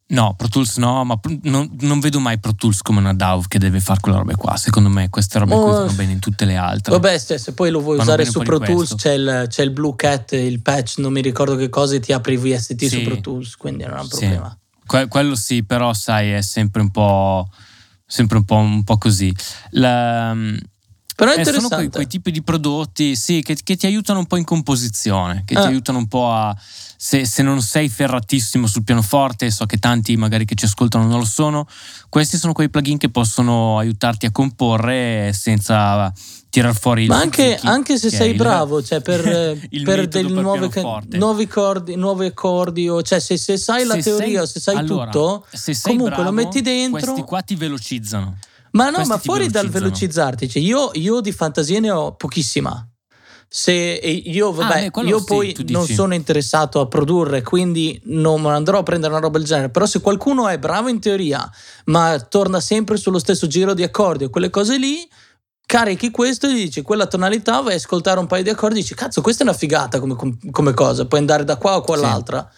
No, 0.09 0.35
Pro 0.37 0.47
Tools 0.47 0.77
no, 0.77 1.03
ma 1.03 1.19
non, 1.43 1.69
non 1.81 1.99
vedo 1.99 2.21
mai 2.21 2.39
Pro 2.39 2.55
Tools 2.55 2.81
come 2.81 2.99
una 2.99 3.13
DAW 3.13 3.43
che 3.47 3.59
deve 3.59 3.81
fare 3.81 3.99
quelle 3.99 4.17
robe 4.17 4.35
qua. 4.35 4.55
Secondo 4.55 4.87
me 4.87 5.09
queste 5.09 5.37
robe 5.37 5.53
qui 5.55 5.63
Oh, 5.63 5.71
vanno 5.71 5.91
bene 5.93 6.13
in 6.13 6.19
tutte 6.19 6.45
le 6.45 6.55
altre. 6.55 6.93
Vabbè, 6.93 7.17
se, 7.17 7.37
se 7.37 7.51
poi 7.53 7.69
lo 7.71 7.81
vuoi 7.81 7.97
Vanno 7.97 8.11
usare 8.11 8.25
su 8.25 8.39
Pro 8.41 8.57
Tools, 8.59 8.95
c'è 8.95 9.11
il, 9.11 9.45
c'è 9.49 9.63
il 9.63 9.71
Blue 9.71 9.95
Cat, 9.97 10.31
il 10.31 10.61
patch, 10.61 10.99
non 10.99 11.11
mi 11.11 11.21
ricordo 11.21 11.57
che 11.57 11.67
cosa, 11.67 11.95
e 11.95 11.99
ti 11.99 12.13
apri 12.13 12.37
VST 12.37 12.79
su 12.83 12.87
Sì. 12.87 13.01
Pro 13.01 13.19
Tools, 13.19 13.55
quindi 13.57 13.83
non 13.83 13.97
è 13.97 13.99
un 13.99 14.07
Sì. 14.07 14.17
problema. 14.19 14.57
Que- 14.85 15.07
quello 15.09 15.35
sì, 15.35 15.65
però 15.65 15.93
sai, 15.93 16.31
è 16.31 16.41
sempre 16.41 16.81
un 16.81 16.89
po', 16.89 17.49
sempre 18.05 18.37
un 18.37 18.45
po', 18.45 18.55
un 18.55 18.83
po' 18.85 18.97
così. 18.97 19.35
La- 19.71 20.33
Però 21.17 21.31
è 21.31 21.39
Eh, 21.39 21.45
sono 21.45 21.67
quei, 21.67 21.89
quei 21.89 22.05
tipi 22.05 22.29
di 22.29 22.43
prodotti, 22.43 23.15
sì, 23.15 23.41
che, 23.41 23.57
che 23.63 23.75
ti 23.75 23.87
aiutano 23.87 24.19
un 24.19 24.27
po' 24.27 24.35
in 24.37 24.43
composizione, 24.43 25.41
che 25.47 25.55
ti 25.55 25.61
Eh. 25.61 25.65
aiutano 25.65 25.97
un 25.97 26.07
po' 26.07 26.31
a. 26.31 26.55
Se, 26.99 27.25
se 27.25 27.41
non 27.43 27.61
sei 27.61 27.89
ferratissimo 27.89 28.67
sul 28.67 28.83
pianoforte, 28.83 29.49
so 29.49 29.65
che 29.65 29.77
tanti 29.77 30.15
magari 30.15 30.45
che 30.45 30.53
ci 30.55 30.65
ascoltano 30.65 31.05
non 31.07 31.17
lo 31.19 31.25
sono, 31.25 31.67
questi 32.09 32.37
sono 32.37 32.53
quei 32.53 32.69
plugin 32.69 32.97
che 32.99 33.09
possono 33.09 33.77
aiutarti 33.79 34.25
a 34.27 34.31
comporre 34.31 35.31
senza 35.33 36.11
tirar 36.49 36.75
fuori 36.75 37.03
il 37.03 37.09
Ma 37.09 37.17
anche, 37.19 37.51
zicchi, 37.51 37.67
anche 37.67 37.97
se 37.99 38.09
sei 38.11 38.31
il- 38.31 38.35
bravo, 38.37 38.81
cioè 38.83 39.01
per, 39.01 39.21
per 39.83 40.07
dei 40.07 40.23
nuovi, 40.23 40.41
nuovi 41.17 41.43
accordi, 41.45 41.95
nuovi 41.95 42.25
accordi, 42.27 42.89
o 42.89 43.01
cioè 43.03 43.19
se, 43.19 43.37
se 43.37 43.57
sai 43.57 43.85
la 43.85 43.93
Se 43.95 44.01
teoria, 44.01 44.39
sei- 44.45 44.47
se 44.47 44.59
sai 44.59 44.75
allora, 44.77 45.11
tutto, 45.11 45.45
se 45.51 45.77
comunque 45.81 46.09
lo 46.11 46.15
bravo, 46.15 46.31
metti 46.31 46.61
dentro. 46.61 46.99
Questi 46.99 47.21
qua 47.23 47.41
ti 47.41 47.55
velocizzano. 47.55 48.37
Ma 48.71 48.89
no, 48.89 49.05
ma 49.05 49.17
fuori 49.17 49.49
dal 49.49 49.69
velocizzarti, 49.69 50.49
cioè 50.49 50.61
io, 50.61 50.91
io 50.93 51.21
di 51.21 51.31
fantasia 51.31 51.79
ne 51.79 51.91
ho 51.91 52.15
pochissima. 52.15 52.87
Se 53.49 53.71
io, 53.71 54.51
vabbè, 54.51 54.83
beh, 54.83 54.91
quello 54.91 55.07
io 55.07 55.19
sì, 55.19 55.25
poi 55.25 55.55
non 55.69 55.83
dici. 55.83 55.93
sono 55.93 56.13
interessato 56.13 56.81
a 56.81 56.87
produrre, 56.87 57.43
quindi 57.43 57.99
non 58.05 58.45
andrò 58.45 58.79
a 58.79 58.83
prendere 58.83 59.13
una 59.13 59.21
roba 59.21 59.37
del 59.37 59.47
genere. 59.47 59.69
Però, 59.69 59.85
se 59.85 60.01
qualcuno 60.01 60.49
è 60.49 60.59
bravo 60.59 60.89
in 60.89 60.99
teoria, 60.99 61.49
ma 61.85 62.19
torna 62.19 62.59
sempre 62.59 62.97
sullo 62.97 63.19
stesso 63.19 63.47
giro 63.47 63.73
di 63.73 63.83
accordi 63.83 64.25
o 64.25 64.29
quelle 64.29 64.49
cose 64.49 64.77
lì, 64.77 65.07
carichi 65.65 66.11
questo 66.11 66.47
e 66.47 66.53
gli 66.53 66.63
dici 66.63 66.81
quella 66.81 67.07
tonalità, 67.07 67.61
vai 67.61 67.73
a 67.73 67.75
ascoltare 67.77 68.19
un 68.19 68.27
paio 68.27 68.43
di 68.43 68.49
accordi 68.49 68.79
e 68.79 68.81
dici 68.81 68.95
cazzo, 68.95 69.21
questa 69.21 69.43
è 69.43 69.47
una 69.47 69.55
figata 69.55 70.01
come, 70.01 70.15
come 70.51 70.73
cosa, 70.73 71.05
puoi 71.05 71.21
andare 71.21 71.45
da 71.45 71.55
qua 71.55 71.77
o 71.77 71.81
quell'altra. 71.81 72.49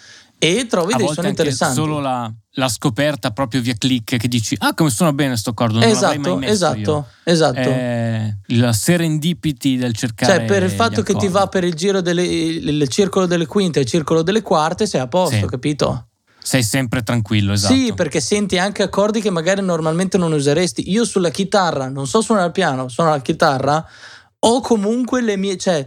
E 0.42 0.66
trovi 0.68 0.94
A 0.94 0.98
dei 0.98 1.10
suoni 1.10 1.30
interessanti. 1.30 1.76
solo 1.76 2.00
la, 2.00 2.32
la 2.52 2.70
scoperta 2.70 3.32
proprio 3.32 3.60
via 3.60 3.74
click 3.78 4.16
che 4.16 4.28
dici 4.30 4.56
ah 4.60 4.74
come 4.74 4.90
suona 4.90 5.12
bene 5.12 5.36
sto 5.36 5.50
accordo 5.50 5.80
non 5.80 5.92
l'avrei 5.92 6.18
mai 6.18 6.18
esatto, 6.18 6.38
messo 6.38 6.54
esatto, 6.54 6.80
io. 6.80 7.08
esatto. 7.26 7.60
Eh, 7.60 8.38
la 8.48 8.72
serendipity 8.72 9.76
del 9.78 9.94
cercare 9.96 10.38
Cioè, 10.38 10.46
per 10.46 10.64
il 10.64 10.72
fatto 10.72 11.02
che 11.04 11.14
ti 11.16 11.28
va 11.28 11.48
per 11.48 11.66
il 11.66 11.74
giro 11.74 12.00
delle, 12.00 12.24
il, 12.24 12.88
circolo 12.88 13.26
delle 13.26 13.46
quinte 13.46 13.80
e 13.80 13.82
il 13.82 13.88
circolo 13.90 14.22
delle 14.24 14.42
quarte, 14.42 14.88
sei 14.88 15.02
a 15.02 15.08
posto, 15.08 15.36
Sì. 15.36 15.46
capito? 15.46 16.06
sei 16.42 16.64
sempre 16.64 17.04
tranquillo 17.04 17.52
esatto 17.52 17.74
Sì, 17.74 17.92
perché 17.94 18.22
senti 18.22 18.58
anche 18.58 18.82
accordi 18.82 19.20
che 19.22 19.30
magari 19.30 19.62
normalmente 19.62 20.18
non 20.18 20.32
useresti. 20.32 20.90
Io 20.90 21.04
sulla 21.04 21.30
chitarra, 21.32 21.90
non 21.90 22.08
so 22.08 22.22
suonare 22.22 22.48
il 22.48 22.54
piano, 22.54 22.88
suono 22.88 23.10
la 23.12 23.20
chitarra, 23.22 23.86
ho 24.40 24.62
comunque 24.62 25.22
le 25.22 25.36
mie. 25.36 25.58
cioè, 25.58 25.86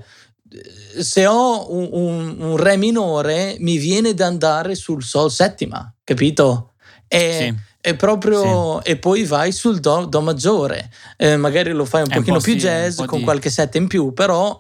se 0.99 1.27
ho 1.27 1.73
un, 1.73 1.89
un- 1.93 2.37
un 2.39 2.57
re 2.57 2.77
minore, 2.77 3.57
mi 3.59 3.77
viene 3.79 4.15
da 4.15 4.27
andare 4.27 4.75
sul 4.75 5.03
sol 5.03 5.31
settima, 5.31 5.93
capito? 6.05 6.73
E, 7.09 7.55
Sì. 7.55 7.55
è 7.81 7.95
proprio. 7.95 8.83
E 8.85 8.97
poi 8.97 9.25
vai 9.25 9.53
sul 9.53 9.81
do, 9.81 10.05
do 10.07 10.21
maggiore. 10.21 10.91
Eh, 11.17 11.37
magari 11.37 11.73
lo 11.73 11.85
fai 11.85 12.03
un 12.03 12.09
È 12.09 12.13
un 12.17 12.19
pochino 12.21 12.37
po' 12.39 12.43
più 12.45 12.53
sì, 12.55 12.59
jazz, 12.59 12.99
un 12.99 13.07
con 13.07 13.19
di- 13.19 13.25
qualche 13.25 13.51
sette 13.51 13.79
in 13.79 13.87
più, 13.87 14.13
però. 14.13 14.59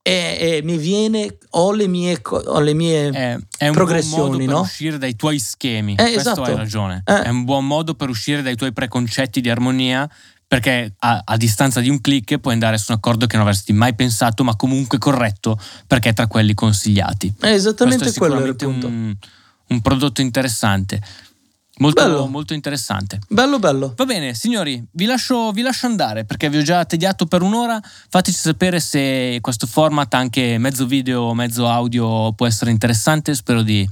E, 0.00 0.38
e 0.40 0.60
mi 0.64 0.78
viene, 0.78 1.36
ho 1.50 1.72
le 1.72 1.86
mie, 1.86 2.18
ho 2.22 2.60
le 2.60 2.72
mie 2.72 3.10
è, 3.10 3.36
è 3.58 3.68
un 3.68 3.74
progressioni, 3.74 4.22
modo 4.30 4.36
per 4.38 4.46
no? 4.46 4.60
uscire 4.60 4.96
dai 4.96 5.14
tuoi 5.16 5.38
schemi 5.38 5.92
Eh, 5.98 6.12
questo 6.12 6.18
esatto. 6.30 6.42
hai 6.44 6.54
ragione 6.54 7.02
Eh. 7.04 7.22
è 7.24 7.28
un 7.28 7.44
buon 7.44 7.66
modo 7.66 7.92
per 7.94 8.08
uscire 8.08 8.40
dai 8.40 8.54
tuoi 8.56 8.72
preconcetti 8.72 9.42
di 9.42 9.50
armonia 9.50 10.08
perché 10.48 10.94
a, 11.00 11.22
a 11.26 11.36
distanza 11.36 11.80
di 11.80 11.90
un 11.90 12.00
click 12.00 12.38
puoi 12.38 12.54
andare 12.54 12.78
su 12.78 12.86
un 12.90 12.96
accordo 12.96 13.26
che 13.26 13.36
non 13.36 13.44
avresti 13.46 13.74
mai 13.74 13.94
pensato 13.94 14.42
ma 14.44 14.56
comunque 14.56 14.96
corretto 14.96 15.60
perché 15.86 16.08
è 16.08 16.12
tra 16.14 16.26
quelli 16.26 16.54
consigliati 16.54 17.34
È 17.38 17.48
esattamente 17.48 18.04
questo 18.04 18.24
è 18.24 18.26
quello 18.26 18.40
era 18.40 18.48
il 18.48 18.56
punto. 18.56 18.86
un, 18.86 19.14
un 19.68 19.80
prodotto 19.82 20.22
interessante 20.22 21.02
molto, 21.80 22.02
Bello. 22.02 22.26
molto 22.26 22.54
interessante 22.54 23.20
Bello, 23.28 23.58
bello. 23.58 23.92
Va 23.94 24.04
bene, 24.06 24.34
signori, 24.34 24.82
vi 24.92 25.04
lascio, 25.04 25.52
vi 25.52 25.60
lascio 25.60 25.86
andare 25.86 26.24
perché 26.24 26.48
vi 26.48 26.56
ho 26.56 26.62
già 26.62 26.84
tediato 26.84 27.26
per 27.26 27.42
un'ora. 27.42 27.80
Fateci 28.08 28.36
sapere 28.36 28.80
se 28.80 29.38
questo 29.40 29.66
format, 29.68 30.12
anche 30.14 30.58
mezzo 30.58 30.86
video, 30.86 31.34
mezzo 31.34 31.68
audio, 31.68 32.32
può 32.32 32.46
essere 32.48 32.72
interessante. 32.72 33.32
Spero 33.34 33.62
di, 33.62 33.88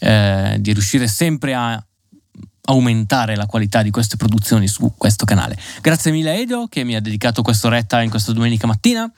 eh, 0.00 0.56
di 0.58 0.72
riuscire 0.72 1.06
sempre 1.06 1.54
a 1.54 1.80
aumentare 2.70 3.36
la 3.36 3.46
qualità 3.46 3.82
di 3.82 3.90
queste 3.90 4.16
produzioni 4.16 4.66
su 4.68 4.92
questo 4.96 5.24
canale. 5.24 5.58
Grazie 5.80 6.12
mille 6.12 6.40
Edo 6.40 6.66
che 6.68 6.84
mi 6.84 6.94
ha 6.94 7.00
dedicato 7.00 7.42
quest'oretta 7.42 8.00
in 8.02 8.10
questa 8.10 8.32
domenica 8.32 8.66
mattina. 8.66 9.10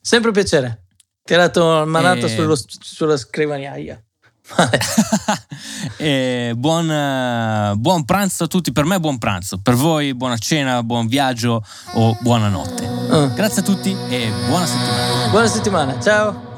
Sempre 0.00 0.28
un 0.28 0.34
piacere. 0.34 0.84
Ti 1.24 1.34
ha 1.34 1.38
dato 1.38 1.84
manata 1.86 2.26
E- 2.26 2.28
sullo- 2.28 2.58
sulla 2.80 3.16
scrivaniaia. 3.16 3.98
e 5.96 6.52
buon, 6.54 7.72
buon 7.78 8.04
pranzo 8.04 8.44
a 8.44 8.46
tutti. 8.46 8.72
Per 8.72 8.84
me, 8.84 9.00
buon 9.00 9.16
pranzo. 9.16 9.58
Per 9.62 9.74
voi, 9.74 10.14
buona 10.14 10.36
cena, 10.36 10.82
buon 10.82 11.06
viaggio 11.06 11.64
o 11.94 12.16
buonanotte. 12.20 12.86
Ah. 13.10 13.26
Grazie 13.28 13.62
a 13.62 13.64
tutti 13.64 13.96
e 14.10 14.30
buona 14.46 14.66
settimana. 14.66 15.28
Buona 15.30 15.46
settimana, 15.46 16.00
ciao. 16.00 16.52